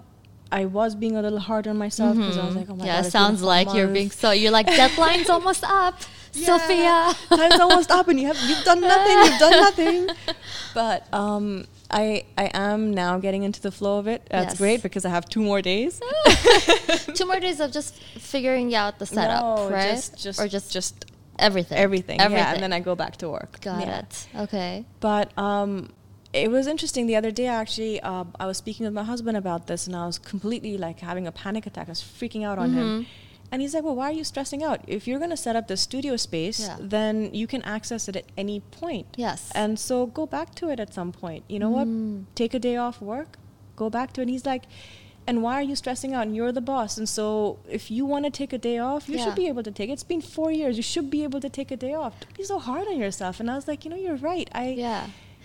i 0.54 0.64
was 0.66 0.96
being 0.96 1.18
a 1.18 1.22
little 1.22 1.40
hard 1.40 1.68
on 1.68 1.78
myself 1.78 2.16
because 2.16 2.38
i 2.38 2.46
was 2.46 2.54
Mhm. 2.54 2.60
like 2.60 2.70
oh 2.70 2.76
my 2.78 2.86
yeah, 2.86 2.94
god 2.94 3.04
it 3.04 3.06
it's 3.08 3.14
been 3.14 3.22
a 3.22 3.26
sounds 3.26 3.42
like 3.44 3.74
you're 3.74 3.88
being 3.88 4.10
so 4.10 4.32
you're 4.32 4.52
like 4.52 4.68
deadline's 4.68 5.30
almost 5.36 5.64
up. 5.66 5.96
Sophia. 6.34 7.14
time's 7.30 7.60
almost 7.60 7.92
up 7.92 8.08
and 8.08 8.20
you 8.20 8.28
have 8.28 8.38
you've 8.50 8.64
done 8.66 8.82
nothing 8.82 9.18
you've 9.26 9.40
done 9.40 9.52
nothing 9.52 10.08
but 10.74 11.08
um 11.14 11.66
i 11.92 12.24
i 12.38 12.50
am 12.54 12.92
now 12.94 13.20
getting 13.20 13.44
into 13.44 13.62
the 13.62 13.72
flow 13.72 14.00
of 14.00 14.08
it 14.08 14.26
that's 14.30 14.54
Yes. 14.54 14.58
great 14.58 14.84
because 14.84 15.06
i 15.06 15.10
have 15.10 15.26
two 15.30 15.42
more 15.42 15.62
days 15.62 16.02
Two 17.14 17.26
more 17.26 17.40
days 17.40 17.60
of 17.60 17.72
just 17.72 17.96
figuring 18.18 18.74
out 18.74 18.98
the 19.00 19.06
setup, 19.06 19.42
no, 19.60 19.70
right? 19.70 19.92
just 19.92 20.18
just 20.18 20.40
or 20.40 20.48
just 20.48 20.72
just 20.72 21.06
everything. 21.38 21.78
everything, 21.78 22.20
yeah 22.20 22.54
and 22.54 22.62
then 22.64 22.74
i 22.74 22.80
go 22.80 22.96
back 22.96 23.18
to 23.18 23.30
work 23.30 23.60
got 23.62 23.82
Yeah. 23.82 24.00
it. 24.00 24.28
Okay. 24.36 24.86
But 25.00 25.36
um, 25.38 25.92
it 26.34 26.50
was 26.50 26.66
interesting. 26.66 27.06
The 27.06 27.16
other 27.16 27.30
day, 27.30 27.46
actually, 27.46 28.02
uh, 28.02 28.24
I 28.40 28.48
was 28.48 28.58
speaking 28.58 28.86
with 28.88 28.94
my 28.94 29.04
husband 29.04 29.38
about 29.38 29.68
this, 29.68 29.86
and 29.86 29.96
I 29.96 30.08
was 30.08 30.18
completely 30.18 30.78
like 30.80 31.00
having 31.00 31.28
a 31.28 31.32
panic 31.32 31.68
attack. 31.68 31.88
I 31.90 31.92
was 31.92 32.02
freaking 32.02 32.44
out 32.44 32.58
on 32.58 32.74
him. 32.74 33.06
And 33.54 33.62
he's 33.62 33.74
like, 33.76 33.84
"Well, 33.84 33.96
why 33.96 34.08
are 34.10 34.18
you 34.22 34.24
stressing 34.24 34.64
out? 34.64 34.80
If 34.88 35.08
you're 35.08 35.20
going 35.20 35.30
to 35.30 35.38
set 35.38 35.56
up 35.56 35.68
the 35.68 35.78
studio 35.78 36.18
space, 36.18 36.60
Yeah. 36.60 36.78
then 36.80 37.30
you 37.42 37.46
can 37.46 37.62
access 37.62 38.08
it 38.10 38.16
at 38.16 38.26
any 38.36 38.62
point. 38.82 39.06
Yes. 39.16 39.52
And 39.54 39.78
so 39.78 40.08
go 40.08 40.26
back 40.26 40.56
to 40.56 40.70
it 40.74 40.80
at 40.80 40.92
some 40.92 41.12
point. 41.12 41.44
You 41.48 41.60
know 41.60 41.70
Mm. 41.72 41.78
what? 41.78 42.36
Take 42.36 42.56
a 42.56 42.60
day 42.70 42.76
off 42.86 43.00
work, 43.00 43.38
go 43.76 43.92
back 43.92 44.12
to 44.14 44.22
it." 44.22 44.24
And 44.24 44.32
he's 44.32 44.48
like, 44.54 44.64
"And 45.28 45.44
why 45.44 45.54
are 45.60 45.68
you 45.72 45.76
stressing 45.76 46.16
out? 46.16 46.24
And 46.28 46.36
you're 46.36 46.52
the 46.52 46.62
boss. 46.74 46.98
And 46.98 47.08
so 47.08 47.60
if 47.70 47.92
you 47.92 48.04
want 48.08 48.26
to 48.26 48.32
take 48.32 48.52
a 48.54 48.58
day 48.58 48.78
off, 48.80 49.08
you 49.08 49.18
Yeah. 49.18 49.26
should 49.26 49.36
be 49.36 49.48
able 49.48 49.64
to 49.70 49.72
take 49.72 49.90
it. 49.90 49.94
It's 49.94 50.04
been 50.16 50.22
four 50.38 50.52
years. 50.52 50.76
You 50.76 50.84
should 50.84 51.10
be 51.12 51.22
able 51.24 51.40
to 51.40 51.50
take 51.60 51.70
a 51.72 51.78
day 51.78 51.94
off. 51.94 52.20
Don't 52.22 52.36
be 52.36 52.44
so 52.44 52.58
hard 52.60 52.88
on 52.88 52.98
yourself." 52.98 53.40
And 53.40 53.48
I 53.52 53.56
was 53.56 53.68
like, 53.68 53.86
"You 53.86 53.92
know, 53.92 54.02
you're 54.06 54.22
right. 54.32 54.50
I 54.52 54.66
Yeah. 54.88 55.04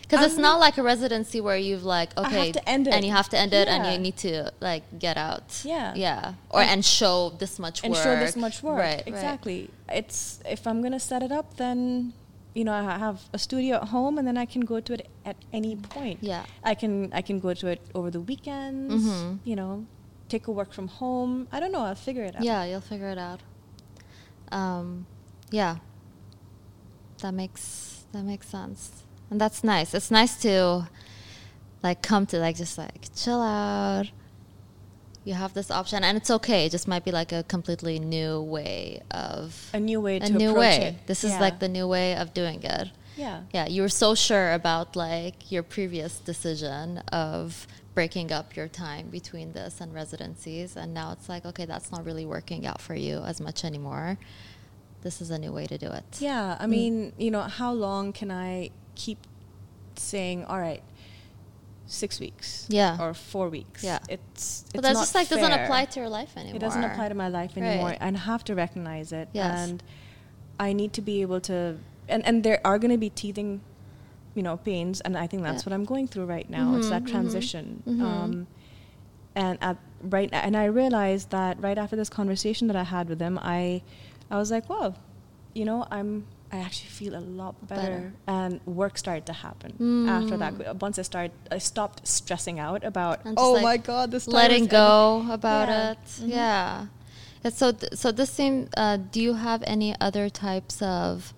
Because 0.09 0.25
it's 0.27 0.39
not 0.39 0.59
like 0.59 0.79
a 0.79 0.83
residency 0.83 1.39
where 1.41 1.57
you've 1.59 1.85
like 1.85 2.17
okay 2.17 2.51
to 2.53 2.69
end 2.69 2.89
it. 2.89 2.95
and 2.95 3.05
you 3.05 3.13
have 3.13 3.29
to 3.29 3.39
end 3.39 3.53
it 3.53 3.69
and 3.69 3.93
you 3.93 3.99
need 3.99 4.17
to 4.19 4.51
like 4.61 4.85
get 4.99 5.17
out. 5.19 5.61
Yeah. 5.65 5.95
Yeah. 5.95 6.35
Or 6.51 6.61
And- 6.63 6.71
and 6.71 6.85
show 6.85 7.31
this 7.39 7.59
much 7.59 7.83
work. 7.83 7.85
and 7.85 7.93
work. 7.95 8.03
show 8.05 8.17
this 8.17 8.35
much 8.37 8.63
work. 8.63 8.79
Right. 8.79 8.97
right. 8.97 9.07
exactly. 9.07 9.69
It's 9.91 10.41
if 10.49 10.67
I'm 10.67 10.81
gonna 10.83 10.99
set 11.01 11.23
it 11.23 11.31
up, 11.31 11.57
then 11.59 12.15
you 12.55 12.65
know 12.65 12.73
I 12.73 12.97
have 12.99 13.21
a 13.35 13.39
studio 13.39 13.77
at 13.77 13.89
home, 13.89 14.17
and 14.19 14.27
then 14.27 14.39
I 14.39 14.47
can 14.47 14.63
go 14.63 14.81
to 14.81 14.93
it 14.95 15.09
at 15.27 15.37
any 15.53 15.77
point. 15.77 16.19
Yeah. 16.23 16.45
I 16.65 16.75
can 16.75 17.13
I 17.13 17.21
can 17.21 17.39
go 17.39 17.53
to 17.55 17.67
it 17.69 17.81
over 17.95 18.11
the 18.11 18.21
weekends. 18.21 19.05
Mhm. 19.05 19.39
You 19.45 19.57
know, 19.57 19.87
take 20.31 20.47
a 20.47 20.53
work 20.53 20.73
from 20.73 20.89
home. 20.89 21.49
I 21.53 21.61
don't 21.61 21.71
know. 21.73 21.83
I'll 21.83 21.95
figure 21.95 22.25
it 22.25 22.35
out. 22.37 22.43
Yeah, 22.43 22.65
you'll 22.65 22.81
figure 22.81 23.11
it 23.11 23.19
out. 23.19 23.41
Um, 24.51 25.07
yeah. 25.51 25.77
that 27.21 27.35
makes 27.35 28.05
that 28.13 28.23
makes 28.25 28.49
sense, 28.49 29.03
and 29.31 29.41
that's 29.41 29.63
nice. 29.65 29.95
It's 29.95 30.11
nice 30.11 30.41
to 30.43 30.89
like 31.83 32.03
come 32.03 32.27
to 32.27 32.39
like 32.39 32.57
just 32.57 32.79
like 32.79 33.09
chill 33.15 33.41
out. 33.43 34.07
You 35.25 35.35
have 35.35 35.53
this 35.53 35.71
option, 35.71 36.05
and 36.05 36.17
it's 36.17 36.31
okay. 36.31 36.65
It 36.67 36.71
just 36.73 36.89
might 36.89 37.05
be 37.05 37.11
like 37.13 37.33
a 37.33 37.43
completely 37.43 37.99
new 37.99 38.41
way 38.41 39.03
of 39.11 39.69
A 39.75 39.81
new 39.81 40.01
way 40.01 40.17
a 40.17 40.21
to 40.21 40.33
new 40.33 40.51
approach 40.51 40.61
way. 40.61 40.77
it. 40.87 41.07
This 41.07 41.23
is 41.23 41.33
Yeah. 41.33 41.41
like 41.41 41.59
the 41.59 41.69
new 41.69 41.87
way 41.87 42.17
of 42.17 42.33
doing 42.33 42.63
it. 42.63 42.89
yeah. 43.17 43.43
Yeah, 43.53 43.67
you 43.67 43.83
were 43.83 43.89
so 43.91 44.15
sure 44.15 44.53
about 44.53 44.97
like 44.97 45.51
your 45.53 45.63
previous 45.63 46.19
decision 46.21 46.99
of 47.13 47.67
breaking 47.95 48.31
up 48.33 48.55
your 48.57 48.69
time 48.69 49.09
between 49.11 49.53
this 49.53 49.81
and 49.83 49.93
residencies, 49.93 50.77
and 50.77 50.95
now 50.95 51.13
it's 51.13 51.29
like, 51.29 51.45
okay, 51.45 51.67
that's 51.67 51.91
not 51.93 52.05
really 52.07 52.25
working 52.25 52.65
out 52.65 52.81
for 52.81 52.95
you 52.95 53.19
as 53.25 53.41
much 53.41 53.65
anymore. 53.65 54.19
This 55.03 55.21
is 55.21 55.31
a 55.31 55.39
new 55.39 55.53
way 55.53 55.67
to 55.67 55.77
do 55.77 55.91
it. 55.91 56.05
Yeah, 56.21 56.57
I 56.59 56.65
mm. 56.67 56.71
mean, 56.71 57.13
you 57.19 57.31
know, 57.31 57.43
how 57.43 57.73
long 57.73 58.13
can 58.13 58.31
I 58.31 58.71
keep 58.99 59.19
saying, 59.97 60.45
all 60.45 60.61
right, 60.61 60.83
six 61.87 62.21
weeks, 62.21 62.67
Yeah. 62.69 62.99
or 63.01 63.15
four 63.15 63.49
weeks? 63.49 63.83
Yeah. 63.83 63.99
it's 64.09 64.65
But 64.75 64.81
it's 64.81 64.83
that's 64.83 64.95
not 64.95 65.01
just 65.03 65.15
like 65.15 65.29
doesn't 65.31 65.53
apply 65.61 65.87
to 65.87 66.01
your 66.01 66.09
life 66.11 66.37
anymore. 66.37 66.57
It 66.57 66.59
doesn't 66.59 66.85
apply 66.85 67.09
to 67.09 67.15
my 67.15 67.29
life 67.29 67.57
anymore, 67.57 67.89
Right. 67.91 67.99
and 68.01 68.17
I 68.17 68.21
have 68.21 68.45
to 68.45 68.55
recognize 68.55 69.13
it. 69.13 69.29
Yes. 69.33 69.69
And 69.71 69.83
I 70.61 70.73
need 70.75 70.93
to 70.95 71.01
be 71.11 71.23
able 71.23 71.41
to, 71.53 71.79
and 72.09 72.21
and 72.27 72.43
there 72.45 72.61
are 72.65 72.79
going 72.79 72.91
to 72.91 72.99
be 72.99 73.11
teething, 73.11 73.61
you 74.35 74.43
know, 74.43 74.57
pains, 74.59 75.01
and 75.01 75.17
I 75.17 75.27
think 75.27 75.43
that's 75.43 75.63
Yeah. 75.65 75.71
what 75.71 75.75
I'm 75.77 75.85
going 75.87 76.07
through 76.09 76.27
right 76.27 76.49
now. 76.51 76.75
It's 76.77 76.87
Mhm, 76.87 76.91
that 76.91 77.05
mhm, 77.05 77.11
transition. 77.15 77.83
mhm. 77.87 78.03
Um, 78.03 78.47
and 79.35 79.57
at 79.63 79.77
right, 80.03 80.29
and 80.33 80.57
I 80.57 80.67
realized 80.67 81.31
that 81.31 81.61
right 81.63 81.79
after 81.79 81.97
this 81.97 82.11
conversation 82.11 82.67
that 82.69 82.77
I 82.77 82.85
had 82.85 83.09
with 83.09 83.21
him, 83.21 83.39
I, 83.41 83.83
I 84.31 84.37
was 84.37 84.51
like, 84.51 84.69
wow, 84.69 84.95
you 85.55 85.65
know, 85.65 85.87
I'm. 85.91 86.27
I 86.51 86.59
actually 86.59 86.89
feel 86.89 87.15
a 87.15 87.21
lot 87.21 87.55
better, 87.69 87.83
Better. 87.83 88.13
and 88.27 88.61
work 88.67 88.97
started 88.97 89.27
to 89.27 89.33
happen 89.35 90.07
after 90.09 90.37
that. 90.39 90.55
Mm. 90.55 90.81
Once 90.81 90.99
I 90.99 91.03
started, 91.03 91.33
I 91.51 91.59
stopped 91.59 92.07
stressing 92.09 92.59
out 92.59 92.85
about, 92.85 93.21
oh 93.37 93.53
like, 93.53 93.63
my 93.63 93.77
god, 93.77 94.11
this 94.11 94.27
letting 94.27 94.67
go 94.67 95.27
about 95.31 95.69
Yeah. 95.69 95.91
it. 95.93 95.99
Mhm. 96.07 96.29
Yeah. 96.29 96.87
And 97.45 97.53
so, 97.55 97.73
th- 97.73 97.93
so 97.95 98.11
this 98.13 98.31
seems. 98.31 98.69
Uh, 98.77 98.97
do 98.97 99.21
you 99.21 99.35
have 99.35 99.63
any 99.67 99.95
other 100.01 100.29
types 100.31 100.81
of? 100.83 101.35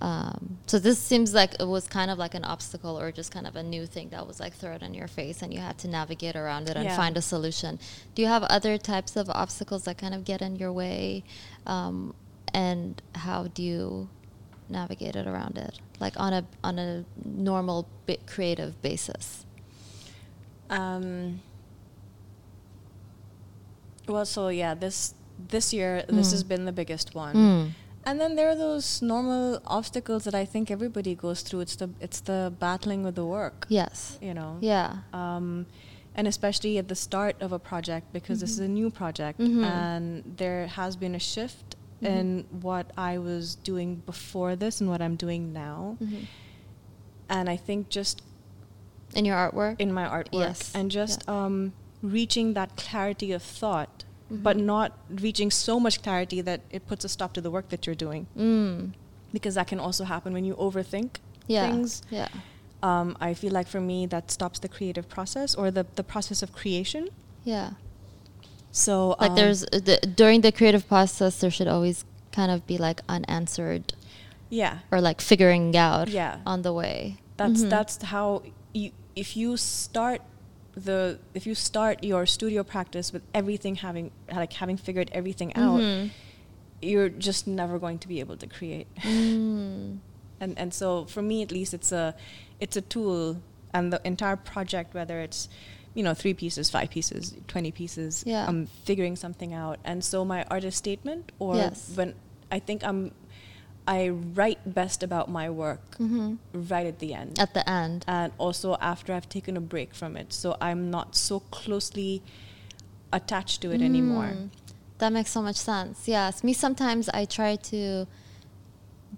Um, 0.00 0.58
so 0.66 0.78
this 0.78 0.98
seems 0.98 1.34
like 1.34 1.54
it 1.58 1.66
was 1.66 1.88
kind 1.88 2.08
of 2.10 2.18
like 2.18 2.34
an 2.34 2.44
obstacle 2.44 2.98
or 3.00 3.10
just 3.10 3.32
kind 3.32 3.46
of 3.48 3.56
a 3.56 3.62
new 3.64 3.84
thing 3.86 4.10
that 4.10 4.26
was 4.28 4.38
like 4.38 4.54
thrown 4.54 4.80
in 4.82 4.94
your 4.94 5.08
face, 5.08 5.42
and 5.42 5.52
you 5.54 5.60
had 5.60 5.76
to 5.78 5.88
navigate 5.88 6.36
around 6.36 6.68
it 6.68 6.76
and 6.76 6.84
Yeah. 6.84 6.96
find 6.96 7.16
a 7.16 7.22
solution. 7.22 7.78
Do 8.14 8.22
you 8.22 8.28
have 8.28 8.42
other 8.44 8.78
types 8.78 9.16
of 9.16 9.28
obstacles 9.30 9.84
that 9.84 9.98
kind 9.98 10.14
of 10.14 10.24
get 10.24 10.40
in 10.42 10.56
your 10.56 10.72
way? 10.72 11.24
Um, 11.66 12.14
and 12.54 13.00
how 13.14 13.48
do 13.48 13.62
you 13.62 14.08
navigate 14.70 15.16
it 15.16 15.26
around 15.26 15.56
it, 15.58 15.78
like 16.00 16.18
on 16.18 16.32
a 16.32 16.44
on 16.62 16.78
a 16.78 17.04
normal 17.24 17.86
bit 18.06 18.26
creative 18.26 18.80
basis? 18.82 19.44
Um, 20.70 21.40
well, 24.06 24.24
so 24.26 24.48
yeah, 24.48 24.74
this 24.74 25.14
this 25.48 25.72
year 25.72 26.04
this 26.08 26.28
Mm. 26.28 26.32
has 26.32 26.44
been 26.44 26.64
the 26.64 26.72
biggest 26.72 27.14
one, 27.14 27.34
Mm. 27.36 27.70
and 28.04 28.20
then 28.20 28.34
there 28.36 28.48
are 28.48 28.56
those 28.56 29.00
normal 29.02 29.60
obstacles 29.66 30.24
that 30.24 30.34
I 30.34 30.44
think 30.44 30.70
everybody 30.70 31.14
goes 31.14 31.42
through. 31.42 31.60
It's 31.60 31.76
the 31.76 31.90
it's 32.00 32.20
the 32.20 32.52
battling 32.58 33.02
with 33.04 33.14
the 33.14 33.24
work. 33.26 33.66
Yes. 33.68 34.18
You 34.20 34.34
know. 34.34 34.56
Yeah. 34.60 34.98
Um, 35.12 35.66
and 36.14 36.26
especially 36.26 36.78
at 36.78 36.88
the 36.88 36.94
start 36.96 37.36
of 37.40 37.52
a 37.52 37.58
project 37.60 38.12
because 38.12 38.40
this 38.40 38.50
is 38.50 38.58
a 38.58 38.66
new 38.68 38.90
project 38.90 39.38
Mhm. 39.38 39.64
and 39.64 40.24
there 40.36 40.66
has 40.66 40.96
been 40.96 41.14
a 41.14 41.18
shift 41.20 41.76
Mhm. 42.02 42.06
in 42.06 42.44
what 42.60 42.90
I 42.96 43.18
was 43.18 43.56
doing 43.56 44.02
before 44.06 44.54
this 44.56 44.80
and 44.80 44.88
what 44.88 45.00
I'm 45.02 45.16
doing 45.16 45.52
now. 45.52 45.96
Mhm. 46.00 46.26
And 47.28 47.48
I 47.50 47.56
think 47.56 47.88
just 47.88 48.22
In 49.14 49.24
your 49.24 49.36
artwork? 49.36 49.76
in 49.80 49.92
my 49.92 50.04
artwork 50.04 50.28
Yes. 50.46 50.72
and 50.74 50.90
just 50.90 51.24
Yeah. 51.26 51.44
um, 51.44 51.72
reaching 52.02 52.54
that 52.54 52.76
clarity 52.76 53.32
of 53.32 53.42
thought, 53.42 54.04
but 54.30 54.56
Mhm. 54.56 54.64
not 54.64 54.92
reaching 55.10 55.50
so 55.50 55.80
much 55.80 56.02
clarity 56.02 56.40
that 56.40 56.60
it 56.70 56.86
puts 56.86 57.04
a 57.04 57.08
stop 57.08 57.32
to 57.34 57.40
the 57.40 57.50
work 57.50 57.68
that 57.70 57.86
you're 57.86 57.96
doing. 57.96 58.26
Mm. 58.36 58.92
Because 59.32 59.56
that 59.56 59.66
can 59.66 59.80
also 59.80 60.04
happen 60.04 60.32
when 60.32 60.44
you 60.44 60.54
overthink 60.54 61.16
Yeah. 61.48 61.68
things. 61.68 62.02
Yeah. 62.10 62.28
Um, 62.82 63.16
I 63.20 63.34
feel 63.34 63.52
like 63.52 63.66
for 63.66 63.80
me, 63.80 64.06
that 64.06 64.30
stops 64.30 64.60
the 64.60 64.68
creative 64.68 65.08
process 65.08 65.54
or 65.54 65.70
the, 65.72 65.84
the 65.96 66.04
process 66.04 66.42
of 66.42 66.52
creation. 66.52 67.08
Yeah. 67.44 67.72
So, 68.70 69.16
Like 69.20 69.30
um, 69.30 69.36
there's 69.36 69.60
the, 69.60 69.98
during 70.14 70.42
the 70.42 70.52
creative 70.52 70.86
process, 70.88 71.40
there 71.40 71.50
should 71.50 71.68
always 71.68 72.04
kind 72.32 72.50
of 72.52 72.66
be 72.66 72.78
like 72.78 73.00
unanswered 73.08 73.94
yeah, 74.50 74.78
or 74.90 75.00
like 75.00 75.20
figuring 75.20 75.76
out 75.76 76.08
Yeah. 76.08 76.38
on 76.46 76.62
the 76.62 76.72
way. 76.72 77.18
that's 77.36 77.62
Mhm. 77.62 77.70
that's 77.70 78.02
how 78.02 78.42
you 78.74 78.90
if 79.14 79.36
you 79.36 79.56
start 79.56 80.20
the 80.74 81.18
if 81.34 81.46
you 81.46 81.54
start 81.54 82.02
your 82.02 82.26
studio 82.26 82.64
practice 82.64 83.12
with 83.12 83.22
everything 83.32 83.76
having 83.76 84.10
like 84.34 84.52
having 84.54 84.76
figured 84.76 85.08
everything 85.12 85.54
out 85.54 85.80
Mhm. 85.80 86.10
you're 86.82 87.08
just 87.08 87.46
never 87.46 87.78
going 87.78 87.98
to 88.00 88.08
be 88.08 88.18
able 88.18 88.36
to 88.36 88.46
create 88.48 88.88
Mm. 89.04 89.98
and 90.40 90.58
and 90.58 90.74
so 90.74 91.04
for 91.04 91.22
me 91.22 91.42
at 91.42 91.50
least 91.52 91.72
it's 91.74 91.92
a 91.92 92.14
it's 92.58 92.76
a 92.76 92.80
tool 92.94 93.40
and 93.72 93.92
the 93.92 94.00
entire 94.04 94.36
project 94.36 94.94
whether 94.94 95.20
it's 95.20 95.48
you 95.98 96.04
know 96.06 96.14
three 96.14 96.32
pieces 96.42 96.70
five 96.70 96.88
pieces 96.96 97.34
20 97.48 97.72
pieces 97.72 98.22
Yeah. 98.24 98.46
i'm 98.48 98.60
figuring 98.88 99.16
something 99.24 99.52
out 99.62 99.78
and 99.90 99.98
so 100.10 100.24
my 100.24 100.40
artist 100.56 100.76
statement 100.78 101.32
or 101.40 101.56
Yes. 101.56 101.90
when 101.96 102.14
i 102.56 102.58
think 102.66 102.84
i'm 102.88 103.00
i 103.96 104.00
write 104.38 104.60
best 104.80 105.02
about 105.08 105.26
my 105.38 105.46
work 105.50 105.96
Mhm. 105.98 106.38
right 106.72 106.86
at 106.92 106.98
the 107.04 107.10
end 107.22 107.32
At 107.46 107.52
the 107.58 107.64
end. 107.68 108.04
and 108.06 108.32
also 108.38 108.76
after 108.92 109.12
i've 109.16 109.28
taken 109.28 109.56
a 109.56 109.64
break 109.74 109.90
from 110.00 110.16
it 110.16 110.32
so 110.32 110.56
i'm 110.68 110.82
not 110.96 111.16
so 111.16 111.40
closely 111.60 112.22
attached 113.12 113.58
to 113.62 113.68
it 113.74 113.82
anymore 113.90 114.30
Mm. 114.36 114.50
That 115.02 115.12
makes 115.12 115.30
so 115.30 115.40
much 115.48 115.54
sense. 115.72 115.96
Yes. 116.08 116.42
Me 116.42 116.52
sometimes 116.52 117.04
I 117.20 117.22
try 117.24 117.52
to 117.72 117.80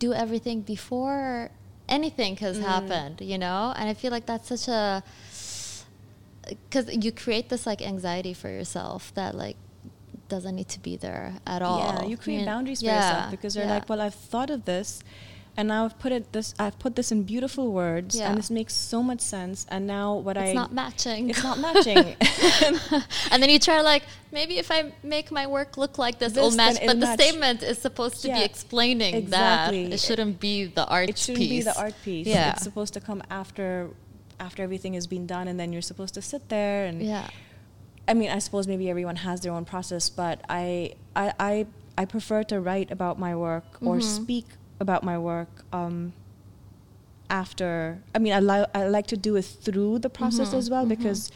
do 0.05 0.09
everything 0.13 0.59
before 0.61 1.51
anything 1.89 2.37
has 2.47 2.57
Mm. 2.59 2.65
happened, 2.73 3.17
you 3.33 3.39
know? 3.45 3.73
And 3.77 3.89
I 3.89 3.95
feel 3.95 4.11
like 4.17 4.27
that's 4.27 4.49
such 4.55 4.69
a 4.69 5.03
cuz 6.71 6.89
you 7.05 7.13
create 7.13 7.49
this 7.49 7.67
like 7.67 7.83
anxiety 7.83 8.35
for 8.35 8.49
yourself 8.49 9.13
that 9.15 9.35
like 9.35 9.57
doesn't 10.29 10.55
need 10.55 10.69
to 10.69 10.81
be 10.81 10.97
there 10.97 11.35
at 11.47 11.61
all. 11.61 11.79
Yeah, 11.81 12.07
you 12.07 12.17
create 12.17 12.39
mean, 12.39 12.47
boundaries 12.47 12.81
for 12.81 12.87
yeah, 12.87 12.97
yourself 12.97 13.31
because 13.31 13.57
you're 13.57 13.67
yeah. 13.67 13.75
like, 13.75 13.89
well, 13.89 14.01
I've 14.01 14.15
thought 14.15 14.49
of 14.49 14.65
this, 14.65 15.03
and 15.57 15.69
now 15.69 15.85
I've 15.85 15.99
put 15.99 16.13
it 16.13 16.33
this, 16.33 16.55
I've 16.59 16.79
put 16.79 16.97
this 16.97 17.13
in 17.13 17.25
beautiful 17.25 17.73
words, 17.73 18.17
Yeah. 18.17 18.29
and 18.29 18.39
this 18.39 18.51
makes 18.51 18.73
so 18.73 19.03
much 19.03 19.21
sense. 19.21 19.67
And 19.69 19.87
now 19.87 20.15
what 20.15 20.37
it's 20.37 20.45
I, 20.45 20.47
it's 20.47 20.55
not 20.55 20.73
matching. 20.73 21.31
It's 21.31 21.43
not 21.43 21.59
matching. 21.69 21.99
and 23.31 23.43
then 23.43 23.51
you 23.51 23.59
try 23.59 23.81
like 23.81 24.05
maybe 24.33 24.59
if 24.59 24.71
I 24.71 24.93
make 25.03 25.31
my 25.31 25.47
work 25.47 25.77
look 25.77 25.99
like 25.99 26.19
this, 26.19 26.37
it'll 26.37 26.53
match. 26.53 26.75
But 26.75 26.83
it'll 26.85 26.95
the 26.95 27.07
match. 27.07 27.21
statement 27.21 27.63
is 27.63 27.79
supposed 27.79 28.23
to 28.23 28.29
be 28.29 28.43
explaining 28.43 29.15
exactly. 29.15 29.85
that 29.85 29.95
it 29.95 30.01
shouldn't 30.01 30.41
be 30.41 30.67
the 30.67 30.87
art 30.87 31.09
piece. 31.09 31.17
it 31.17 31.19
shouldn't 31.19 31.39
piece. 31.39 31.65
be 31.65 31.71
the 31.71 31.79
art 31.79 31.95
piece. 32.05 32.27
Yeah. 32.27 32.53
It's 32.53 32.63
supposed 32.63 32.95
to 32.95 33.01
come 33.01 33.23
after, 33.29 33.91
after 34.41 34.63
everything 34.63 34.95
has 34.95 35.07
been 35.07 35.27
done, 35.27 35.47
and 35.49 35.59
then 35.61 35.73
you're 35.73 35.83
supposed 35.93 36.15
to 36.15 36.23
sit 36.23 36.49
there 36.49 36.87
and. 36.87 37.03
yeah. 37.03 37.29
I 38.09 38.15
mean, 38.15 38.31
I 38.31 38.41
suppose 38.41 38.67
maybe 38.67 38.91
everyone 38.91 39.17
has 39.17 39.41
their 39.43 39.53
own 39.53 39.65
process, 39.65 40.11
but 40.11 40.41
I, 40.49 40.95
I, 41.15 41.33
I, 41.39 41.67
I 41.97 42.05
prefer 42.07 42.43
to 42.45 42.59
write 42.59 42.91
about 42.91 43.21
my 43.21 43.37
work 43.37 43.65
or 43.83 43.99
Mhm. 43.99 44.03
speak 44.03 44.47
about 44.81 45.05
my 45.05 45.17
work 45.17 45.49
um, 45.73 46.13
after. 47.29 48.03
I 48.15 48.19
mean, 48.19 48.33
I, 48.33 48.41
li- 48.41 48.67
I 48.75 48.89
like 48.89 49.07
to 49.09 49.17
do 49.17 49.37
it 49.37 49.45
through 49.45 50.01
the 50.01 50.11
process 50.11 50.49
Mhm, 50.53 50.59
as 50.59 50.71
well 50.71 50.85
mhm. 50.85 50.89
because 50.97 51.31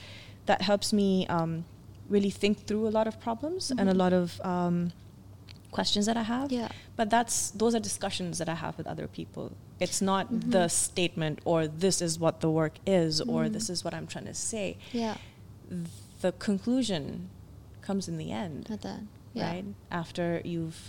that 0.47 0.63
helps 0.63 0.93
me 0.93 1.27
um, 1.29 1.65
really 2.09 2.31
think 2.31 2.67
through 2.67 2.89
a 2.89 2.93
lot 2.99 3.07
of 3.07 3.21
problems 3.21 3.71
and 3.71 3.89
a 3.89 3.93
Mhm. 3.93 3.97
lot 4.05 4.13
of 4.13 4.41
um, 4.45 4.93
questions 5.71 6.07
that 6.07 6.17
I 6.17 6.23
have. 6.23 6.51
Yeah. 6.51 6.69
But 6.97 7.09
that's 7.11 7.51
those 7.53 7.75
are 7.77 7.81
discussions 7.81 8.39
that 8.39 8.49
I 8.49 8.55
have 8.55 8.77
with 8.79 8.87
other 8.87 9.07
people. 9.07 9.53
It's 9.85 10.01
not 10.13 10.25
Mhm. 10.33 10.51
the 10.57 10.67
statement 10.69 11.37
or 11.45 11.59
this 11.85 12.01
is 12.07 12.13
what 12.25 12.35
the 12.45 12.51
work 12.61 12.75
is 12.87 13.21
or 13.21 13.41
Mhm. 13.45 13.53
this 13.57 13.67
is 13.75 13.79
what 13.85 13.93
I'm 13.97 14.07
trying 14.07 14.29
to 14.35 14.39
say 14.53 14.67
Yeah. 14.93 15.17
the 16.25 16.33
conclusion 16.33 17.03
comes 17.87 18.09
in 18.09 18.17
the 18.17 18.31
end, 18.45 18.71
At 18.71 18.81
that. 18.89 19.01
Yeah. 19.35 19.51
right? 19.51 19.65
After 19.91 20.41
you've 20.53 20.81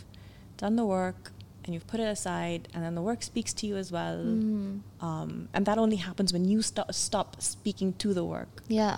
done 0.58 0.76
the 0.82 0.86
work 0.86 1.22
and 1.64 1.74
you've 1.74 1.88
put 1.94 2.00
it 2.00 2.10
aside, 2.18 2.62
and 2.74 2.80
then 2.84 2.94
the 2.96 3.02
work 3.02 3.22
speaks 3.24 3.52
to 3.60 3.64
you 3.68 3.76
as 3.84 3.92
well. 3.92 4.18
Mhm. 4.24 4.82
Um, 5.02 5.50
and 5.54 5.66
that 5.66 5.78
only 5.78 5.98
happens 5.98 6.32
when 6.32 6.46
you 6.52 6.62
stop 6.62 6.94
stop 6.94 7.30
speaking 7.42 7.90
to 8.04 8.14
the 8.14 8.24
work, 8.24 8.64
Yeah. 8.70 8.98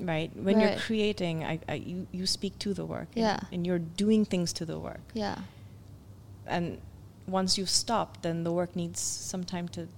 right? 0.00 0.30
When 0.46 0.60
you're 0.60 0.76
creating, 0.86 1.44
I, 1.44 1.54
I, 1.68 1.74
you 1.90 2.06
you 2.18 2.24
speak 2.26 2.54
to 2.60 2.70
the 2.74 2.86
work, 2.94 3.08
and, 3.16 3.24
Yeah. 3.28 3.40
and 3.52 3.66
you're 3.66 3.84
doing 4.04 4.24
things 4.24 4.52
to 4.58 4.64
the 4.64 4.78
work. 4.78 5.06
Yeah. 5.14 5.36
And 6.46 6.78
once 7.26 7.56
you've 7.58 7.70
stopped, 7.70 8.22
then 8.22 8.44
the 8.44 8.52
work 8.52 8.76
needs 8.76 9.00
some 9.00 9.44
time 9.44 9.68
to 9.68 9.88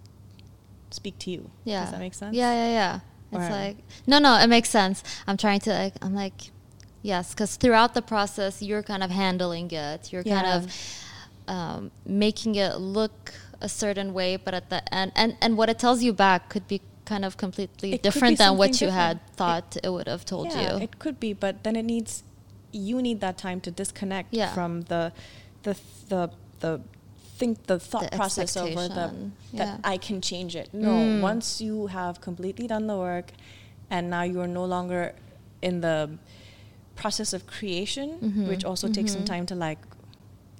speak 0.91 1.18
to 1.20 1.31
you. 1.31 1.51
Yeah. 1.64 1.83
Does 1.83 1.91
that 1.93 2.01
make 2.01 2.14
sense? 2.14 2.35
Yeah, 2.37 2.53
yeah, 2.53 2.70
yeah. 2.72 3.01
It's 3.33 3.51
like 3.51 3.77
no, 4.07 4.18
no, 4.18 4.39
it 4.39 4.47
makes 4.47 4.70
sense. 4.70 5.03
I'm 5.27 5.37
trying 5.37 5.61
to 5.61 5.70
like 5.70 5.95
I'm 6.01 6.14
like 6.14 6.51
yes, 7.03 7.35
because 7.35 7.57
throughout 7.57 7.93
the 7.95 8.03
process 8.03 8.62
you're 8.62 8.83
kind 8.83 9.03
of 9.03 9.11
handling 9.11 9.70
it. 9.70 10.12
You're 10.12 10.24
kind 10.24 10.47
of 10.47 10.72
um, 11.49 11.91
making 12.07 12.55
it 12.55 12.77
look 12.77 13.35
a 13.61 13.68
certain 13.68 14.12
way, 14.14 14.37
but 14.37 14.55
at 14.55 14.70
the 14.70 14.81
end, 14.95 15.12
and 15.14 15.37
and 15.41 15.57
what 15.57 15.68
it 15.68 15.79
tells 15.79 16.03
you 16.03 16.12
back 16.12 16.49
could 16.49 16.66
be 16.68 16.81
kind 17.05 17.24
of 17.24 17.37
completely 17.37 17.95
It 17.95 18.03
different 18.03 18.39
than 18.39 18.57
what 18.57 18.81
you 18.81 18.89
had 18.89 19.18
different. 19.18 19.37
thought 19.37 19.77
it, 19.83 19.91
would 19.91 20.09
have 20.09 20.24
told 20.24 20.53
yeah, 20.53 20.77
you. 20.77 20.83
it 20.83 20.99
could 20.99 21.20
be, 21.20 21.33
but 21.33 21.62
then 21.64 21.77
it 21.77 21.85
needs 21.85 22.22
you 22.72 23.01
need 23.03 23.20
that 23.20 23.37
time 23.39 23.61
to 23.62 23.70
disconnect 23.70 24.33
Yeah. 24.33 24.53
from 24.55 24.83
the 24.83 25.12
the 25.62 25.77
the 26.09 26.31
the 26.61 26.81
think 27.39 27.66
the 27.66 27.78
thought 27.78 28.11
The 28.11 28.16
process 28.16 28.57
over 28.57 28.89
the 28.89 29.07
expectation, 29.07 29.32
that. 29.55 29.80
I 29.84 29.97
can 30.07 30.20
change 30.20 30.53
it. 30.57 30.68
No, 30.72 30.93
Mm. 30.95 31.20
once 31.32 31.61
you 31.66 31.87
have 31.89 32.20
completely 32.20 32.66
done 32.66 32.87
the 32.87 32.97
work, 32.97 33.28
and 33.91 34.09
now 34.11 34.22
you 34.22 34.41
are 34.41 34.49
no 34.49 34.64
longer 34.64 35.14
in 35.62 35.80
the 35.80 35.97
process 36.95 37.32
of 37.37 37.47
creation, 37.47 38.09
Mhm, 38.22 38.49
which 38.49 38.64
also 38.64 38.89
takes 38.89 39.12
some 39.12 39.22
mhm. 39.22 39.26
time 39.34 39.47
to 39.47 39.55
like 39.55 39.78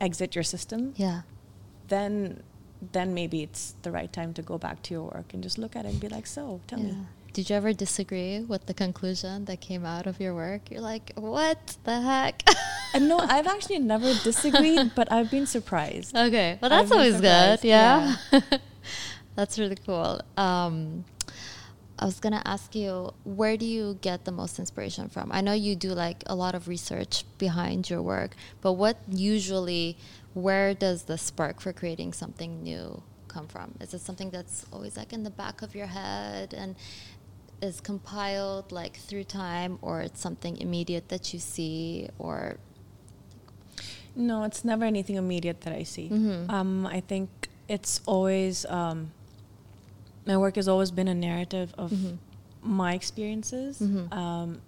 exit 0.00 0.34
your 0.36 0.44
system. 0.44 0.92
yeah. 0.96 1.22
Then 1.88 2.42
then 2.92 3.14
maybe 3.14 3.42
it's 3.42 3.74
the 3.82 3.90
right 3.90 4.12
time 4.12 4.32
to 4.34 4.42
go 4.42 4.58
back 4.58 4.82
to 4.82 4.92
your 4.94 5.04
work 5.04 5.32
and 5.32 5.42
just 5.42 5.56
look 5.56 5.74
at 5.76 5.86
it 5.86 5.92
and 5.92 5.98
be 6.00 6.08
like, 6.16 6.26
so 6.26 6.60
tell 6.66 6.78
yeah. 6.78 6.92
me. 6.92 6.96
Did 7.37 7.51
you 7.51 7.57
ever 7.57 7.74
disagree 7.74 8.41
with 8.41 8.64
the 8.64 8.72
conclusion 8.72 9.45
that 9.45 9.61
came 9.61 9.84
out 9.84 10.07
of 10.07 10.18
your 10.20 10.34
work? 10.34 10.70
You're 10.70 10.80
like, 10.80 11.12
what 11.16 11.76
the 11.84 12.01
heck? 12.01 12.43
And 12.95 13.11
no, 13.11 13.18
I've 13.34 13.47
actually 13.47 13.78
never 13.78 14.14
disagreed, 14.24 14.93
but 14.97 15.12
I've 15.12 15.30
been 15.30 15.47
surprised. 15.47 16.16
Okay, 16.16 16.59
well 16.62 16.70
that's 16.70 16.91
always 16.91 17.20
good. 17.20 17.61
surprised, 17.61 17.64
Yeah, 17.66 18.16
that's 19.34 19.59
really 19.59 19.76
cool. 19.84 20.22
Um, 20.39 21.05
I 21.99 22.07
was 22.07 22.20
gonna 22.20 22.41
ask 22.47 22.74
you, 22.74 23.12
where 23.24 23.59
do 23.59 23.66
you 23.66 23.99
get 24.01 24.24
the 24.24 24.32
most 24.32 24.59
inspiration 24.59 25.11
from? 25.11 25.30
I 25.30 25.43
know 25.43 25.53
you 25.53 25.76
do 25.76 25.91
like 25.91 26.22
a 26.24 26.34
lot 26.34 26.55
of 26.55 26.68
research 26.68 27.26
behind 27.37 27.91
your 27.91 28.01
work, 28.01 28.34
but 28.62 28.72
what 28.80 28.97
usually, 29.11 29.99
where 30.32 30.72
does 30.72 31.03
the 31.03 31.18
spark 31.18 31.61
for 31.61 31.74
creating 31.74 32.14
something 32.14 32.62
new 32.62 33.03
come 33.37 33.47
from? 33.47 33.74
Is 33.80 33.93
it 33.93 34.01
something 34.01 34.30
that's 34.30 34.64
always 34.72 34.97
like 34.97 35.12
in 35.12 35.22
the 35.22 35.30
back 35.30 35.61
of 35.61 35.74
your 35.74 35.89
head 35.89 36.55
and 36.55 36.74
is 37.62 37.80
compiled 37.80 38.70
like 38.72 38.96
through 38.96 39.24
time, 39.24 39.78
or 39.82 40.00
it's 40.00 40.20
something 40.20 40.57
immediate 40.59 41.09
that 41.09 41.32
you 41.32 41.38
see, 41.40 42.09
or 42.18 42.57
No, 44.14 44.44
it's 44.44 44.64
never 44.64 44.84
anything 44.86 45.16
immediate 45.16 45.61
that 45.62 45.74
I 45.74 45.82
see. 45.82 46.09
Mhm. 46.09 46.48
Um, 46.50 46.86
I 46.86 47.00
think 47.00 47.28
it's 47.68 48.00
always 48.07 48.64
um, 48.66 49.11
my 50.26 50.36
work 50.38 50.57
has 50.57 50.68
always 50.68 50.90
been 50.90 51.09
a 51.09 51.14
narrative 51.14 51.74
of 51.76 51.90
Mhm. 51.92 52.16
my 52.62 52.94
experiences. 52.94 53.78
Mhm. 53.78 54.12
Um, 54.12 54.62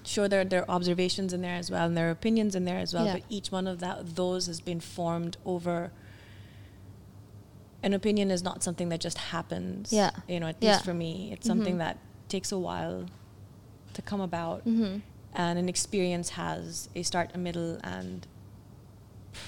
sure, 0.04 0.26
there 0.28 0.44
there 0.44 0.62
are 0.62 0.70
observations 0.74 1.32
in 1.32 1.40
there 1.42 1.54
as 1.54 1.70
well, 1.70 1.86
and 1.86 1.96
there 1.96 2.08
are 2.08 2.10
opinions 2.10 2.54
in 2.54 2.64
there 2.64 2.78
as 2.78 2.92
well. 2.94 3.04
Yeah. 3.06 3.12
But 3.14 3.22
each 3.28 3.52
one 3.52 3.66
of 3.66 3.78
that 3.80 4.16
those 4.16 4.46
has 4.46 4.60
been 4.60 4.80
formed 4.80 5.36
over. 5.44 5.90
An 7.84 7.92
opinion 7.92 8.30
is 8.30 8.42
not 8.42 8.62
something 8.62 8.88
that 8.88 9.00
just 9.00 9.18
happens. 9.18 9.92
Yeah. 9.92 10.10
You 10.26 10.40
know, 10.40 10.46
at 10.48 10.56
Yeah. 10.60 10.72
least 10.72 10.84
for 10.86 10.94
me, 10.94 11.30
it's 11.32 11.46
something 11.46 11.74
Mhm. 11.76 11.84
that 11.84 11.98
takes 12.28 12.50
a 12.50 12.58
while 12.58 13.04
to 13.92 14.00
come 14.02 14.20
about 14.22 14.64
Mhm. 14.66 15.02
and 15.34 15.58
an 15.58 15.68
experience 15.68 16.30
has 16.30 16.88
a 16.96 17.02
start, 17.02 17.30
a 17.34 17.38
middle, 17.38 17.78
and 17.84 18.26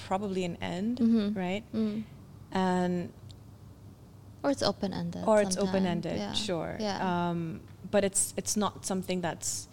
probably 0.05 0.43
an 0.45 0.55
end, 0.61 0.99
Mhm. 0.99 1.35
right? 1.35 1.63
Mm. 1.73 2.03
And 2.51 3.09
Or 4.43 4.51
it's 4.51 4.61
open 4.61 4.93
ended. 4.93 5.23
or 5.25 5.41
it's 5.41 5.57
open 5.57 5.85
ended, 5.85 6.35
sure. 6.37 6.77
Yeah. 6.79 6.99
Um, 7.29 7.61
but 7.89 8.03
it's 8.03 8.33
it's 8.37 8.55
not 8.55 8.85
something 8.85 9.19
that's 9.21 9.67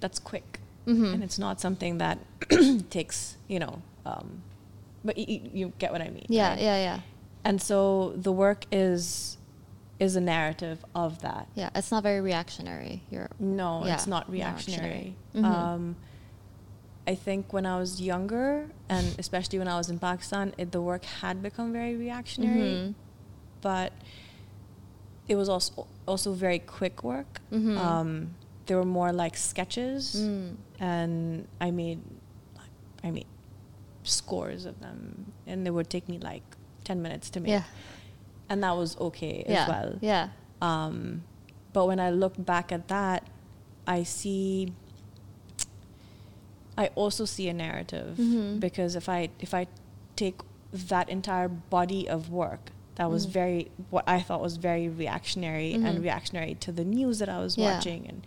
that's 0.00 0.18
quick, 0.20 0.60
Mhm. 0.86 1.14
and 1.14 1.24
it's 1.24 1.38
not 1.38 1.60
something 1.60 1.98
that 1.98 2.18
takes 2.90 3.36
you 3.48 3.58
know. 3.58 3.82
Um, 4.04 4.42
but 5.04 5.16
you, 5.18 5.40
you 5.52 5.72
get 5.78 5.90
what 5.92 6.00
I 6.00 6.10
mean. 6.10 6.26
yeah, 6.28 6.50
right? 6.50 6.60
yeah, 6.60 6.76
yeah, 6.76 7.00
And 7.48 7.62
so 7.62 8.12
the 8.16 8.32
work 8.32 8.64
is 8.72 9.38
is 9.98 10.14
a 10.14 10.20
narrative 10.20 10.84
of 10.94 11.20
that. 11.22 11.48
yeah. 11.54 11.70
It's 11.74 11.90
not 11.90 12.02
very 12.02 12.20
reactionary. 12.20 13.02
You're 13.10 13.30
No, 13.40 13.82
Yeah, 13.86 13.94
it's 13.94 14.06
not 14.06 14.28
reactionary. 14.30 14.90
reactionary. 14.90 15.16
Mhm. 15.34 15.44
Um, 15.44 15.96
I 17.06 17.14
think 17.14 17.52
when 17.54 17.64
I 17.64 17.78
was 17.78 17.98
younger, 18.12 18.68
and 18.90 19.06
especially 19.18 19.58
when 19.58 19.68
I 19.68 19.76
was 19.78 19.88
in 19.88 19.98
Pakistan, 19.98 20.52
it, 20.58 20.70
the 20.72 20.82
work 20.82 21.04
had 21.22 21.42
become 21.42 21.72
very 21.72 21.94
reactionary, 21.96 22.74
Mhm. 22.76 22.94
but 23.62 23.92
it 25.28 25.36
was 25.36 25.48
also 25.48 25.86
also 26.06 26.32
very 26.32 26.58
quick 26.58 27.02
work. 27.02 27.40
Mhm. 27.50 27.76
Um, 27.78 28.34
they 28.66 28.74
were 28.74 28.84
more 29.00 29.12
like 29.12 29.36
sketches, 29.36 30.14
Mm. 30.16 30.56
and 30.78 31.48
I 31.60 31.70
made 31.70 32.00
I 33.02 33.10
made 33.12 33.26
scores 34.02 34.66
of 34.66 34.80
them, 34.80 35.32
and 35.46 35.64
they 35.64 35.70
would 35.70 35.88
take 35.88 36.06
me 36.08 36.18
like 36.18 36.44
ten 36.86 37.02
minutes 37.02 37.28
to 37.30 37.40
make, 37.40 37.50
yeah, 37.50 37.64
and 38.48 38.62
that 38.64 38.74
was 38.76 38.96
okay 39.08 39.44
yeah, 39.46 39.62
as 39.62 39.68
well. 39.68 39.98
yeah. 40.00 40.28
Um, 40.62 41.22
but 41.74 41.86
when 41.86 42.00
I 42.00 42.08
look 42.10 42.34
back 42.52 42.72
at 42.72 42.88
that, 42.88 43.20
I 43.86 44.02
see. 44.04 44.72
I 46.78 46.88
also 46.94 47.24
see 47.24 47.48
a 47.48 47.54
narrative 47.54 48.16
Mhm. 48.18 48.60
because 48.60 48.96
if 48.96 49.08
I 49.08 49.30
if 49.40 49.54
I 49.54 49.66
take 50.14 50.40
that 50.72 51.08
entire 51.08 51.48
body 51.48 52.08
of 52.08 52.30
work 52.30 52.70
that 52.96 53.10
was 53.10 53.26
Mm. 53.26 53.30
very 53.30 53.70
what 53.90 54.04
I 54.08 54.20
thought 54.20 54.40
was 54.42 54.56
very 54.58 54.88
reactionary 54.88 55.72
Mhm. 55.74 55.84
and 55.86 56.02
reactionary 56.02 56.54
to 56.56 56.72
the 56.72 56.84
news 56.84 57.18
that 57.18 57.28
I 57.28 57.38
was 57.38 57.56
Yeah. 57.56 57.74
watching 57.74 58.06
and 58.08 58.26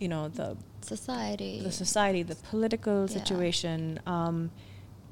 you 0.00 0.08
know 0.08 0.28
the 0.28 0.56
Society. 0.82 1.60
the 1.62 1.72
society, 1.72 2.22
the 2.22 2.36
political 2.36 3.00
Yeah. 3.02 3.06
situation. 3.18 3.98
Um, 4.06 4.50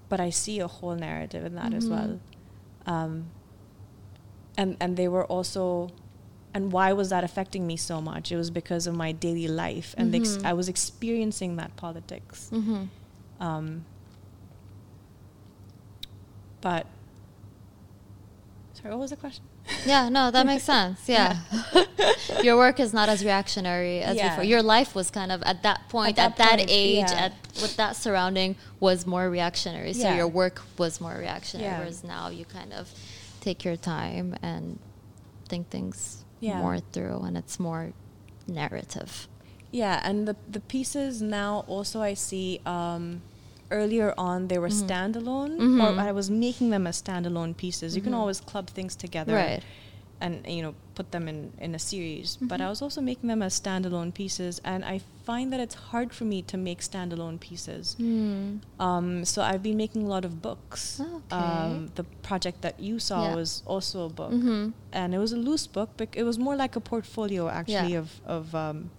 but 0.09 0.21
I 0.21 0.31
see 0.31 0.59
a 0.61 0.69
whole 0.69 0.95
narrative 0.95 1.45
in 1.45 1.55
that 1.57 1.73
as 1.75 1.87
Mhm. 1.87 1.91
well. 1.91 2.21
Um, 2.87 3.31
and 4.57 4.77
and 4.81 4.97
they 4.97 5.09
were 5.09 5.25
also, 5.25 5.91
and 6.53 6.71
why 6.71 6.93
was 6.93 7.11
that 7.11 7.25
affecting 7.25 7.67
me 7.67 7.77
so 7.77 8.01
much? 8.01 8.31
It 8.31 8.37
was 8.37 8.51
because 8.51 8.87
of 8.87 8.95
my 8.95 9.13
daily 9.13 9.49
life, 9.49 9.95
and 9.99 10.13
the 10.13 10.19
ex-. 10.19 10.39
I 10.45 10.53
was 10.53 10.69
experiencing 10.69 11.57
that 11.57 11.75
politics. 11.77 12.51
Mm-hmm. 12.53 12.85
Um, 13.41 13.85
but 16.61 16.87
sorry, 18.75 18.91
what 18.91 19.01
was 19.01 19.11
the 19.11 19.17
question? 19.17 19.45
Yeah, 19.87 20.09
no, 20.09 20.31
that 20.31 20.47
makes 20.47 20.65
sense. 20.65 21.01
Yeah. 21.09 21.39
Your 22.43 22.57
work 22.57 22.81
is 22.81 22.93
not 22.93 23.09
as 23.09 23.25
reactionary 23.25 24.01
as 24.01 24.17
Yeah. 24.17 24.29
before. 24.31 24.45
Your 24.45 24.63
life 24.63 24.95
was 24.95 25.11
kind 25.11 25.31
of 25.33 25.43
at 25.43 25.63
that 25.63 25.89
point, 25.89 26.17
that 26.17 26.33
at 26.33 26.37
that, 26.39 26.59
point, 26.59 26.71
age, 26.71 27.07
yeah. 27.11 27.25
at 27.27 27.33
with 27.63 27.77
that 27.77 27.97
surrounding 27.97 28.57
was 28.81 29.07
more 29.07 29.29
reactionary. 29.31 29.93
So 29.93 30.03
Yeah. 30.09 30.17
your 30.17 30.29
work 30.29 30.63
was 30.79 31.01
more 31.01 31.15
reactionary. 31.17 31.71
Yeah. 31.71 31.79
Whereas 31.79 32.05
now 32.05 32.29
you 32.29 32.45
kind 32.45 32.73
of 32.73 32.91
take 33.41 33.65
your 33.65 33.77
time 33.77 34.37
and 34.43 34.79
think 35.49 35.71
things 35.71 36.25
Yeah. 36.41 36.59
more 36.59 36.79
through 36.93 37.21
and 37.23 37.37
it's 37.37 37.59
more 37.61 37.93
narrative. 38.47 39.29
Yeah, 39.71 40.01
and 40.05 40.29
the 40.29 40.37
the 40.49 40.61
pieces 40.61 41.21
now 41.21 41.65
also 41.67 42.01
I 42.01 42.15
see 42.15 42.61
um, 42.65 43.23
earlier 43.71 44.15
on 44.19 44.49
they 44.49 44.59
were 44.59 44.69
Mhm. 44.69 44.87
standalone, 44.89 45.57
Mhm. 45.59 45.83
or 45.83 45.99
I 46.01 46.13
was 46.13 46.31
making 46.31 46.71
them 46.71 46.87
as 46.87 47.01
standalone 47.03 47.57
pieces. 47.57 47.95
You 47.97 48.03
can 48.03 48.13
Mhm. 48.13 48.19
always 48.19 48.41
club 48.41 48.69
things 48.69 48.95
together, 48.97 49.35
Right. 49.35 49.63
And 50.21 50.47
you 50.47 50.63
know 50.63 50.75
put 50.95 51.11
them 51.11 51.29
in 51.29 51.53
in 51.59 51.75
a 51.75 51.79
series. 51.79 52.39
But 52.41 52.61
I 52.61 52.65
Mhm. 52.65 52.71
was 52.71 52.81
also 52.83 53.01
making 53.01 53.29
them 53.29 53.43
as 53.43 53.53
standalone 53.61 54.13
pieces, 54.15 54.61
and 54.65 54.85
I 54.85 55.01
find 55.27 55.53
that 55.53 55.61
it's 55.61 55.75
hard 55.91 56.13
for 56.15 56.25
me 56.25 56.41
to 56.43 56.57
make 56.57 56.81
standalone 56.83 57.39
pieces. 57.41 57.95
Hmm. 57.99 58.59
Um, 58.79 59.25
so 59.25 59.43
I've 59.43 59.63
been 59.63 59.77
making 59.77 60.05
a 60.05 60.09
lot 60.09 60.25
of 60.25 60.41
books. 60.41 61.01
Okay. 61.01 61.37
Um, 61.37 61.91
the 61.97 62.05
project 62.23 62.63
that 62.63 62.79
you 62.79 62.99
saw 63.01 63.25
Yeah. 63.25 63.35
was 63.35 63.63
also 63.67 64.07
a 64.07 64.09
book, 64.09 64.33
Mhm. 64.33 64.73
and 64.93 65.15
it 65.15 65.19
was 65.19 65.33
a 65.33 65.37
loose 65.49 65.67
book, 65.67 65.91
but 65.97 66.09
it 66.15 66.23
was 66.23 66.39
more 66.39 66.57
like 66.57 66.77
a 66.77 66.81
portfolio 66.81 67.49
actually 67.49 67.93
Yeah. 67.95 67.99
of 68.05 68.21
of 68.25 68.55
um, 68.55 68.91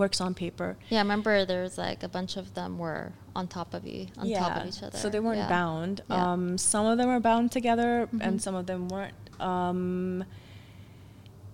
works 0.00 0.20
on 0.20 0.34
paper. 0.34 0.76
Yeah, 0.88 0.98
I 0.98 1.02
remember 1.02 1.44
there 1.44 1.62
was 1.62 1.76
like 1.78 2.02
a 2.02 2.08
bunch 2.08 2.36
of 2.36 2.54
them 2.54 2.78
were 2.78 3.12
on 3.36 3.46
top 3.46 3.74
of 3.74 3.86
you, 3.86 4.06
on 4.16 4.28
top 4.32 4.56
of 4.62 4.66
each 4.66 4.82
other. 4.82 4.98
So 4.98 5.08
they 5.10 5.20
weren't 5.20 5.38
Yeah. 5.44 5.48
bound. 5.60 6.00
Yeah. 6.08 6.32
Um, 6.32 6.58
some 6.58 6.86
of 6.86 6.96
them 6.98 7.08
are 7.14 7.20
bound 7.20 7.52
together, 7.52 8.08
Mhm. 8.12 8.20
and 8.26 8.42
some 8.42 8.54
of 8.60 8.64
them 8.66 8.88
weren't. 8.88 9.14
Um, 9.38 10.24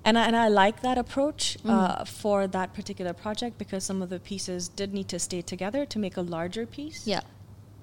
and 0.05 0.17
I, 0.21 0.23
and 0.29 0.37
I 0.37 0.47
like 0.49 0.81
that 0.83 0.97
approach 1.05 1.59
uh, 1.65 1.69
Mhm. 1.69 2.07
for 2.21 2.47
that 2.47 2.69
particular 2.73 3.13
project 3.13 3.59
because 3.59 3.83
some 3.91 4.01
of 4.05 4.09
the 4.15 4.21
pieces 4.21 4.69
did 4.69 4.95
need 4.95 5.09
to 5.09 5.19
stay 5.19 5.43
together 5.43 5.85
to 5.93 5.99
make 5.99 6.17
a 6.17 6.23
larger 6.37 6.65
piece. 6.67 7.01
Yeah. 7.07 7.23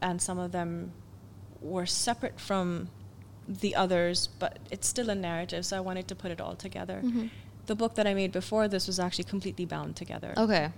And 0.01 0.21
some 0.21 0.39
of 0.39 0.51
them 0.53 0.93
were 1.61 1.85
separate 1.85 2.39
from 2.39 2.65
the 3.65 3.75
others, 3.75 4.17
but 4.39 4.57
it's 4.71 4.87
still 4.87 5.09
a 5.09 5.15
narrative, 5.15 5.65
so 5.65 5.75
I 5.75 5.81
wanted 5.81 6.07
to 6.07 6.15
put 6.15 6.31
it 6.31 6.39
all 6.39 6.55
together. 6.55 7.01
Mhm. 7.03 7.29
The 7.65 7.75
book 7.75 7.95
that 7.95 8.05
I 8.07 8.13
made 8.13 8.31
before 8.31 8.67
this 8.67 8.87
was 8.87 8.99
actually 8.99 9.23
completely 9.25 9.65
bound 9.65 9.95
together. 9.95 10.33
Okay. 10.37 10.71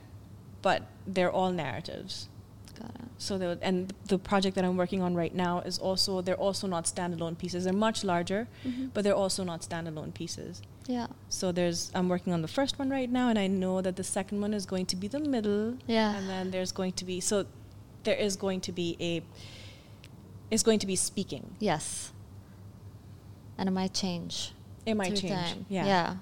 But 0.62 0.84
they're 1.08 1.32
all 1.32 1.52
narratives. 1.52 2.30
Got 2.80 2.90
it. 2.96 3.02
So 3.18 3.38
they 3.38 3.48
would, 3.48 3.60
and 3.62 3.94
the 4.08 4.18
project 4.20 4.56
that 4.56 4.66
I'm 4.66 4.76
working 4.78 5.02
on 5.02 5.16
right 5.16 5.34
now 5.34 5.60
is 5.62 5.80
also 5.80 6.22
they're 6.22 6.36
also 6.48 6.68
not 6.68 6.84
standalone 6.86 7.38
pieces. 7.38 7.64
They're 7.64 7.74
much 7.74 8.04
larger, 8.04 8.48
Mhm. 8.66 8.92
but 8.94 9.04
they're 9.04 9.16
also 9.16 9.44
not 9.46 9.62
standalone 9.62 10.14
pieces. 10.14 10.62
Yeah. 10.86 11.08
So 11.30 11.52
there's 11.52 11.90
I'm 11.96 12.10
working 12.10 12.34
on 12.34 12.42
the 12.42 12.48
first 12.50 12.78
one 12.78 12.90
right 12.90 13.10
now, 13.10 13.30
and 13.30 13.40
I 13.40 13.48
know 13.48 13.82
that 13.82 13.96
the 13.96 14.04
second 14.04 14.42
one 14.42 14.54
is 14.54 14.66
going 14.66 14.86
to 14.88 14.96
be 14.96 15.08
the 15.08 15.20
middle. 15.20 15.78
Yeah. 15.88 16.16
And 16.16 16.28
then 16.30 16.52
there's 16.52 16.72
going 16.74 16.92
to 16.94 17.06
be 17.06 17.20
so 17.22 17.46
there 18.04 18.16
is 18.18 18.36
going 18.36 18.60
to 18.62 18.72
be 18.72 18.98
a 19.00 19.24
is 20.52 20.62
going 20.62 20.80
to 20.80 20.86
be 20.88 20.96
speaking. 20.96 21.56
Yes. 21.60 22.12
and 23.58 23.70
it 23.70 23.72
might 23.72 23.94
change. 23.94 24.52
It 24.86 24.96
might 24.96 25.16
change. 25.16 25.32
time. 25.34 25.66
Yeah. 25.70 25.86
Yeah. 25.86 26.16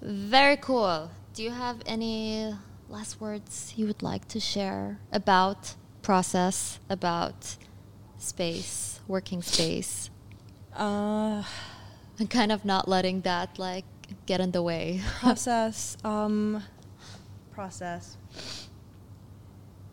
Very 0.00 0.56
cool. 0.56 1.10
Do 1.34 1.42
you 1.42 1.50
have 1.50 1.82
any 1.86 2.54
last 2.88 3.20
words 3.20 3.74
you 3.76 3.86
would 3.86 4.02
like 4.02 4.26
to 4.28 4.40
share 4.40 4.98
about 5.12 5.74
process, 6.02 6.78
about 6.88 7.56
space, 8.18 9.00
working 9.06 9.42
space, 9.42 10.10
Uh, 10.74 11.42
and 12.18 12.30
kind 12.30 12.52
of 12.52 12.64
not 12.64 12.86
letting 12.88 13.22
that 13.22 13.58
like 13.58 13.84
get 14.26 14.40
in 14.40 14.52
the 14.52 14.62
way? 14.62 15.00
process. 15.20 15.96
um, 16.04 16.62
process. 17.52 18.16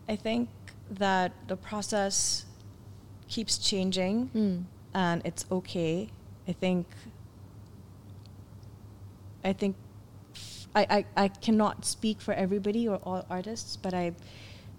I 0.08 0.14
think 0.16 0.48
that 0.90 1.32
the 1.48 1.56
process 1.56 2.46
keeps 3.28 3.58
changing, 3.58 4.30
Mm. 4.34 4.64
and 4.94 5.22
it's 5.24 5.44
okay. 5.50 6.08
I 6.48 6.52
think. 6.52 6.86
I 9.44 9.52
think. 9.52 9.74
I, 10.76 10.86
I, 11.16 11.24
I 11.24 11.28
cannot 11.28 11.84
speak 11.84 12.20
for 12.20 12.34
everybody 12.34 12.86
or 12.86 12.96
all 13.02 13.24
artists, 13.30 13.76
but 13.76 13.94
I 13.94 14.12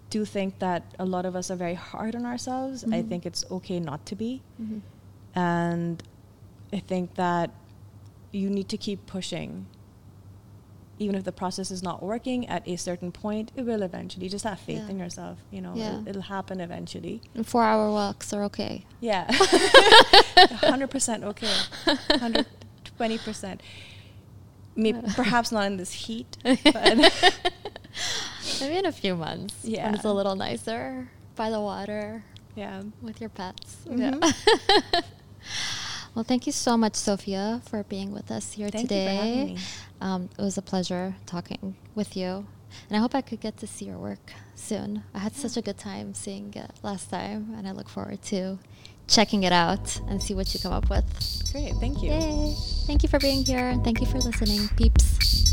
do 0.10 0.24
think 0.26 0.60
that 0.60 0.84
a 1.00 1.06
lot 1.06 1.26
of 1.26 1.36
us 1.36 1.50
are 1.52 1.56
very 1.56 1.74
hard 1.74 2.16
on 2.16 2.26
ourselves. 2.26 2.84
I 2.86 2.88
Mhm. 3.02 3.10
think 3.10 3.26
it's 3.26 3.43
okay 3.52 3.80
not 3.80 4.06
to 4.06 4.16
be. 4.16 4.41
Mhm. 4.62 4.82
And 5.36 6.04
I 6.72 6.80
think 6.80 7.16
that 7.16 7.50
you 8.32 8.50
need 8.50 8.70
to 8.70 8.78
keep 8.78 9.06
pushing. 9.08 9.66
Even 11.00 11.16
if 11.16 11.24
the 11.26 11.32
process 11.32 11.70
is 11.72 11.84
not 11.84 12.02
working 12.02 12.48
at 12.48 12.68
a 12.68 12.76
certain 12.76 13.12
point, 13.12 13.52
it 13.56 13.64
will 13.64 13.82
eventually. 13.84 14.30
Just 14.30 14.45
have 14.45 14.60
faith 14.60 14.84
Yeah. 14.86 14.89
in 14.89 15.00
yourself. 15.00 15.38
You 15.52 15.62
know, 15.62 15.74
Yeah. 15.76 15.89
it'll, 15.89 16.08
it'll 16.10 16.22
happen 16.38 16.60
eventually. 16.62 17.22
And 17.36 17.45
four 17.45 17.64
hour 17.64 17.89
walks 17.91 18.34
are 18.34 18.43
okay. 18.45 18.86
Yeah. 19.00 19.26
100% 19.32 21.24
okay. 21.24 21.54
120%. 22.08 23.60
Maybe, 24.78 25.00
perhaps 25.16 25.52
not 25.52 25.66
in 25.66 25.78
this 25.78 25.92
heat, 25.92 26.38
but 26.44 26.98
Maybe 28.62 28.78
in 28.78 28.86
a 28.86 28.92
few 28.92 29.16
months. 29.16 29.56
Yeah. 29.64 29.86
When 29.86 29.96
it's 29.96 30.06
a 30.06 30.14
little 30.14 30.36
nicer 30.36 31.10
by 31.36 31.50
the 31.50 31.60
water 31.60 32.24
yeah. 32.56 32.84
with 33.02 33.20
your 33.20 33.30
pets. 33.30 33.78
Mhm. 33.88 34.22
Yeah. 34.22 35.02
well, 36.16 36.24
thank 36.24 36.46
you 36.46 36.52
so 36.52 36.78
much, 36.78 36.96
Sophia, 36.96 37.62
for 37.66 37.84
being 37.84 38.12
with 38.12 38.32
us 38.32 38.54
here 38.54 38.70
Thank 38.70 38.84
you 38.92 38.98
for 38.98 39.04
today. 39.04 39.16
having 39.16 39.46
me. 39.56 39.58
Um, 40.00 40.30
it 40.38 40.42
was 40.42 40.58
a 40.58 40.62
pleasure 40.62 41.16
talking 41.26 41.76
with 41.96 42.16
you. 42.16 42.46
And 42.90 42.98
I 42.98 43.00
hope 43.00 43.16
I 43.16 43.22
could 43.22 43.40
get 43.42 43.58
to 43.58 43.68
see 43.68 43.86
your 43.86 43.98
work 43.98 44.34
soon. 44.56 45.04
I 45.14 45.20
had 45.20 45.34
such 45.36 45.58
a 45.58 45.62
good 45.62 45.78
time 45.78 46.14
seeing 46.14 46.54
it 46.54 46.72
last 46.84 47.10
time, 47.10 47.54
and 47.58 47.68
I 47.68 47.72
look 47.72 47.90
forward 47.90 48.22
to 48.24 48.60
checking 49.08 49.43
it 49.43 49.51
out 49.51 49.99
and 50.08 50.22
see 50.22 50.34
what 50.34 50.53
you 50.53 50.60
come 50.60 50.74
up 50.74 50.89
with. 50.89 51.05
Great. 51.51 51.74
Thank 51.76 52.03
you. 52.03 52.12
Yay! 52.12 52.55
Thank 52.86 53.03
you 53.03 53.10
for 53.10 53.20
being 53.20 53.43
here, 53.45 53.68
and 53.70 53.84
thank 53.84 53.99
you 53.99 54.05
for 54.05 54.20
listening, 54.20 54.70
peeps. 54.76 55.47